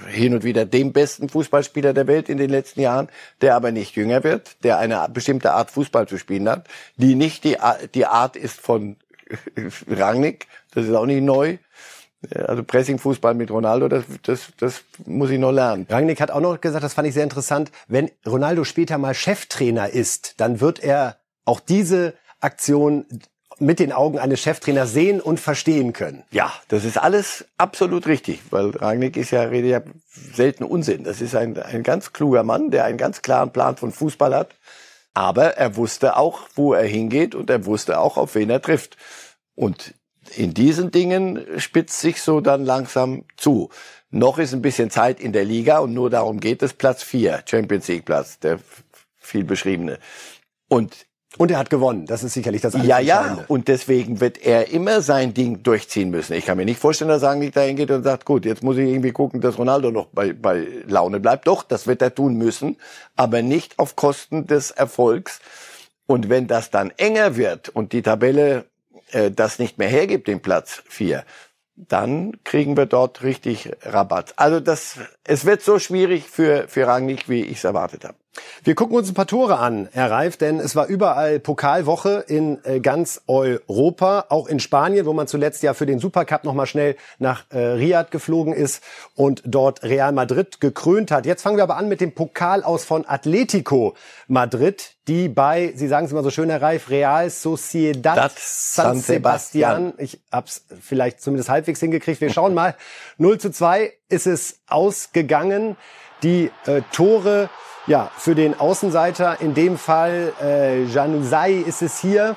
hin 0.08 0.34
und 0.34 0.42
wieder 0.42 0.64
dem 0.64 0.92
besten 0.92 1.28
Fußballspieler 1.28 1.94
der 1.94 2.08
Welt 2.08 2.28
in 2.28 2.36
den 2.36 2.50
letzten 2.50 2.80
Jahren, 2.80 3.08
der 3.40 3.54
aber 3.54 3.70
nicht 3.70 3.94
jünger 3.94 4.24
wird, 4.24 4.56
der 4.64 4.78
eine 4.78 5.08
bestimmte 5.12 5.52
Art 5.52 5.70
Fußball 5.70 6.08
zu 6.08 6.18
spielen 6.18 6.48
hat, 6.48 6.66
die 6.96 7.14
nicht 7.14 7.44
die 7.44 7.56
die 7.94 8.06
Art 8.06 8.36
ist 8.36 8.60
von 8.60 8.96
Rangnick, 9.88 10.48
das 10.74 10.86
ist 10.86 10.94
auch 10.94 11.06
nicht 11.06 11.22
neu. 11.22 11.58
Also 12.34 12.64
Pressing-Fußball 12.64 13.34
mit 13.34 13.48
Ronaldo, 13.48 13.86
das, 13.86 14.04
das, 14.24 14.48
das 14.58 14.82
muss 15.06 15.30
ich 15.30 15.38
noch 15.38 15.52
lernen. 15.52 15.86
Rangnick 15.88 16.20
hat 16.20 16.32
auch 16.32 16.40
noch 16.40 16.60
gesagt, 16.60 16.82
das 16.82 16.94
fand 16.94 17.06
ich 17.06 17.14
sehr 17.14 17.22
interessant, 17.22 17.70
wenn 17.86 18.10
Ronaldo 18.26 18.64
später 18.64 18.98
mal 18.98 19.14
Cheftrainer 19.14 19.90
ist, 19.90 20.40
dann 20.40 20.60
wird 20.60 20.82
er 20.82 21.18
auch 21.44 21.60
diese 21.60 22.14
Aktion 22.40 23.06
mit 23.60 23.80
den 23.80 23.92
Augen 23.92 24.18
eines 24.18 24.40
Cheftrainers 24.40 24.92
sehen 24.92 25.20
und 25.20 25.40
verstehen 25.40 25.92
können. 25.92 26.24
Ja, 26.30 26.52
das 26.68 26.84
ist 26.84 26.98
alles 26.98 27.44
absolut 27.56 28.06
richtig, 28.06 28.40
weil 28.50 28.70
Rangnick 28.70 29.16
ist 29.16 29.30
ja, 29.30 29.42
redet 29.42 29.70
ja 29.70 29.80
selten 30.34 30.64
Unsinn. 30.64 31.04
Das 31.04 31.20
ist 31.20 31.34
ein, 31.34 31.60
ein 31.60 31.82
ganz 31.82 32.12
kluger 32.12 32.44
Mann, 32.44 32.70
der 32.70 32.84
einen 32.84 32.98
ganz 32.98 33.22
klaren 33.22 33.52
Plan 33.52 33.76
von 33.76 33.90
Fußball 33.92 34.34
hat. 34.34 34.54
Aber 35.14 35.56
er 35.56 35.76
wusste 35.76 36.16
auch, 36.16 36.42
wo 36.54 36.74
er 36.74 36.86
hingeht 36.86 37.34
und 37.34 37.50
er 37.50 37.66
wusste 37.66 37.98
auch, 37.98 38.16
auf 38.16 38.34
wen 38.34 38.50
er 38.50 38.62
trifft. 38.62 38.96
Und 39.54 39.94
in 40.36 40.54
diesen 40.54 40.90
Dingen 40.90 41.44
spitzt 41.56 42.00
sich 42.00 42.22
so 42.22 42.40
dann 42.40 42.64
langsam 42.64 43.24
zu. 43.36 43.70
Noch 44.10 44.38
ist 44.38 44.54
ein 44.54 44.62
bisschen 44.62 44.90
Zeit 44.90 45.20
in 45.20 45.32
der 45.32 45.44
Liga 45.44 45.78
und 45.78 45.92
nur 45.92 46.08
darum 46.08 46.38
geht 46.40 46.62
es, 46.62 46.72
Platz 46.72 47.02
vier, 47.02 47.42
Champions 47.46 47.88
League 47.88 48.04
Platz, 48.04 48.38
der 48.38 48.60
viel 49.18 49.44
beschriebene. 49.44 49.98
Und 50.68 51.07
und 51.38 51.50
er 51.50 51.58
hat 51.58 51.70
gewonnen. 51.70 52.04
Das 52.06 52.22
ist 52.22 52.34
sicherlich 52.34 52.60
das 52.60 52.74
Ja, 52.82 52.98
ja. 52.98 53.44
Und 53.48 53.68
deswegen 53.68 54.20
wird 54.20 54.44
er 54.44 54.70
immer 54.70 55.00
sein 55.00 55.32
Ding 55.32 55.62
durchziehen 55.62 56.10
müssen. 56.10 56.34
Ich 56.34 56.44
kann 56.44 56.58
mir 56.58 56.64
nicht 56.64 56.80
vorstellen, 56.80 57.08
dass 57.08 57.22
er 57.22 57.34
nicht 57.36 57.56
dahin 57.56 57.76
geht 57.76 57.90
und 57.90 58.02
sagt, 58.02 58.24
gut, 58.24 58.44
jetzt 58.44 58.62
muss 58.62 58.76
ich 58.76 58.88
irgendwie 58.88 59.12
gucken, 59.12 59.40
dass 59.40 59.56
Ronaldo 59.56 59.90
noch 59.90 60.06
bei, 60.06 60.32
bei 60.32 60.66
Laune 60.86 61.20
bleibt. 61.20 61.46
Doch, 61.46 61.62
das 61.62 61.86
wird 61.86 62.02
er 62.02 62.14
tun 62.14 62.36
müssen. 62.36 62.76
Aber 63.16 63.40
nicht 63.40 63.78
auf 63.78 63.96
Kosten 63.96 64.46
des 64.46 64.70
Erfolgs. 64.70 65.40
Und 66.06 66.28
wenn 66.28 66.46
das 66.46 66.70
dann 66.70 66.92
enger 66.96 67.36
wird 67.36 67.68
und 67.68 67.92
die 67.92 68.02
Tabelle 68.02 68.64
äh, 69.12 69.30
das 69.30 69.58
nicht 69.58 69.78
mehr 69.78 69.88
hergibt, 69.88 70.26
den 70.26 70.40
Platz 70.40 70.82
vier, 70.88 71.24
dann 71.76 72.32
kriegen 72.44 72.76
wir 72.76 72.86
dort 72.86 73.22
richtig 73.22 73.70
Rabatt. 73.82 74.34
Also 74.36 74.58
das, 74.58 74.98
es 75.24 75.44
wird 75.44 75.62
so 75.62 75.78
schwierig 75.78 76.24
für, 76.28 76.66
für 76.66 76.86
Rangnick, 76.86 77.28
wie 77.28 77.42
ich 77.42 77.58
es 77.58 77.64
erwartet 77.64 78.04
habe. 78.04 78.16
Wir 78.68 78.74
gucken 78.74 78.98
uns 78.98 79.08
ein 79.08 79.14
paar 79.14 79.26
Tore 79.26 79.60
an, 79.60 79.88
Herr 79.92 80.10
Reif, 80.10 80.36
denn 80.36 80.60
es 80.60 80.76
war 80.76 80.88
überall 80.88 81.40
Pokalwoche 81.40 82.22
in 82.28 82.62
äh, 82.64 82.80
ganz 82.80 83.22
Europa, 83.26 84.26
auch 84.28 84.46
in 84.46 84.60
Spanien, 84.60 85.06
wo 85.06 85.14
man 85.14 85.26
zuletzt 85.26 85.62
ja 85.62 85.72
für 85.72 85.86
den 85.86 86.00
Supercup 86.00 86.44
nochmal 86.44 86.66
schnell 86.66 86.96
nach 87.18 87.46
äh, 87.48 87.58
Riyadh 87.58 88.10
geflogen 88.10 88.52
ist 88.52 88.82
und 89.14 89.42
dort 89.46 89.84
Real 89.84 90.12
Madrid 90.12 90.60
gekrönt 90.60 91.10
hat. 91.10 91.24
Jetzt 91.24 91.40
fangen 91.40 91.56
wir 91.56 91.62
aber 91.62 91.78
an 91.78 91.88
mit 91.88 92.02
dem 92.02 92.12
Pokal 92.12 92.62
aus 92.62 92.84
von 92.84 93.08
Atletico 93.08 93.94
Madrid, 94.26 94.96
die 95.06 95.30
bei, 95.30 95.72
Sie 95.74 95.88
sagen 95.88 96.04
es 96.04 96.12
immer 96.12 96.22
so 96.22 96.28
schön, 96.28 96.50
Herr 96.50 96.60
Reif, 96.60 96.90
Real 96.90 97.30
Sociedad 97.30 98.18
Das 98.18 98.74
San 98.74 99.00
Sebastian. 99.00 99.94
Ich 99.96 100.20
hab's 100.30 100.66
vielleicht 100.78 101.22
zumindest 101.22 101.48
halbwegs 101.48 101.80
hingekriegt. 101.80 102.20
Wir 102.20 102.28
schauen 102.28 102.52
mal. 102.52 102.74
0 103.16 103.38
zu 103.38 103.50
2 103.50 103.94
ist 104.10 104.26
es 104.26 104.60
ausgegangen. 104.66 105.78
Die 106.22 106.50
äh, 106.66 106.82
Tore 106.92 107.48
ja, 107.88 108.10
für 108.16 108.34
den 108.34 108.58
Außenseiter, 108.58 109.40
in 109.40 109.54
dem 109.54 109.78
Fall 109.78 110.32
äh, 110.40 110.84
Januzaj 110.84 111.52
ist 111.60 111.82
es 111.82 111.98
hier, 111.98 112.36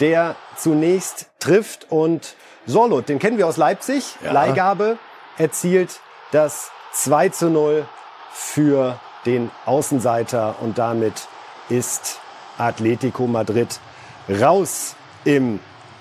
der 0.00 0.36
zunächst 0.56 1.26
trifft 1.40 1.90
und 1.90 2.36
Sorlot, 2.66 3.08
den 3.08 3.18
kennen 3.18 3.38
wir 3.38 3.46
aus 3.46 3.56
Leipzig, 3.56 4.16
Ja. 4.24 4.32
Leihgabe, 4.32 4.98
erzielt 5.36 6.00
das 6.30 6.70
2 6.92 7.28
zu 7.30 7.50
0 7.50 7.86
für 8.32 8.98
den 9.26 9.50
Außenseiter 9.66 10.56
und 10.60 10.78
damit 10.78 11.28
ist 11.68 12.20
Atletico 12.58 13.26
Madrid 13.26 13.80
raus 14.28 14.94
im 15.24 15.58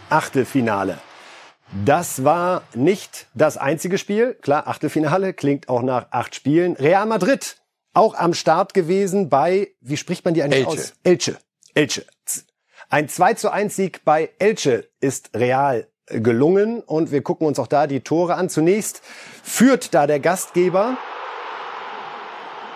Achtelfinale. 0.10 0.98
Das 1.86 2.26
war 2.26 2.64
nicht 2.74 3.28
das 3.34 3.58
einzige 3.58 3.98
Spiel. 3.98 4.34
Klar, 4.42 4.68
Achtelfinale 4.68 5.34
klingt 5.34 5.70
auch 5.70 5.82
nach 5.82 6.08
acht 6.12 6.36
Spielen. 6.36 6.76
Real 6.76 7.06
Madrid 7.06 7.56
auch 7.94 8.16
am 8.16 8.34
Start 8.34 8.74
gewesen 8.74 9.30
bei, 9.30 9.70
wie 9.82 9.98
spricht 9.98 10.26
man 10.26 10.34
die 10.34 10.44
eigentlich 10.44 10.68
Elche. 10.68 10.82
aus? 10.82 10.94
Elche. 11.04 11.38
Elche. 11.74 12.06
Ein 12.90 13.08
2 13.08 13.36
zu 13.36 13.52
1 13.52 13.76
Sieg 13.76 14.02
bei 14.04 14.30
Elche 14.40 14.90
ist 15.00 15.32
Real 15.34 15.88
gelungen 16.08 16.82
und 16.82 17.12
wir 17.12 17.22
gucken 17.22 17.48
uns 17.48 17.58
auch 17.60 17.68
da 17.68 17.88
die 17.88 18.02
Tore 18.02 18.36
an. 18.36 18.50
Zunächst 18.50 19.02
führt 19.44 19.94
da 19.94 20.08
der 20.08 20.20
Gastgeber 20.20 20.98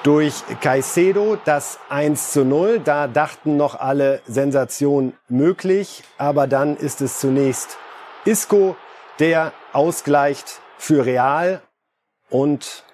durch 0.03 0.36
Caicedo 0.61 1.36
das 1.43 1.80
1 1.89 2.32
zu 2.32 2.45
0. 2.45 2.80
Da 2.80 3.07
dachten 3.07 3.57
noch 3.57 3.80
alle 3.80 4.22
Sensation 4.28 5.13
möglich, 5.28 6.03
aber 6.18 6.47
dann 6.47 6.78
ist 6.78 7.01
es 7.01 7.20
zunächst 7.20 7.78
Isco, 8.24 8.78
der 9.20 9.51
ausgleicht 9.74 10.61
für 10.78 11.05
Real 11.05 11.61
und 12.30 12.84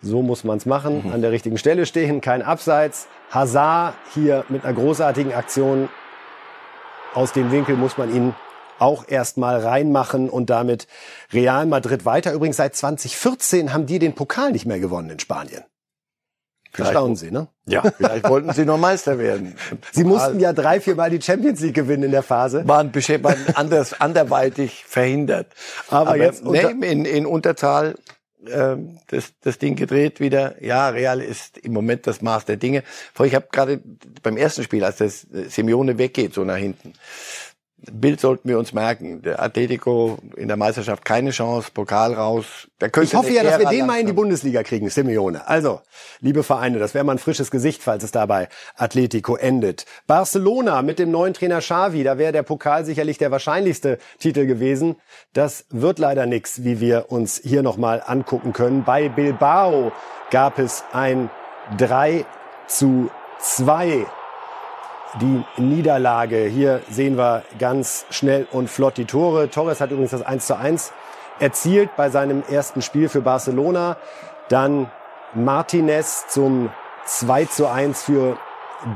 so 0.00 0.22
muss 0.22 0.44
man 0.44 0.58
es 0.58 0.66
machen, 0.66 1.10
an 1.12 1.22
der 1.22 1.32
richtigen 1.32 1.58
Stelle 1.58 1.86
stehen, 1.86 2.20
kein 2.20 2.42
Abseits. 2.42 3.08
Hazard 3.30 3.94
hier 4.14 4.44
mit 4.48 4.64
einer 4.64 4.74
großartigen 4.74 5.32
Aktion. 5.32 5.88
Aus 7.14 7.32
dem 7.32 7.50
Winkel 7.50 7.76
muss 7.76 7.98
man 7.98 8.14
ihn 8.14 8.34
auch 8.78 9.04
erstmal 9.08 9.58
reinmachen 9.60 10.30
und 10.30 10.50
damit 10.50 10.86
Real 11.32 11.66
Madrid 11.66 12.04
weiter. 12.04 12.32
Übrigens 12.32 12.56
seit 12.58 12.76
2014 12.76 13.72
haben 13.72 13.86
die 13.86 13.98
den 13.98 14.14
Pokal 14.14 14.52
nicht 14.52 14.66
mehr 14.66 14.78
gewonnen 14.78 15.10
in 15.10 15.18
Spanien. 15.18 15.64
Erstaunen 16.76 17.16
Sie, 17.16 17.30
ne? 17.30 17.48
Ja, 17.66 17.82
vielleicht 17.96 18.28
wollten 18.28 18.52
sie 18.52 18.64
noch 18.64 18.78
Meister 18.78 19.18
werden. 19.18 19.56
Sie 19.92 20.04
mussten 20.04 20.38
ja 20.38 20.52
drei, 20.52 20.80
vier 20.80 20.94
Mal 20.94 21.10
die 21.10 21.20
Champions 21.20 21.60
League 21.60 21.74
gewinnen 21.74 22.04
in 22.04 22.10
der 22.12 22.22
Phase. 22.22 22.68
waren, 22.68 22.92
waren 23.24 23.36
anders, 23.54 24.00
anderweitig 24.00 24.84
verhindert. 24.86 25.48
Aber 25.88 26.16
jetzt 26.16 26.42
unter- 26.44 26.70
in, 26.70 27.04
in 27.04 27.26
Unterzahl 27.26 27.96
ähm, 28.46 28.98
das, 29.08 29.32
das 29.40 29.58
Ding 29.58 29.76
gedreht 29.76 30.20
wieder. 30.20 30.62
Ja, 30.62 30.88
Real 30.88 31.20
ist 31.20 31.58
im 31.58 31.72
Moment 31.72 32.06
das 32.06 32.22
Maß 32.22 32.44
der 32.44 32.56
Dinge. 32.56 32.82
Vor 33.14 33.26
ich 33.26 33.34
habe 33.34 33.48
gerade 33.50 33.80
beim 34.22 34.36
ersten 34.36 34.62
Spiel, 34.62 34.84
als 34.84 34.98
das 34.98 35.26
Simeone 35.48 35.98
weggeht, 35.98 36.34
so 36.34 36.44
nach 36.44 36.56
hinten. 36.56 36.92
Bild 37.80 38.20
sollten 38.20 38.48
wir 38.48 38.58
uns 38.58 38.72
merken. 38.72 39.22
Der 39.22 39.40
Atletico 39.40 40.18
in 40.36 40.48
der 40.48 40.56
Meisterschaft 40.56 41.04
keine 41.04 41.30
Chance, 41.30 41.70
Pokal 41.72 42.12
raus. 42.14 42.44
Der 42.80 42.90
könnte 42.90 43.06
Ich 43.06 43.14
hoffe 43.14 43.32
ja, 43.32 43.44
dass 43.44 43.58
wir 43.58 43.68
den 43.68 43.86
mal 43.86 44.00
in 44.00 44.06
die 44.06 44.12
Bundesliga 44.12 44.64
kriegen, 44.64 44.90
Simeone. 44.90 45.46
Also, 45.46 45.80
liebe 46.20 46.42
Vereine, 46.42 46.80
das 46.80 46.94
wäre 46.94 47.04
mal 47.04 47.12
ein 47.12 47.18
frisches 47.18 47.52
Gesicht, 47.52 47.82
falls 47.82 48.02
es 48.02 48.10
dabei 48.10 48.48
Atletico 48.76 49.36
endet. 49.36 49.86
Barcelona 50.08 50.82
mit 50.82 50.98
dem 50.98 51.12
neuen 51.12 51.34
Trainer 51.34 51.60
Xavi, 51.60 52.02
da 52.02 52.18
wäre 52.18 52.32
der 52.32 52.42
Pokal 52.42 52.84
sicherlich 52.84 53.18
der 53.18 53.30
wahrscheinlichste 53.30 53.98
Titel 54.18 54.46
gewesen. 54.46 54.96
Das 55.32 55.64
wird 55.70 56.00
leider 56.00 56.26
nix, 56.26 56.64
wie 56.64 56.80
wir 56.80 57.12
uns 57.12 57.40
hier 57.42 57.62
nochmal 57.62 58.02
angucken 58.04 58.52
können. 58.52 58.82
Bei 58.82 59.08
Bilbao 59.08 59.92
gab 60.30 60.58
es 60.58 60.82
ein 60.92 61.30
3 61.76 62.24
zu 62.66 63.08
2 63.38 64.06
die 65.20 65.44
Niederlage. 65.56 66.44
Hier 66.44 66.82
sehen 66.90 67.16
wir 67.16 67.42
ganz 67.58 68.06
schnell 68.10 68.46
und 68.52 68.68
flott 68.68 68.96
die 68.96 69.04
Tore. 69.04 69.50
Torres 69.50 69.80
hat 69.80 69.90
übrigens 69.90 70.10
das 70.10 70.22
1 70.22 70.46
zu 70.46 70.56
1 70.56 70.92
erzielt 71.40 71.90
bei 71.96 72.10
seinem 72.10 72.42
ersten 72.48 72.82
Spiel 72.82 73.08
für 73.08 73.20
Barcelona. 73.20 73.96
Dann 74.48 74.90
Martinez 75.34 76.26
zum 76.28 76.70
2 77.06 77.44
zu 77.46 77.68
1 77.68 78.02
für 78.02 78.38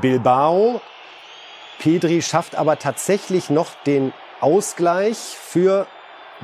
Bilbao. 0.01 0.81
Pedri 1.79 2.21
schafft 2.21 2.55
aber 2.55 2.79
tatsächlich 2.79 3.49
noch 3.49 3.69
den 3.85 4.13
Ausgleich 4.39 5.17
für 5.17 5.87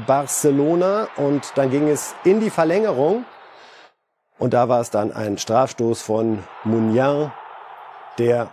Barcelona 0.07 1.07
und 1.15 1.51
dann 1.55 1.69
ging 1.69 1.87
es 1.87 2.15
in 2.23 2.39
die 2.39 2.49
Verlängerung. 2.49 3.25
Und 4.37 4.53
da 4.53 4.69
war 4.69 4.79
es 4.79 4.89
dann 4.89 5.11
ein 5.11 5.37
Strafstoß 5.37 6.01
von 6.01 6.43
Munier, 6.63 7.33
der 8.17 8.49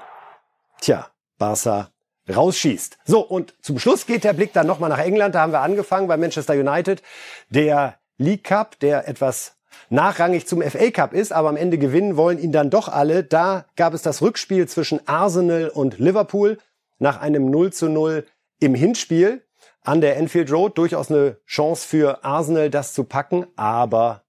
tja, 0.80 1.10
Barca 1.38 1.90
rausschießt. 2.34 2.98
So, 3.04 3.20
und 3.20 3.54
zum 3.62 3.78
Schluss 3.78 4.06
geht 4.06 4.24
der 4.24 4.32
Blick 4.32 4.52
dann 4.52 4.66
nochmal 4.66 4.90
nach 4.90 4.98
England. 4.98 5.34
Da 5.34 5.42
haben 5.42 5.52
wir 5.52 5.60
angefangen 5.60 6.08
bei 6.08 6.16
Manchester 6.16 6.54
United. 6.54 7.02
Der 7.50 7.98
League 8.18 8.44
Cup, 8.44 8.78
der 8.80 9.08
etwas 9.08 9.56
nachrangig 9.90 10.46
zum 10.46 10.62
FA 10.62 10.90
Cup 10.90 11.12
ist, 11.12 11.32
aber 11.32 11.48
am 11.48 11.56
Ende 11.56 11.78
gewinnen 11.78 12.16
wollen 12.16 12.38
ihn 12.38 12.52
dann 12.52 12.70
doch 12.70 12.88
alle. 12.88 13.22
Da 13.22 13.66
gab 13.76 13.94
es 13.94 14.02
das 14.02 14.22
Rückspiel 14.22 14.66
zwischen 14.68 15.06
Arsenal 15.06 15.68
und 15.68 15.98
Liverpool 15.98 16.58
nach 16.98 17.20
einem 17.20 17.50
0 17.50 17.72
zu 17.72 17.88
0 17.88 18.24
im 18.58 18.74
Hinspiel 18.74 19.42
an 19.82 20.00
der 20.00 20.16
Enfield 20.16 20.50
Road. 20.50 20.78
Durchaus 20.78 21.10
eine 21.10 21.36
Chance 21.46 21.86
für 21.86 22.24
Arsenal, 22.24 22.70
das 22.70 22.94
zu 22.94 23.04
packen, 23.04 23.46
aber 23.56 24.22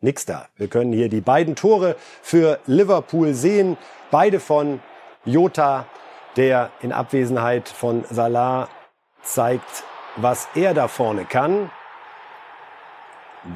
nix 0.00 0.26
da. 0.26 0.48
Wir 0.56 0.68
können 0.68 0.92
hier 0.92 1.08
die 1.08 1.20
beiden 1.20 1.54
Tore 1.54 1.96
für 2.22 2.58
Liverpool 2.66 3.34
sehen. 3.34 3.76
Beide 4.10 4.40
von 4.40 4.80
Jota, 5.24 5.86
der 6.36 6.70
in 6.80 6.92
Abwesenheit 6.92 7.68
von 7.68 8.04
Salah 8.10 8.68
zeigt, 9.22 9.84
was 10.16 10.48
er 10.54 10.74
da 10.74 10.88
vorne 10.88 11.24
kann. 11.24 11.70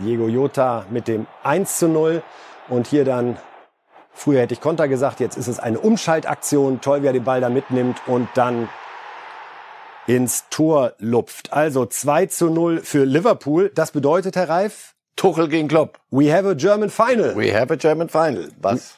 Diego 0.01 0.29
Jota 0.29 0.85
mit 0.91 1.09
dem 1.09 1.27
1 1.43 1.79
zu 1.79 1.89
0 1.89 2.23
und 2.69 2.87
hier 2.87 3.05
dann, 3.05 3.39
früher 4.12 4.41
hätte 4.41 4.55
ich 4.55 4.61
Konter 4.61 4.89
gesagt, 4.89 5.21
jetzt 5.21 5.37
ist 5.37 5.49
es 5.49 5.59
eine 5.59 5.81
Umschaltaktion. 5.81 6.81
Toll, 6.81 7.03
wie 7.03 7.07
er 7.07 7.12
den 7.12 7.25
Ball 7.25 7.41
da 7.41 7.49
mitnimmt 7.49 8.01
und 8.07 8.29
dann 8.35 8.69
ins 10.07 10.49
Tor 10.49 10.95
lupft. 10.99 11.53
Also 11.53 11.87
2 11.87 12.27
zu 12.27 12.51
0 12.51 12.81
für 12.81 13.05
Liverpool. 13.05 13.71
Das 13.75 13.93
bedeutet, 13.93 14.37
Herr 14.37 14.49
Reif, 14.49 14.95
Tuchel 15.16 15.49
gegen 15.49 15.69
Klopp. 15.69 15.99
we 16.11 16.33
have 16.33 16.49
a 16.49 16.55
German 16.55 16.91
final. 16.91 17.37
We 17.37 17.55
have 17.55 17.73
a 17.73 17.77
German 17.77 18.09
final. 18.09 18.49
Was 18.61 18.98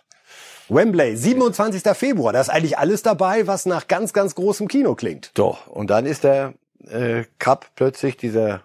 Wembley, 0.71 1.17
27. 1.17 1.83
Februar. 1.95 2.33
Da 2.33 2.41
ist 2.41 2.49
eigentlich 2.49 2.79
alles 2.79 3.03
dabei, 3.03 3.47
was 3.47 3.67
nach 3.67 3.89
ganz, 3.89 4.13
ganz 4.13 4.35
großem 4.35 4.69
Kino 4.69 4.95
klingt. 4.95 5.33
So, 5.37 5.59
und 5.69 5.91
dann 5.91 6.07
ist 6.07 6.25
der 6.25 6.55
äh, 6.87 7.25
Cup 7.39 7.71
plötzlich, 7.75 8.17
dieser 8.17 8.63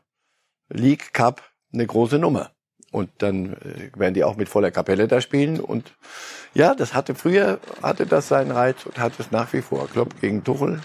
League 0.70 1.14
Cup, 1.14 1.41
eine 1.74 1.86
große 1.86 2.20
Nummer. 2.20 2.51
Und 2.91 3.10
dann 3.18 3.53
äh, 3.53 3.89
werden 3.97 4.14
die 4.14 4.24
auch 4.24 4.38
mit 4.38 4.49
voller 4.49 4.72
Kapelle 4.72 5.08
da 5.08 5.20
spielen. 5.20 5.60
Und 5.60 5.93
ja, 6.53 6.76
das 6.76 6.93
hatte 6.93 7.16
früher, 7.16 7.60
hatte 7.82 8.06
das 8.06 8.28
seinen 8.28 8.51
Reiz 8.51 8.86
und 8.86 8.99
hat 8.99 9.14
es 9.20 9.32
nach 9.32 9.51
wie 9.53 9.62
vor. 9.62 9.89
Klopp 9.89 10.22
gegen 10.22 10.43
Tuchel. 10.43 10.82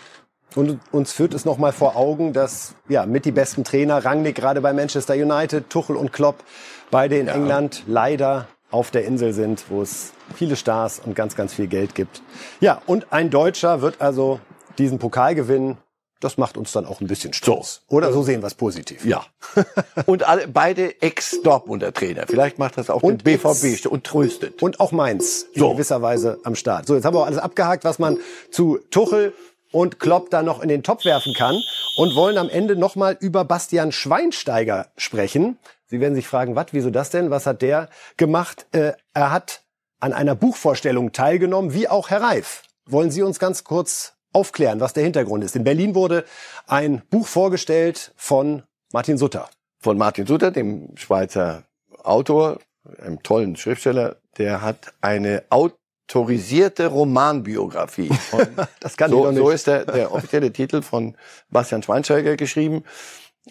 Und 0.56 0.80
uns 0.90 1.12
führt 1.12 1.34
es 1.34 1.44
nochmal 1.44 1.72
vor 1.72 1.96
Augen, 1.96 2.32
dass 2.32 2.74
ja 2.88 3.06
mit 3.06 3.24
die 3.24 3.30
besten 3.30 3.62
Trainer, 3.62 4.04
Rangnick 4.04 4.34
gerade 4.34 4.60
bei 4.60 4.72
Manchester 4.72 5.14
United, 5.14 5.70
Tuchel 5.70 5.96
und 5.96 6.12
Klopp, 6.12 6.42
beide 6.90 7.18
in 7.18 7.26
ja. 7.26 7.34
England 7.34 7.84
leider 7.86 8.48
auf 8.70 8.90
der 8.90 9.04
Insel 9.04 9.32
sind, 9.32 9.64
wo 9.68 9.82
es 9.82 10.12
viele 10.34 10.56
Stars 10.56 11.00
und 11.04 11.14
ganz, 11.14 11.36
ganz 11.36 11.54
viel 11.54 11.66
Geld 11.66 11.94
gibt. 11.94 12.22
Ja, 12.60 12.80
und 12.86 13.12
ein 13.12 13.30
Deutscher 13.30 13.82
wird 13.82 14.00
also 14.00 14.40
diesen 14.78 14.98
Pokal 14.98 15.34
gewinnen. 15.34 15.78
Das 16.20 16.36
macht 16.36 16.58
uns 16.58 16.72
dann 16.72 16.84
auch 16.84 17.00
ein 17.00 17.06
bisschen 17.06 17.32
stolz. 17.32 17.82
So. 17.88 17.96
Oder 17.96 18.12
so 18.12 18.22
sehen 18.22 18.42
wir 18.42 18.46
es 18.46 18.54
positiv. 18.54 19.06
Ja. 19.06 19.24
und 20.06 20.22
alle, 20.28 20.48
beide 20.48 21.00
Ex-Dortmunder 21.00 21.94
Trainer. 21.94 22.24
Vielleicht 22.28 22.58
macht 22.58 22.76
das 22.76 22.90
auch 22.90 23.02
und 23.02 23.24
den 23.24 23.38
BVB 23.38 23.86
und 23.86 24.04
tröstet. 24.04 24.62
Und 24.62 24.80
auch 24.80 24.92
Mainz 24.92 25.46
in 25.54 25.60
so. 25.60 25.72
gewisser 25.72 26.02
Weise 26.02 26.38
am 26.44 26.54
Start. 26.54 26.86
So, 26.86 26.94
jetzt 26.94 27.06
haben 27.06 27.14
wir 27.14 27.20
auch 27.20 27.26
alles 27.26 27.38
abgehakt, 27.38 27.84
was 27.84 27.98
man 27.98 28.18
zu 28.50 28.78
Tuchel 28.90 29.32
und 29.72 29.98
Klopp 29.98 30.30
da 30.30 30.42
noch 30.42 30.60
in 30.60 30.68
den 30.68 30.82
Topf 30.82 31.04
werfen 31.06 31.32
kann 31.34 31.58
und 31.96 32.14
wollen 32.14 32.36
am 32.36 32.50
Ende 32.50 32.76
nochmal 32.76 33.16
über 33.18 33.44
Bastian 33.44 33.90
Schweinsteiger 33.92 34.88
sprechen. 34.96 35.58
Sie 35.90 35.98
werden 35.98 36.14
sich 36.14 36.28
fragen, 36.28 36.54
was, 36.54 36.66
wieso 36.70 36.90
das 36.90 37.10
denn? 37.10 37.30
Was 37.30 37.46
hat 37.46 37.62
der 37.62 37.88
gemacht? 38.16 38.66
Äh, 38.70 38.92
er 39.12 39.32
hat 39.32 39.62
an 39.98 40.12
einer 40.12 40.36
Buchvorstellung 40.36 41.10
teilgenommen, 41.10 41.74
wie 41.74 41.88
auch 41.88 42.10
Herr 42.10 42.22
Reif. 42.22 42.62
Wollen 42.86 43.10
Sie 43.10 43.22
uns 43.22 43.40
ganz 43.40 43.64
kurz 43.64 44.14
aufklären, 44.32 44.78
was 44.78 44.92
der 44.92 45.02
Hintergrund 45.02 45.42
ist? 45.42 45.56
In 45.56 45.64
Berlin 45.64 45.96
wurde 45.96 46.24
ein 46.68 47.02
Buch 47.10 47.26
vorgestellt 47.26 48.12
von 48.16 48.62
Martin 48.92 49.18
Sutter. 49.18 49.50
Von 49.80 49.98
Martin 49.98 50.26
Sutter, 50.26 50.52
dem 50.52 50.96
Schweizer 50.96 51.64
Autor, 52.04 52.60
einem 53.02 53.20
tollen 53.24 53.56
Schriftsteller, 53.56 54.16
der 54.38 54.62
hat 54.62 54.94
eine 55.00 55.42
autorisierte 55.50 56.86
Romanbiografie. 56.86 58.10
Das 58.78 58.96
kann 58.96 59.10
so, 59.10 59.18
ich 59.18 59.24
doch 59.24 59.30
nicht. 59.32 59.40
so 59.40 59.50
ist 59.50 59.66
der, 59.66 59.84
der 59.86 60.12
offizielle 60.12 60.52
Titel 60.52 60.82
von 60.82 61.16
Bastian 61.50 61.82
Schweinsteiger 61.82 62.36
geschrieben. 62.36 62.84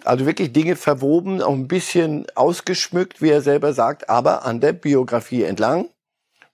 Also 0.06 0.26
wirklich 0.26 0.54
Dinge 0.54 0.76
verwoben, 0.76 1.42
auch 1.42 1.54
ein 1.54 1.68
bisschen 1.68 2.26
ausgeschmückt, 2.36 3.22
wie 3.22 3.30
er 3.30 3.42
selber 3.42 3.74
sagt, 3.74 4.10
aber 4.10 4.46
an 4.46 4.62
der 4.62 4.74
Biografie 4.74 5.44
entlang. 5.44 5.90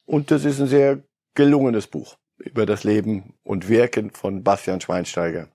Und 0.06 0.32
das 0.32 0.46
ist 0.46 0.60
ein 0.60 0.68
sehr 0.68 1.00
gelungenes 1.34 1.88
Buch 1.88 2.18
über 2.38 2.66
das 2.66 2.84
Leben 2.84 3.34
und 3.44 3.70
Wirken 3.70 4.12
von 4.12 4.44
Bastian 4.44 4.82
Schweinsteiger. 4.82 5.48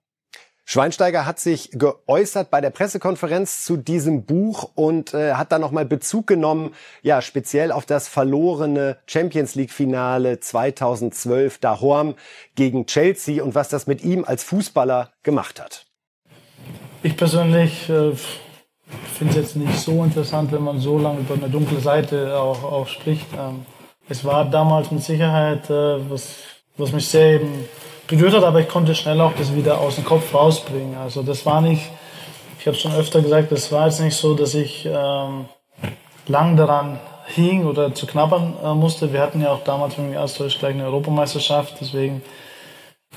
Schweinsteiger 0.64 1.26
hat 1.26 1.40
sich 1.40 1.70
geäußert 1.72 2.50
bei 2.52 2.60
der 2.60 2.70
Pressekonferenz 2.70 3.64
zu 3.64 3.76
diesem 3.76 4.24
Buch 4.24 4.70
und 4.76 5.14
äh, 5.14 5.32
hat 5.32 5.50
da 5.50 5.58
nochmal 5.58 5.84
Bezug 5.84 6.28
genommen, 6.28 6.76
ja, 7.02 7.22
speziell 7.22 7.72
auf 7.72 7.86
das 7.86 8.06
verlorene 8.06 8.96
Champions 9.06 9.56
League 9.56 9.72
Finale 9.72 10.38
2012 10.38 11.58
Dahorm 11.58 12.14
gegen 12.54 12.86
Chelsea 12.86 13.42
und 13.42 13.56
was 13.56 13.68
das 13.68 13.88
mit 13.88 14.04
ihm 14.04 14.24
als 14.24 14.44
Fußballer 14.44 15.10
gemacht 15.24 15.60
hat. 15.60 15.89
Ich 17.02 17.16
persönlich 17.16 17.88
äh, 17.88 18.12
finde 19.14 19.30
es 19.30 19.36
jetzt 19.36 19.56
nicht 19.56 19.78
so 19.78 20.04
interessant, 20.04 20.52
wenn 20.52 20.62
man 20.62 20.80
so 20.80 20.98
lange 20.98 21.20
über 21.20 21.34
eine 21.34 21.48
dunkle 21.48 21.80
Seite 21.80 22.38
auch, 22.38 22.62
auch 22.62 22.88
spricht. 22.88 23.26
Ähm, 23.38 23.64
es 24.08 24.22
war 24.22 24.44
damals 24.44 24.90
mit 24.90 25.02
Sicherheit, 25.02 25.70
äh, 25.70 26.10
was, 26.10 26.36
was 26.76 26.92
mich 26.92 27.08
sehr 27.08 27.36
eben 27.36 27.64
berührt 28.06 28.34
hat, 28.34 28.44
aber 28.44 28.60
ich 28.60 28.68
konnte 28.68 28.94
schnell 28.94 29.18
auch 29.22 29.32
das 29.38 29.54
wieder 29.54 29.80
aus 29.80 29.94
dem 29.94 30.04
Kopf 30.04 30.34
rausbringen. 30.34 30.94
Also 30.98 31.22
das 31.22 31.46
war 31.46 31.62
nicht, 31.62 31.88
ich 32.58 32.66
habe 32.66 32.76
schon 32.76 32.92
öfter 32.92 33.22
gesagt, 33.22 33.50
das 33.50 33.72
war 33.72 33.86
jetzt 33.86 34.00
nicht 34.00 34.16
so, 34.16 34.34
dass 34.34 34.54
ich 34.54 34.84
ähm, 34.84 35.46
lang 36.26 36.56
daran 36.58 36.98
hing 37.28 37.64
oder 37.64 37.94
zu 37.94 38.06
knabbern 38.06 38.54
äh, 38.62 38.74
musste. 38.74 39.10
Wir 39.10 39.20
hatten 39.20 39.40
ja 39.40 39.52
auch 39.52 39.64
damals 39.64 39.96
mit 39.96 40.08
dem 40.08 40.12
Erstdeutsch 40.12 40.58
gleich 40.58 40.74
eine 40.74 40.84
Europameisterschaft, 40.84 41.76
deswegen 41.80 42.20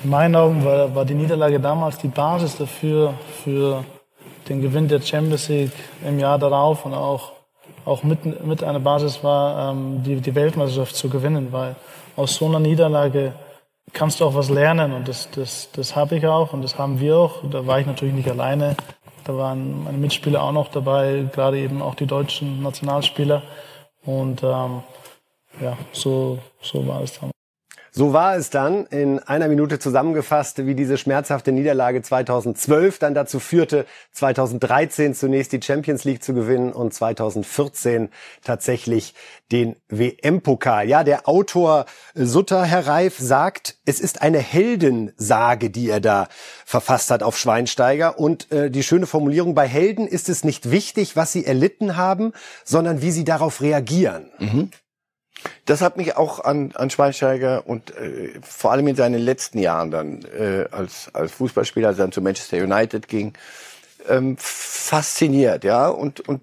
in 0.03 0.09
meinen 0.09 0.35
Augen 0.35 0.65
war, 0.65 0.95
war 0.95 1.05
die 1.05 1.13
Niederlage 1.13 1.59
damals 1.59 1.97
die 1.97 2.07
Basis 2.07 2.57
dafür, 2.57 3.13
für 3.43 3.83
den 4.49 4.61
Gewinn 4.61 4.87
der 4.87 5.01
Champions 5.01 5.49
League 5.49 5.71
im 6.05 6.19
Jahr 6.19 6.39
darauf 6.39 6.85
und 6.85 6.93
auch, 6.93 7.33
auch 7.85 8.03
mit, 8.03 8.45
mit 8.45 8.63
einer 8.63 8.79
Basis 8.79 9.23
war, 9.23 9.71
ähm, 9.71 10.03
die, 10.03 10.15
die 10.17 10.35
Weltmeisterschaft 10.35 10.95
zu 10.95 11.09
gewinnen, 11.09 11.51
weil 11.51 11.75
aus 12.15 12.35
so 12.35 12.47
einer 12.47 12.59
Niederlage 12.59 13.33
kannst 13.93 14.19
du 14.19 14.25
auch 14.25 14.35
was 14.35 14.49
lernen 14.49 14.93
und 14.93 15.07
das, 15.07 15.29
das, 15.31 15.69
das 15.71 15.95
habe 15.95 16.15
ich 16.15 16.25
auch 16.25 16.53
und 16.53 16.61
das 16.61 16.77
haben 16.77 16.99
wir 16.99 17.17
auch. 17.17 17.43
Da 17.49 17.65
war 17.65 17.79
ich 17.79 17.85
natürlich 17.85 18.13
nicht 18.13 18.29
alleine. 18.29 18.75
Da 19.23 19.37
waren 19.37 19.83
meine 19.85 19.97
Mitspieler 19.97 20.43
auch 20.43 20.51
noch 20.51 20.69
dabei, 20.69 21.25
gerade 21.31 21.57
eben 21.57 21.81
auch 21.81 21.95
die 21.95 22.07
deutschen 22.07 22.61
Nationalspieler. 22.61 23.41
Und 24.05 24.43
ähm, 24.43 24.83
ja, 25.61 25.77
so, 25.93 26.39
so 26.61 26.85
war 26.87 27.01
es 27.01 27.19
dann. 27.19 27.31
So 27.95 28.11
war 28.11 28.35
es 28.35 28.49
dann 28.49 28.87
in 28.87 29.19
einer 29.19 29.47
Minute 29.47 29.77
zusammengefasst, 29.77 30.65
wie 30.65 30.73
diese 30.73 30.97
schmerzhafte 30.97 31.51
Niederlage 31.51 32.01
2012 32.01 32.97
dann 32.97 33.13
dazu 33.13 33.39
führte, 33.39 33.85
2013 34.13 35.13
zunächst 35.13 35.51
die 35.51 35.61
Champions 35.61 36.03
League 36.03 36.23
zu 36.23 36.33
gewinnen 36.33 36.73
und 36.73 36.91
2014 36.91 38.09
tatsächlich 38.43 39.13
den 39.51 39.75
WM-Pokal. 39.89 40.89
Ja, 40.89 41.03
der 41.03 41.29
Autor 41.29 41.85
Sutter, 42.15 42.63
Herr 42.63 42.87
Reif, 42.87 43.19
sagt, 43.19 43.77
es 43.85 43.99
ist 43.99 44.23
eine 44.23 44.39
Heldensage, 44.39 45.69
die 45.69 45.87
er 45.87 45.99
da 45.99 46.29
verfasst 46.65 47.11
hat 47.11 47.21
auf 47.21 47.37
Schweinsteiger. 47.37 48.17
Und 48.17 48.51
äh, 48.51 48.71
die 48.71 48.81
schöne 48.81 49.05
Formulierung, 49.05 49.53
bei 49.53 49.67
Helden 49.67 50.07
ist 50.07 50.29
es 50.29 50.43
nicht 50.43 50.71
wichtig, 50.71 51.15
was 51.15 51.31
sie 51.31 51.45
erlitten 51.45 51.95
haben, 51.95 52.33
sondern 52.63 53.03
wie 53.03 53.11
sie 53.11 53.23
darauf 53.23 53.61
reagieren. 53.61 54.31
Mhm. 54.39 54.71
Das 55.65 55.81
hat 55.81 55.97
mich 55.97 56.15
auch 56.15 56.43
an, 56.43 56.71
an 56.75 56.89
Schweinsteiger 56.89 57.67
und 57.67 57.95
äh, 57.97 58.33
vor 58.41 58.71
allem 58.71 58.87
in 58.87 58.95
seinen 58.95 59.19
letzten 59.19 59.59
Jahren 59.59 59.91
dann 59.91 60.25
äh, 60.37 60.65
als, 60.71 61.09
als 61.13 61.31
Fußballspieler, 61.33 61.89
als 61.89 61.97
er 61.99 62.05
dann 62.05 62.11
zu 62.11 62.21
Manchester 62.21 62.57
United 62.57 63.07
ging, 63.07 63.33
ähm, 64.07 64.35
fasziniert, 64.37 65.63
ja, 65.63 65.87
und, 65.87 66.27
und 66.27 66.41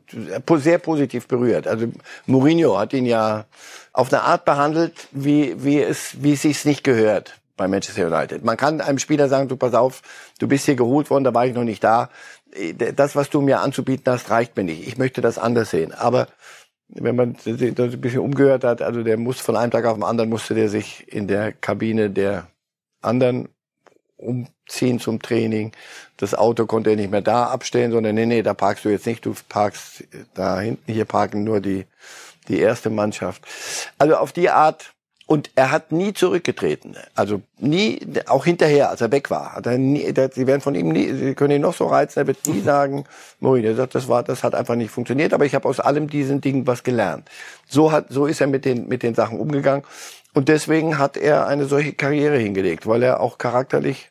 sehr 0.63 0.79
positiv 0.79 1.29
berührt. 1.29 1.67
Also 1.67 1.89
Mourinho 2.27 2.79
hat 2.79 2.93
ihn 2.93 3.07
ja 3.07 3.45
auf 3.93 4.13
eine 4.13 4.23
Art 4.23 4.45
behandelt, 4.45 5.09
wie, 5.13 5.63
wie 5.63 5.81
es, 5.81 6.23
wie 6.23 6.33
es 6.33 6.43
sich 6.43 6.65
nicht 6.65 6.85
gehört 6.85 7.39
bei 7.57 7.69
Manchester 7.69 8.07
United. 8.07 8.45
Man 8.45 8.57
kann 8.57 8.81
einem 8.81 8.99
Spieler 8.99 9.29
sagen, 9.29 9.49
du 9.49 9.57
pass 9.57 9.75
auf, 9.75 10.03
du 10.39 10.49
bist 10.49 10.65
hier 10.65 10.77
geholt 10.77 11.11
worden, 11.11 11.25
da 11.25 11.35
war 11.35 11.45
ich 11.45 11.55
noch 11.55 11.65
nicht 11.65 11.85
da. 11.85 12.09
Äh, 12.53 12.73
das, 12.95 13.17
was 13.17 13.29
du 13.29 13.41
mir 13.41 13.61
anzubieten 13.61 14.11
hast, 14.13 14.31
reicht 14.31 14.57
mir 14.57 14.65
nicht. 14.65 14.87
Ich 14.87 14.97
möchte 14.97 15.21
das 15.21 15.39
anders 15.39 15.71
sehen. 15.71 15.93
Aber 15.93 16.29
wenn 16.95 17.17
man 17.17 17.35
das 17.35 17.47
ein 17.47 18.01
bisschen 18.01 18.21
umgehört 18.21 18.65
hat, 18.65 18.83
also 18.83 19.03
der 19.03 19.17
muss 19.17 19.41
von 19.41 19.57
einem 19.57 19.71
Tag 19.71 19.85
auf 19.85 19.95
den 19.95 20.03
anderen 20.03 20.31
musste 20.31 20.55
der 20.55 20.69
sich 20.69 21.11
in 21.13 21.29
der 21.29 21.53
Kabine 21.53 22.11
der 22.11 22.49
anderen 23.01 23.49
umziehen 24.17 25.01
zum 25.01 25.21
Training. 25.21 25.73
Das 26.17 26.35
Auto 26.35 26.67
konnte 26.67 26.91
er 26.91 26.97
nicht 26.97 27.11
mehr 27.11 27.23
da 27.23 27.45
abstellen, 27.45 27.93
sondern 27.93 28.15
nee, 28.15 28.27
nee, 28.27 28.43
da 28.43 28.55
parkst 28.55 28.85
du 28.85 28.91
jetzt 28.91 29.07
nicht, 29.07 29.25
du 29.25 29.35
parkst 29.49 30.05
da 30.35 30.61
hinten, 30.61 30.93
hier 30.93 31.07
parken 31.07 31.45
nur 31.45 31.61
die, 31.61 31.87
die 32.49 32.59
erste 32.59 32.91
Mannschaft. 32.91 33.43
Also 33.99 34.17
auf 34.17 34.33
die 34.33 34.51
Art 34.51 34.93
und 35.31 35.53
er 35.55 35.71
hat 35.71 35.93
nie 35.93 36.13
zurückgetreten. 36.13 36.97
Also 37.15 37.41
nie, 37.57 38.01
auch 38.27 38.45
hinterher, 38.47 38.91
als 38.91 39.01
er 39.01 39.13
weg 39.13 39.31
war. 39.31 39.55
Hat 39.55 39.65
er 39.65 39.79
nie, 39.79 40.13
der, 40.13 40.33
sie 40.33 40.49
werden 40.49 40.61
von 40.61 40.75
ihm 40.75 40.89
nie, 40.89 41.13
sie 41.13 41.37
können 41.37 41.55
ihn 41.55 41.63
noch 41.63 41.75
so 41.75 41.87
reizen, 41.87 42.19
er 42.19 42.27
wird 42.27 42.45
nie 42.49 42.61
sagen, 42.65 43.05
Mourinho 43.39 43.73
sagt, 43.75 43.95
das 43.95 44.09
war, 44.09 44.25
das 44.25 44.43
hat 44.43 44.57
einfach 44.57 44.75
nicht 44.75 44.91
funktioniert, 44.91 45.33
aber 45.33 45.45
ich 45.45 45.55
habe 45.55 45.69
aus 45.69 45.79
allem 45.79 46.11
diesen 46.11 46.41
Dingen 46.41 46.67
was 46.67 46.83
gelernt. 46.83 47.31
So 47.69 47.93
hat, 47.93 48.07
so 48.09 48.27
ist 48.27 48.41
er 48.41 48.49
mit 48.49 48.65
den, 48.65 48.89
mit 48.89 49.05
den 49.05 49.15
Sachen 49.15 49.39
umgegangen. 49.39 49.85
Und 50.35 50.49
deswegen 50.49 50.99
hat 50.99 51.17
er 51.17 51.47
eine 51.47 51.67
solche 51.67 51.93
Karriere 51.93 52.39
hingelegt, 52.39 52.89
weil 52.89 53.05
er 53.05 53.21
auch 53.21 53.39
charakterlich 53.39 54.11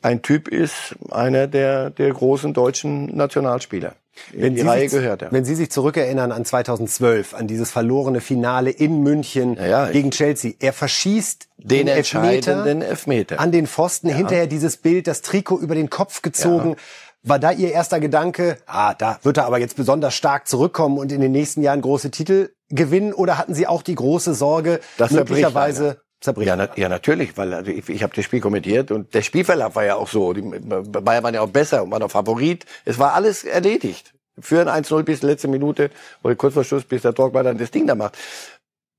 ein 0.00 0.22
Typ 0.22 0.48
ist, 0.48 0.96
einer 1.10 1.48
der, 1.48 1.90
der 1.90 2.10
großen 2.14 2.54
deutschen 2.54 3.14
Nationalspieler. 3.14 3.94
Wenn 4.32 4.54
die 4.54 4.62
Sie 4.62 4.66
Reihe 4.66 4.88
sich, 4.88 4.98
gehört, 4.98 5.22
ja. 5.22 5.28
Wenn 5.30 5.44
Sie 5.44 5.54
sich 5.54 5.70
zurückerinnern 5.70 6.32
an 6.32 6.44
2012, 6.44 7.34
an 7.34 7.46
dieses 7.46 7.70
verlorene 7.70 8.20
Finale 8.20 8.70
in 8.70 9.02
München 9.02 9.56
ja, 9.56 9.66
ja, 9.66 9.90
gegen 9.90 10.10
Chelsea, 10.10 10.52
er 10.60 10.72
verschießt 10.72 11.48
den, 11.58 11.86
den 11.86 11.88
Elfmeter, 11.88 12.66
Elfmeter 12.66 13.40
an 13.40 13.52
den 13.52 13.66
Pfosten, 13.66 14.08
hinterher 14.08 14.46
dieses 14.46 14.76
Bild, 14.76 15.06
das 15.06 15.22
Trikot 15.22 15.58
über 15.58 15.74
den 15.74 15.90
Kopf 15.90 16.22
gezogen. 16.22 16.76
War 17.22 17.40
da 17.40 17.50
Ihr 17.50 17.72
erster 17.72 17.98
Gedanke, 17.98 18.58
ah, 18.66 18.94
da 18.94 19.18
wird 19.24 19.38
er 19.38 19.46
aber 19.46 19.58
jetzt 19.58 19.74
besonders 19.74 20.14
stark 20.14 20.46
zurückkommen 20.46 20.96
und 20.96 21.10
in 21.10 21.20
den 21.20 21.32
nächsten 21.32 21.60
Jahren 21.60 21.80
große 21.80 22.12
Titel 22.12 22.50
gewinnen? 22.68 23.12
Oder 23.12 23.36
hatten 23.36 23.52
Sie 23.52 23.66
auch 23.66 23.82
die 23.82 23.96
große 23.96 24.32
Sorge, 24.32 24.78
das 24.96 25.10
möglicherweise 25.10 26.00
zerbricht? 26.20 26.48
Ja, 26.48 26.56
na, 26.56 26.68
ja, 26.76 26.88
natürlich, 26.88 27.36
weil 27.36 27.54
also 27.54 27.70
ich, 27.70 27.88
ich 27.88 28.02
habe 28.02 28.14
das 28.14 28.24
Spiel 28.24 28.40
kommentiert 28.40 28.90
und 28.90 29.14
der 29.14 29.22
Spielverlauf 29.22 29.74
war 29.76 29.84
ja 29.84 29.96
auch 29.96 30.08
so. 30.08 30.32
Die 30.32 30.42
Bayern 30.42 31.24
waren 31.24 31.34
ja 31.34 31.40
auch 31.40 31.50
besser 31.50 31.82
und 31.82 31.90
waren 31.90 32.02
auch 32.02 32.10
Favorit. 32.10 32.64
Es 32.84 32.98
war 32.98 33.14
alles 33.14 33.44
erledigt. 33.44 34.14
Führen 34.38 34.68
1-0 34.68 35.02
bis 35.02 35.22
letzte 35.22 35.48
Minute 35.48 35.90
oder 36.22 36.34
kurz 36.34 36.54
vor 36.54 36.64
Schluss, 36.64 36.84
bis 36.84 37.02
der 37.02 37.12
Dortmund 37.12 37.46
dann 37.46 37.58
das 37.58 37.70
Ding 37.70 37.86
da 37.86 37.94
macht. 37.94 38.16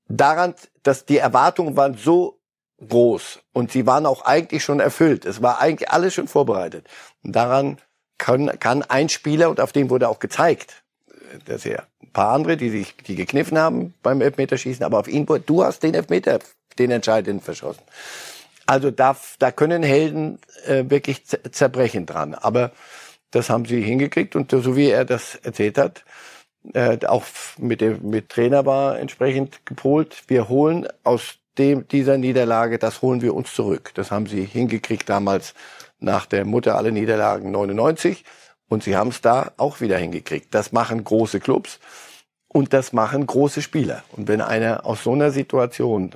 daran, 0.08 0.54
dass 0.82 1.04
die 1.04 1.18
Erwartungen 1.18 1.76
waren 1.76 1.96
so 1.96 2.38
groß 2.86 3.40
und 3.52 3.72
sie 3.72 3.86
waren 3.86 4.06
auch 4.06 4.22
eigentlich 4.22 4.64
schon 4.64 4.80
erfüllt. 4.80 5.24
Es 5.24 5.42
war 5.42 5.60
eigentlich 5.60 5.90
alles 5.90 6.14
schon 6.14 6.28
vorbereitet. 6.28 6.88
Und 7.22 7.34
daran 7.36 7.78
kann, 8.18 8.58
kann 8.58 8.82
ein 8.82 9.08
Spieler, 9.08 9.50
und 9.50 9.60
auf 9.60 9.72
dem 9.72 9.90
wurde 9.90 10.08
auch 10.08 10.18
gezeigt, 10.18 10.82
dass 11.44 11.66
er 11.66 11.86
ein 12.02 12.10
paar 12.12 12.32
andere, 12.32 12.56
die 12.56 12.70
sich, 12.70 12.96
die 12.96 13.14
gekniffen 13.14 13.58
haben 13.58 13.94
beim 14.02 14.20
Elfmeterschießen, 14.20 14.84
aber 14.84 14.98
auf 14.98 15.08
ihn, 15.08 15.26
du 15.46 15.62
hast 15.62 15.82
den 15.82 15.94
Elfmeter, 15.94 16.38
den 16.78 16.90
entscheidenden 16.90 17.40
verschossen. 17.40 17.82
Also 18.66 18.90
da, 18.90 19.16
da 19.38 19.50
können 19.50 19.82
Helden 19.82 20.38
äh, 20.66 20.84
wirklich 20.88 21.24
zerbrechen 21.26 22.04
dran. 22.06 22.34
Aber 22.34 22.72
das 23.30 23.50
haben 23.50 23.64
sie 23.64 23.80
hingekriegt 23.82 24.36
und 24.36 24.50
so 24.50 24.76
wie 24.76 24.90
er 24.90 25.04
das 25.04 25.36
erzählt 25.36 25.78
hat, 25.78 26.04
äh, 26.74 26.98
auch 27.06 27.24
mit 27.58 27.80
dem 27.80 28.10
mit 28.10 28.28
Trainer 28.28 28.66
war 28.66 28.98
entsprechend 28.98 29.64
gepolt. 29.64 30.24
Wir 30.28 30.48
holen 30.48 30.86
aus 31.04 31.38
dem 31.56 31.88
dieser 31.88 32.18
Niederlage, 32.18 32.78
das 32.78 33.02
holen 33.02 33.22
wir 33.22 33.34
uns 33.34 33.54
zurück. 33.54 33.92
Das 33.94 34.10
haben 34.10 34.26
sie 34.26 34.44
hingekriegt 34.44 35.08
damals 35.08 35.54
nach 35.98 36.26
der 36.26 36.44
Mutter 36.44 36.76
aller 36.76 36.90
Niederlagen 36.90 37.50
99 37.50 38.24
und 38.68 38.82
sie 38.82 38.96
haben 38.96 39.08
es 39.08 39.20
da 39.20 39.52
auch 39.56 39.80
wieder 39.80 39.98
hingekriegt. 39.98 40.54
Das 40.54 40.72
machen 40.72 41.04
große 41.04 41.40
Clubs 41.40 41.80
und 42.48 42.72
das 42.72 42.92
machen 42.92 43.26
große 43.26 43.62
Spieler. 43.62 44.04
Und 44.16 44.28
wenn 44.28 44.40
einer 44.40 44.86
aus 44.86 45.04
so 45.04 45.12
einer 45.12 45.30
Situation 45.30 46.14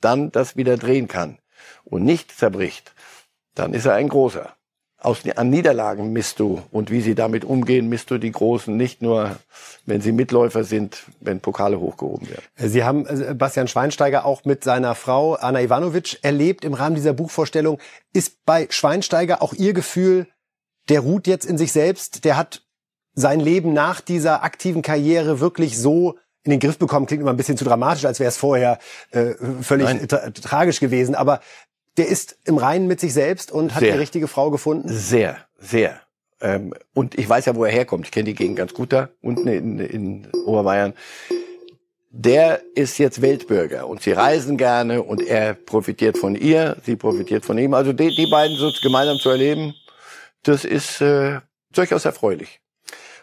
dann 0.00 0.32
das 0.32 0.56
wieder 0.56 0.76
drehen 0.76 1.08
kann 1.08 1.38
und 1.84 2.04
nicht 2.04 2.36
zerbricht, 2.36 2.94
dann 3.54 3.74
ist 3.74 3.86
er 3.86 3.94
ein 3.94 4.08
großer. 4.08 4.54
Aus, 5.02 5.26
an 5.34 5.48
Niederlagen 5.48 6.12
misst 6.12 6.40
du 6.40 6.60
und 6.70 6.90
wie 6.90 7.00
sie 7.00 7.14
damit 7.14 7.46
umgehen, 7.46 7.88
misst 7.88 8.10
du 8.10 8.18
die 8.18 8.32
Großen 8.32 8.76
nicht 8.76 9.00
nur, 9.00 9.38
wenn 9.86 10.02
sie 10.02 10.12
Mitläufer 10.12 10.62
sind, 10.62 11.04
wenn 11.20 11.40
Pokale 11.40 11.80
hochgehoben 11.80 12.28
werden. 12.28 12.42
Sie 12.56 12.84
haben 12.84 13.06
äh, 13.06 13.34
Bastian 13.34 13.66
Schweinsteiger 13.66 14.26
auch 14.26 14.44
mit 14.44 14.62
seiner 14.62 14.94
Frau 14.94 15.36
Anna 15.36 15.62
Ivanovic 15.62 16.18
erlebt 16.20 16.66
im 16.66 16.74
Rahmen 16.74 16.96
dieser 16.96 17.14
Buchvorstellung. 17.14 17.78
Ist 18.12 18.44
bei 18.44 18.66
Schweinsteiger 18.68 19.40
auch 19.40 19.54
Ihr 19.54 19.72
Gefühl, 19.72 20.26
der 20.90 21.00
ruht 21.00 21.26
jetzt 21.26 21.46
in 21.46 21.56
sich 21.56 21.72
selbst, 21.72 22.26
der 22.26 22.36
hat 22.36 22.62
sein 23.14 23.40
Leben 23.40 23.72
nach 23.72 24.02
dieser 24.02 24.42
aktiven 24.42 24.82
Karriere 24.82 25.40
wirklich 25.40 25.78
so 25.78 26.18
in 26.42 26.50
den 26.50 26.60
Griff 26.60 26.78
bekommen, 26.78 27.06
klingt 27.06 27.20
immer 27.20 27.32
ein 27.32 27.36
bisschen 27.36 27.56
zu 27.56 27.64
dramatisch, 27.64 28.04
als 28.04 28.18
wäre 28.20 28.28
es 28.28 28.36
vorher 28.36 28.78
äh, 29.10 29.34
völlig 29.60 30.08
tra 30.08 30.30
tragisch 30.30 30.80
gewesen. 30.80 31.14
Aber 31.14 31.40
der 31.96 32.08
ist 32.08 32.38
im 32.44 32.56
Reinen 32.56 32.86
mit 32.86 33.00
sich 33.00 33.12
selbst 33.12 33.52
und 33.52 33.74
hat 33.74 33.80
sehr. 33.80 33.92
die 33.92 33.98
richtige 33.98 34.28
Frau 34.28 34.50
gefunden? 34.50 34.88
Sehr, 34.88 35.36
sehr. 35.58 36.00
Ähm, 36.40 36.72
und 36.94 37.18
ich 37.18 37.28
weiß 37.28 37.44
ja, 37.46 37.56
wo 37.56 37.64
er 37.64 37.72
herkommt. 37.72 38.06
Ich 38.06 38.12
kenne 38.12 38.24
die 38.24 38.34
Gegend 38.34 38.56
ganz 38.56 38.72
gut 38.72 38.92
da, 38.92 39.10
unten 39.20 39.46
in, 39.48 39.78
in 39.78 40.28
Oberbayern. 40.46 40.94
Der 42.12 42.62
ist 42.74 42.98
jetzt 42.98 43.22
Weltbürger 43.22 43.86
und 43.86 44.02
sie 44.02 44.12
reisen 44.12 44.56
gerne 44.56 45.02
und 45.02 45.22
er 45.22 45.54
profitiert 45.54 46.18
von 46.18 46.34
ihr, 46.34 46.76
sie 46.84 46.96
profitiert 46.96 47.44
von 47.44 47.56
ihm. 47.56 47.74
Also 47.74 47.92
die, 47.92 48.14
die 48.14 48.26
beiden 48.26 48.56
so 48.56 48.72
gemeinsam 48.82 49.18
zu 49.18 49.28
erleben, 49.28 49.74
das 50.42 50.64
ist 50.64 51.00
äh, 51.02 51.40
durchaus 51.72 52.04
erfreulich. 52.04 52.60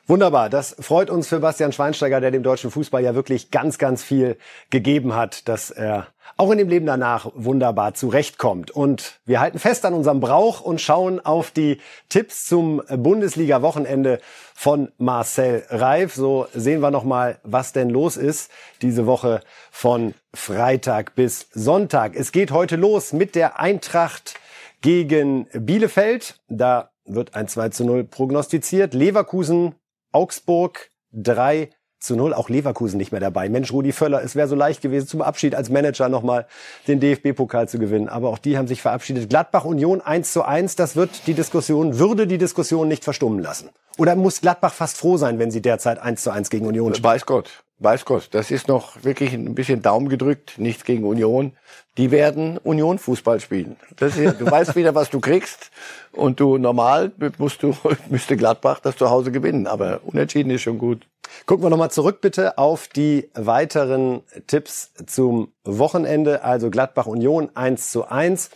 Wunderbar, 0.10 0.50
das 0.50 0.74
freut 0.80 1.10
uns 1.10 1.28
für 1.28 1.42
Bastian 1.42 1.74
Schweinsteiger, 1.74 2.22
der 2.22 2.32
dem 2.32 2.42
deutschen 2.42 2.72
Fußball 2.72 3.04
ja 3.04 3.14
wirklich 3.14 3.52
ganz, 3.52 3.78
ganz 3.78 4.04
viel 4.04 4.38
gegeben 4.70 5.16
hat, 5.16 5.50
dass 5.50 5.70
er 5.70 6.08
auch 6.38 6.50
in 6.50 6.60
dem 6.60 6.70
Leben 6.70 6.86
danach 6.86 7.30
wunderbar 7.36 7.94
zurechtkommt. 7.94 8.72
Und 8.72 9.20
wir 9.26 9.42
halten 9.42 9.60
fest 9.60 9.84
an 9.84 9.94
unserem 9.94 10.22
Brauch 10.22 10.62
und 10.62 10.80
schauen 10.80 11.20
auf 11.20 11.52
die 11.52 11.82
Tipps 12.08 12.46
zum 12.46 12.82
Bundesliga-Wochenende 12.88 14.22
von 14.56 14.94
Marcel 14.98 15.66
Reif. 15.68 16.16
So 16.16 16.48
sehen 16.54 16.80
wir 16.80 16.90
nochmal, 16.90 17.40
was 17.44 17.74
denn 17.74 17.90
los 17.90 18.16
ist 18.16 18.50
diese 18.82 19.08
Woche 19.08 19.42
von 19.72 20.14
Freitag 20.34 21.16
bis 21.16 21.50
Sonntag. 21.52 22.16
Es 22.16 22.32
geht 22.32 22.52
heute 22.52 22.78
los 22.78 23.12
mit 23.12 23.36
der 23.36 23.60
Eintracht 23.60 24.36
gegen 24.80 25.48
Bielefeld. 25.52 26.40
Da 26.48 26.92
wird 27.04 27.36
ein 27.36 27.50
2 27.50 27.70
zu 27.70 27.84
0 27.84 28.06
prognostiziert. 28.06 28.94
Leverkusen 28.94 29.76
Augsburg 30.18 30.90
3 31.14 31.70
zu 32.00 32.16
0. 32.16 32.34
Auch 32.34 32.50
Leverkusen 32.50 32.98
nicht 32.98 33.12
mehr 33.12 33.22
dabei. 33.22 33.50
Mensch, 33.50 33.72
Rudi 33.72 33.92
Völler, 33.92 34.24
es 34.24 34.36
wäre 34.36 34.48
so 34.48 34.56
leicht 34.56 34.82
gewesen, 34.82 35.08
zum 35.08 35.22
Abschied 35.22 35.56
als 35.56 35.70
Manager 35.70 36.10
nochmal 36.10 36.48
den 36.88 37.00
DFB-Pokal 37.00 37.68
zu 37.68 37.80
gewinnen. 37.80 38.10
Aber 38.10 38.30
auch 38.30 38.38
die 38.38 38.58
haben 38.58 38.68
sich 38.68 38.82
verabschiedet. 38.82 39.30
Gladbach 39.30 39.66
Union 39.66 40.02
1 40.02 40.32
zu 40.34 40.44
1. 40.44 40.76
Das 40.76 40.96
wird 40.96 41.28
die 41.28 41.34
Diskussion, 41.34 42.00
würde 42.00 42.28
die 42.28 42.38
Diskussion 42.38 42.88
nicht 42.88 43.04
verstummen 43.04 43.40
lassen. 43.40 43.70
Oder 43.98 44.16
muss 44.16 44.42
Gladbach 44.42 44.74
fast 44.74 44.98
froh 44.98 45.18
sein, 45.18 45.40
wenn 45.40 45.52
sie 45.52 45.62
derzeit 45.62 46.00
1 46.00 46.22
zu 46.22 46.32
1 46.32 46.50
gegen 46.50 46.68
Union 46.68 46.94
spielen? 46.94 47.12
Weiß 47.12 47.26
Gott. 47.26 47.64
Weiß 47.80 48.06
Gott. 48.06 48.30
Das 48.32 48.52
ist 48.52 48.68
noch 48.68 49.04
wirklich 49.04 49.34
ein 49.34 49.54
bisschen 49.54 49.82
Daumen 49.82 50.10
gedrückt. 50.10 50.56
Nichts 50.58 50.84
gegen 50.84 51.04
Union 51.04 51.54
die 51.98 52.12
werden 52.12 52.58
Union 52.60 53.00
Fußball 53.00 53.40
spielen. 53.40 53.76
Ist, 54.00 54.18
du 54.18 54.50
weißt 54.50 54.76
wieder, 54.76 54.94
was 54.94 55.10
du 55.10 55.20
kriegst. 55.20 55.72
Und 56.12 56.40
du 56.40 56.58
normal 56.58 57.12
musst 57.38 57.64
du, 57.64 57.76
müsste 58.10 58.38
Gladbach 58.38 58.80
das 58.80 58.96
zu 58.98 59.10
Hause 59.10 59.32
gewinnen. 59.32 59.68
Aber 59.68 60.02
unentschieden 60.06 60.52
ist 60.52 60.62
schon 60.62 60.78
gut. 60.78 61.08
Gucken 61.46 61.64
wir 61.64 61.70
nochmal 61.70 61.92
zurück 61.92 62.22
bitte 62.22 62.58
auf 62.58 62.88
die 62.88 63.30
weiteren 63.34 64.22
Tipps 64.48 64.94
zum 65.06 65.54
Wochenende. 65.64 66.44
Also 66.44 66.70
Gladbach 66.70 67.08
Union 67.08 67.50
1 67.54 67.92
zu 67.92 68.08
1. 68.08 68.50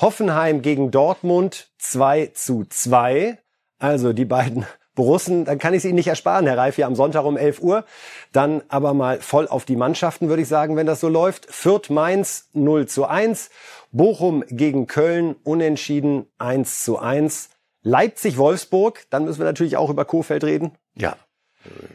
Hoffenheim 0.00 0.62
gegen 0.62 0.90
Dortmund 0.90 1.68
2 1.78 2.32
zu 2.34 2.64
2. 2.68 3.38
Also 3.78 4.12
die 4.12 4.24
beiden 4.24 4.66
Borussen, 4.94 5.44
dann 5.44 5.58
kann 5.58 5.74
ich 5.74 5.78
es 5.78 5.84
Ihnen 5.84 5.94
nicht 5.94 6.08
ersparen, 6.08 6.46
Herr 6.46 6.58
Reif, 6.58 6.74
hier 6.74 6.86
am 6.86 6.96
Sonntag 6.96 7.24
um 7.24 7.36
11 7.36 7.60
Uhr. 7.60 7.84
Dann 8.32 8.62
aber 8.68 8.94
mal 8.94 9.20
voll 9.20 9.46
auf 9.46 9.64
die 9.64 9.76
Mannschaften, 9.76 10.28
würde 10.28 10.42
ich 10.42 10.48
sagen, 10.48 10.74
wenn 10.74 10.86
das 10.86 10.98
so 10.98 11.08
läuft. 11.08 11.46
Fürth 11.46 11.88
Mainz 11.88 12.48
0 12.52 12.86
zu 12.86 13.04
1. 13.04 13.50
Bochum 13.92 14.42
gegen 14.48 14.88
Köln 14.88 15.36
unentschieden 15.44 16.26
1 16.38 16.82
zu 16.82 16.98
1. 16.98 17.50
Leipzig 17.82 18.38
Wolfsburg, 18.38 19.06
dann 19.10 19.24
müssen 19.24 19.38
wir 19.38 19.46
natürlich 19.46 19.76
auch 19.76 19.88
über 19.88 20.04
Kofeld 20.04 20.42
reden. 20.42 20.72
Ja, 20.96 21.16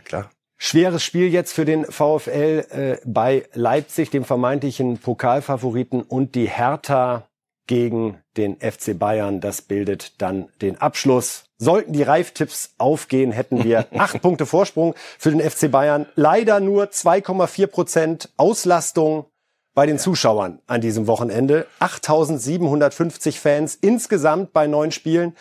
klar. 0.03 0.30
Schweres 0.57 1.03
Spiel 1.03 1.28
jetzt 1.28 1.53
für 1.53 1.66
den 1.66 1.86
VfL 1.86 2.66
äh, 2.70 2.97
bei 3.05 3.45
Leipzig, 3.53 4.11
dem 4.11 4.24
vermeintlichen 4.24 4.97
Pokalfavoriten 4.97 6.01
und 6.01 6.36
die 6.36 6.47
Hertha 6.47 7.28
gegen 7.68 8.18
den 8.38 8.57
FC 8.59 8.97
Bayern. 8.97 9.41
Das 9.41 9.61
bildet 9.61 10.22
dann 10.22 10.49
den 10.61 10.80
Abschluss. 10.80 11.45
Sollten 11.57 11.93
die 11.93 12.03
Reiftipps 12.03 12.76
aufgehen, 12.78 13.32
hätten 13.32 13.64
wir 13.64 13.88
acht 13.97 14.22
Punkte 14.22 14.45
Vorsprung 14.45 14.95
für 15.18 15.32
den 15.32 15.41
FC 15.41 15.70
Bayern. 15.72 16.05
Leider 16.16 16.59
nur 16.59 16.86
2,4 16.86 17.68
Prozent 17.68 18.30
Auslastung 18.38 19.26
bei 19.74 19.86
den 19.86 19.97
Zuschauern 19.97 20.59
an 20.68 20.82
diesem 20.82 21.07
Wochenende. 21.07 21.68
8750 21.80 23.39
Fans 23.39 23.76
insgesamt 23.76 24.53
bei 24.53 24.68
neun 24.68 24.91
Spielen 24.91 25.36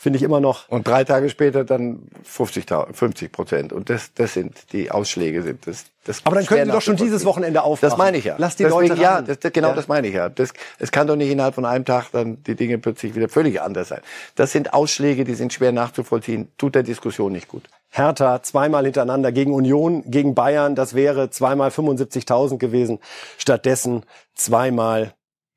finde 0.00 0.16
ich 0.16 0.22
immer 0.22 0.40
noch. 0.40 0.66
Und 0.70 0.88
drei 0.88 1.04
Tage 1.04 1.28
später 1.28 1.62
dann 1.62 2.08
50, 2.24 2.64
50 2.92 3.30
Prozent. 3.30 3.70
Und 3.70 3.90
das, 3.90 4.14
das 4.14 4.32
sind 4.32 4.72
die 4.72 4.90
Ausschläge 4.90 5.42
sind 5.42 5.66
das. 5.66 5.84
das 6.04 6.24
Aber 6.24 6.36
dann 6.36 6.46
können 6.46 6.64
Sie 6.64 6.72
doch 6.72 6.80
schon 6.80 6.96
dieses 6.96 7.26
Wochenende 7.26 7.62
aufmachen. 7.62 7.90
Das 7.90 7.98
meine 7.98 8.16
ich 8.16 8.24
ja. 8.24 8.36
Lass 8.38 8.56
die 8.56 8.62
Deswegen, 8.62 8.88
Leute 8.88 8.92
ran. 8.94 9.26
Ja, 9.26 9.34
das, 9.34 9.52
genau 9.52 9.68
ja. 9.68 9.74
das 9.74 9.88
meine 9.88 10.08
ich 10.08 10.14
ja. 10.14 10.30
Das, 10.30 10.54
es 10.78 10.90
kann 10.90 11.06
doch 11.06 11.16
nicht 11.16 11.30
innerhalb 11.30 11.54
von 11.54 11.66
einem 11.66 11.84
Tag 11.84 12.06
dann 12.12 12.42
die 12.44 12.54
Dinge 12.54 12.78
plötzlich 12.78 13.14
wieder 13.14 13.28
völlig 13.28 13.60
anders 13.60 13.88
sein. 13.88 14.00
Das 14.36 14.52
sind 14.52 14.72
Ausschläge, 14.72 15.24
die 15.24 15.34
sind 15.34 15.52
schwer 15.52 15.70
nachzuvollziehen. 15.70 16.50
Tut 16.56 16.76
der 16.76 16.82
Diskussion 16.82 17.30
nicht 17.30 17.48
gut. 17.48 17.64
Hertha 17.90 18.42
zweimal 18.42 18.84
hintereinander 18.84 19.32
gegen 19.32 19.52
Union, 19.52 20.04
gegen 20.06 20.34
Bayern. 20.34 20.76
Das 20.76 20.94
wäre 20.94 21.28
zweimal 21.28 21.68
75.000 21.68 22.56
gewesen. 22.56 23.00
Stattdessen 23.36 24.04
zweimal 24.34 25.12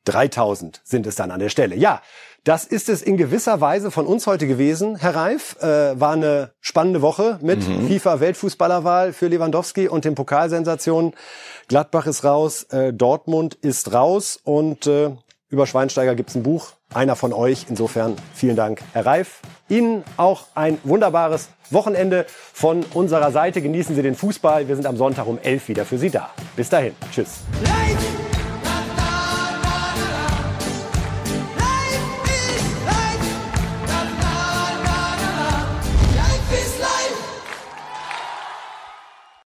3000 0.05 0.81
sind 0.83 1.07
es 1.07 1.15
dann 1.15 1.31
an 1.31 1.39
der 1.39 1.49
Stelle. 1.49 1.75
Ja, 1.75 2.01
das 2.43 2.65
ist 2.65 2.89
es 2.89 3.01
in 3.01 3.15
gewisser 3.15 3.61
Weise 3.61 3.89
von 3.89 4.05
uns 4.05 4.27
heute 4.27 4.47
gewesen, 4.47 4.97
Herr 4.97 5.15
Reif. 5.15 5.55
Äh, 5.61 5.99
war 5.99 6.11
eine 6.11 6.51
spannende 6.59 7.01
Woche 7.01 7.39
mit 7.41 7.65
mhm. 7.65 7.87
FIFA-Weltfußballerwahl 7.87 9.13
für 9.13 9.27
Lewandowski 9.27 9.87
und 9.87 10.03
den 10.03 10.15
Pokalsensationen. 10.15 11.13
Gladbach 11.69 12.05
ist 12.05 12.25
raus, 12.25 12.63
äh, 12.63 12.91
Dortmund 12.91 13.53
ist 13.55 13.93
raus 13.93 14.37
und 14.43 14.87
äh, 14.87 15.11
über 15.47 15.67
Schweinsteiger 15.67 16.15
gibt's 16.15 16.35
ein 16.35 16.43
Buch. 16.43 16.73
Einer 16.93 17.15
von 17.15 17.31
euch. 17.31 17.67
Insofern 17.69 18.17
vielen 18.33 18.55
Dank, 18.55 18.81
Herr 18.91 19.05
Reif. 19.05 19.39
Ihnen 19.69 20.03
auch 20.17 20.47
ein 20.53 20.79
wunderbares 20.83 21.47
Wochenende 21.69 22.25
von 22.53 22.83
unserer 22.93 23.31
Seite. 23.31 23.61
Genießen 23.61 23.95
Sie 23.95 24.01
den 24.01 24.15
Fußball. 24.15 24.67
Wir 24.67 24.75
sind 24.75 24.85
am 24.85 24.97
Sonntag 24.97 25.27
um 25.27 25.39
elf 25.41 25.69
wieder 25.69 25.85
für 25.85 25.97
Sie 25.97 26.09
da. 26.09 26.29
Bis 26.55 26.69
dahin. 26.69 26.93
Tschüss. 27.11 27.41
Light. 27.63 28.32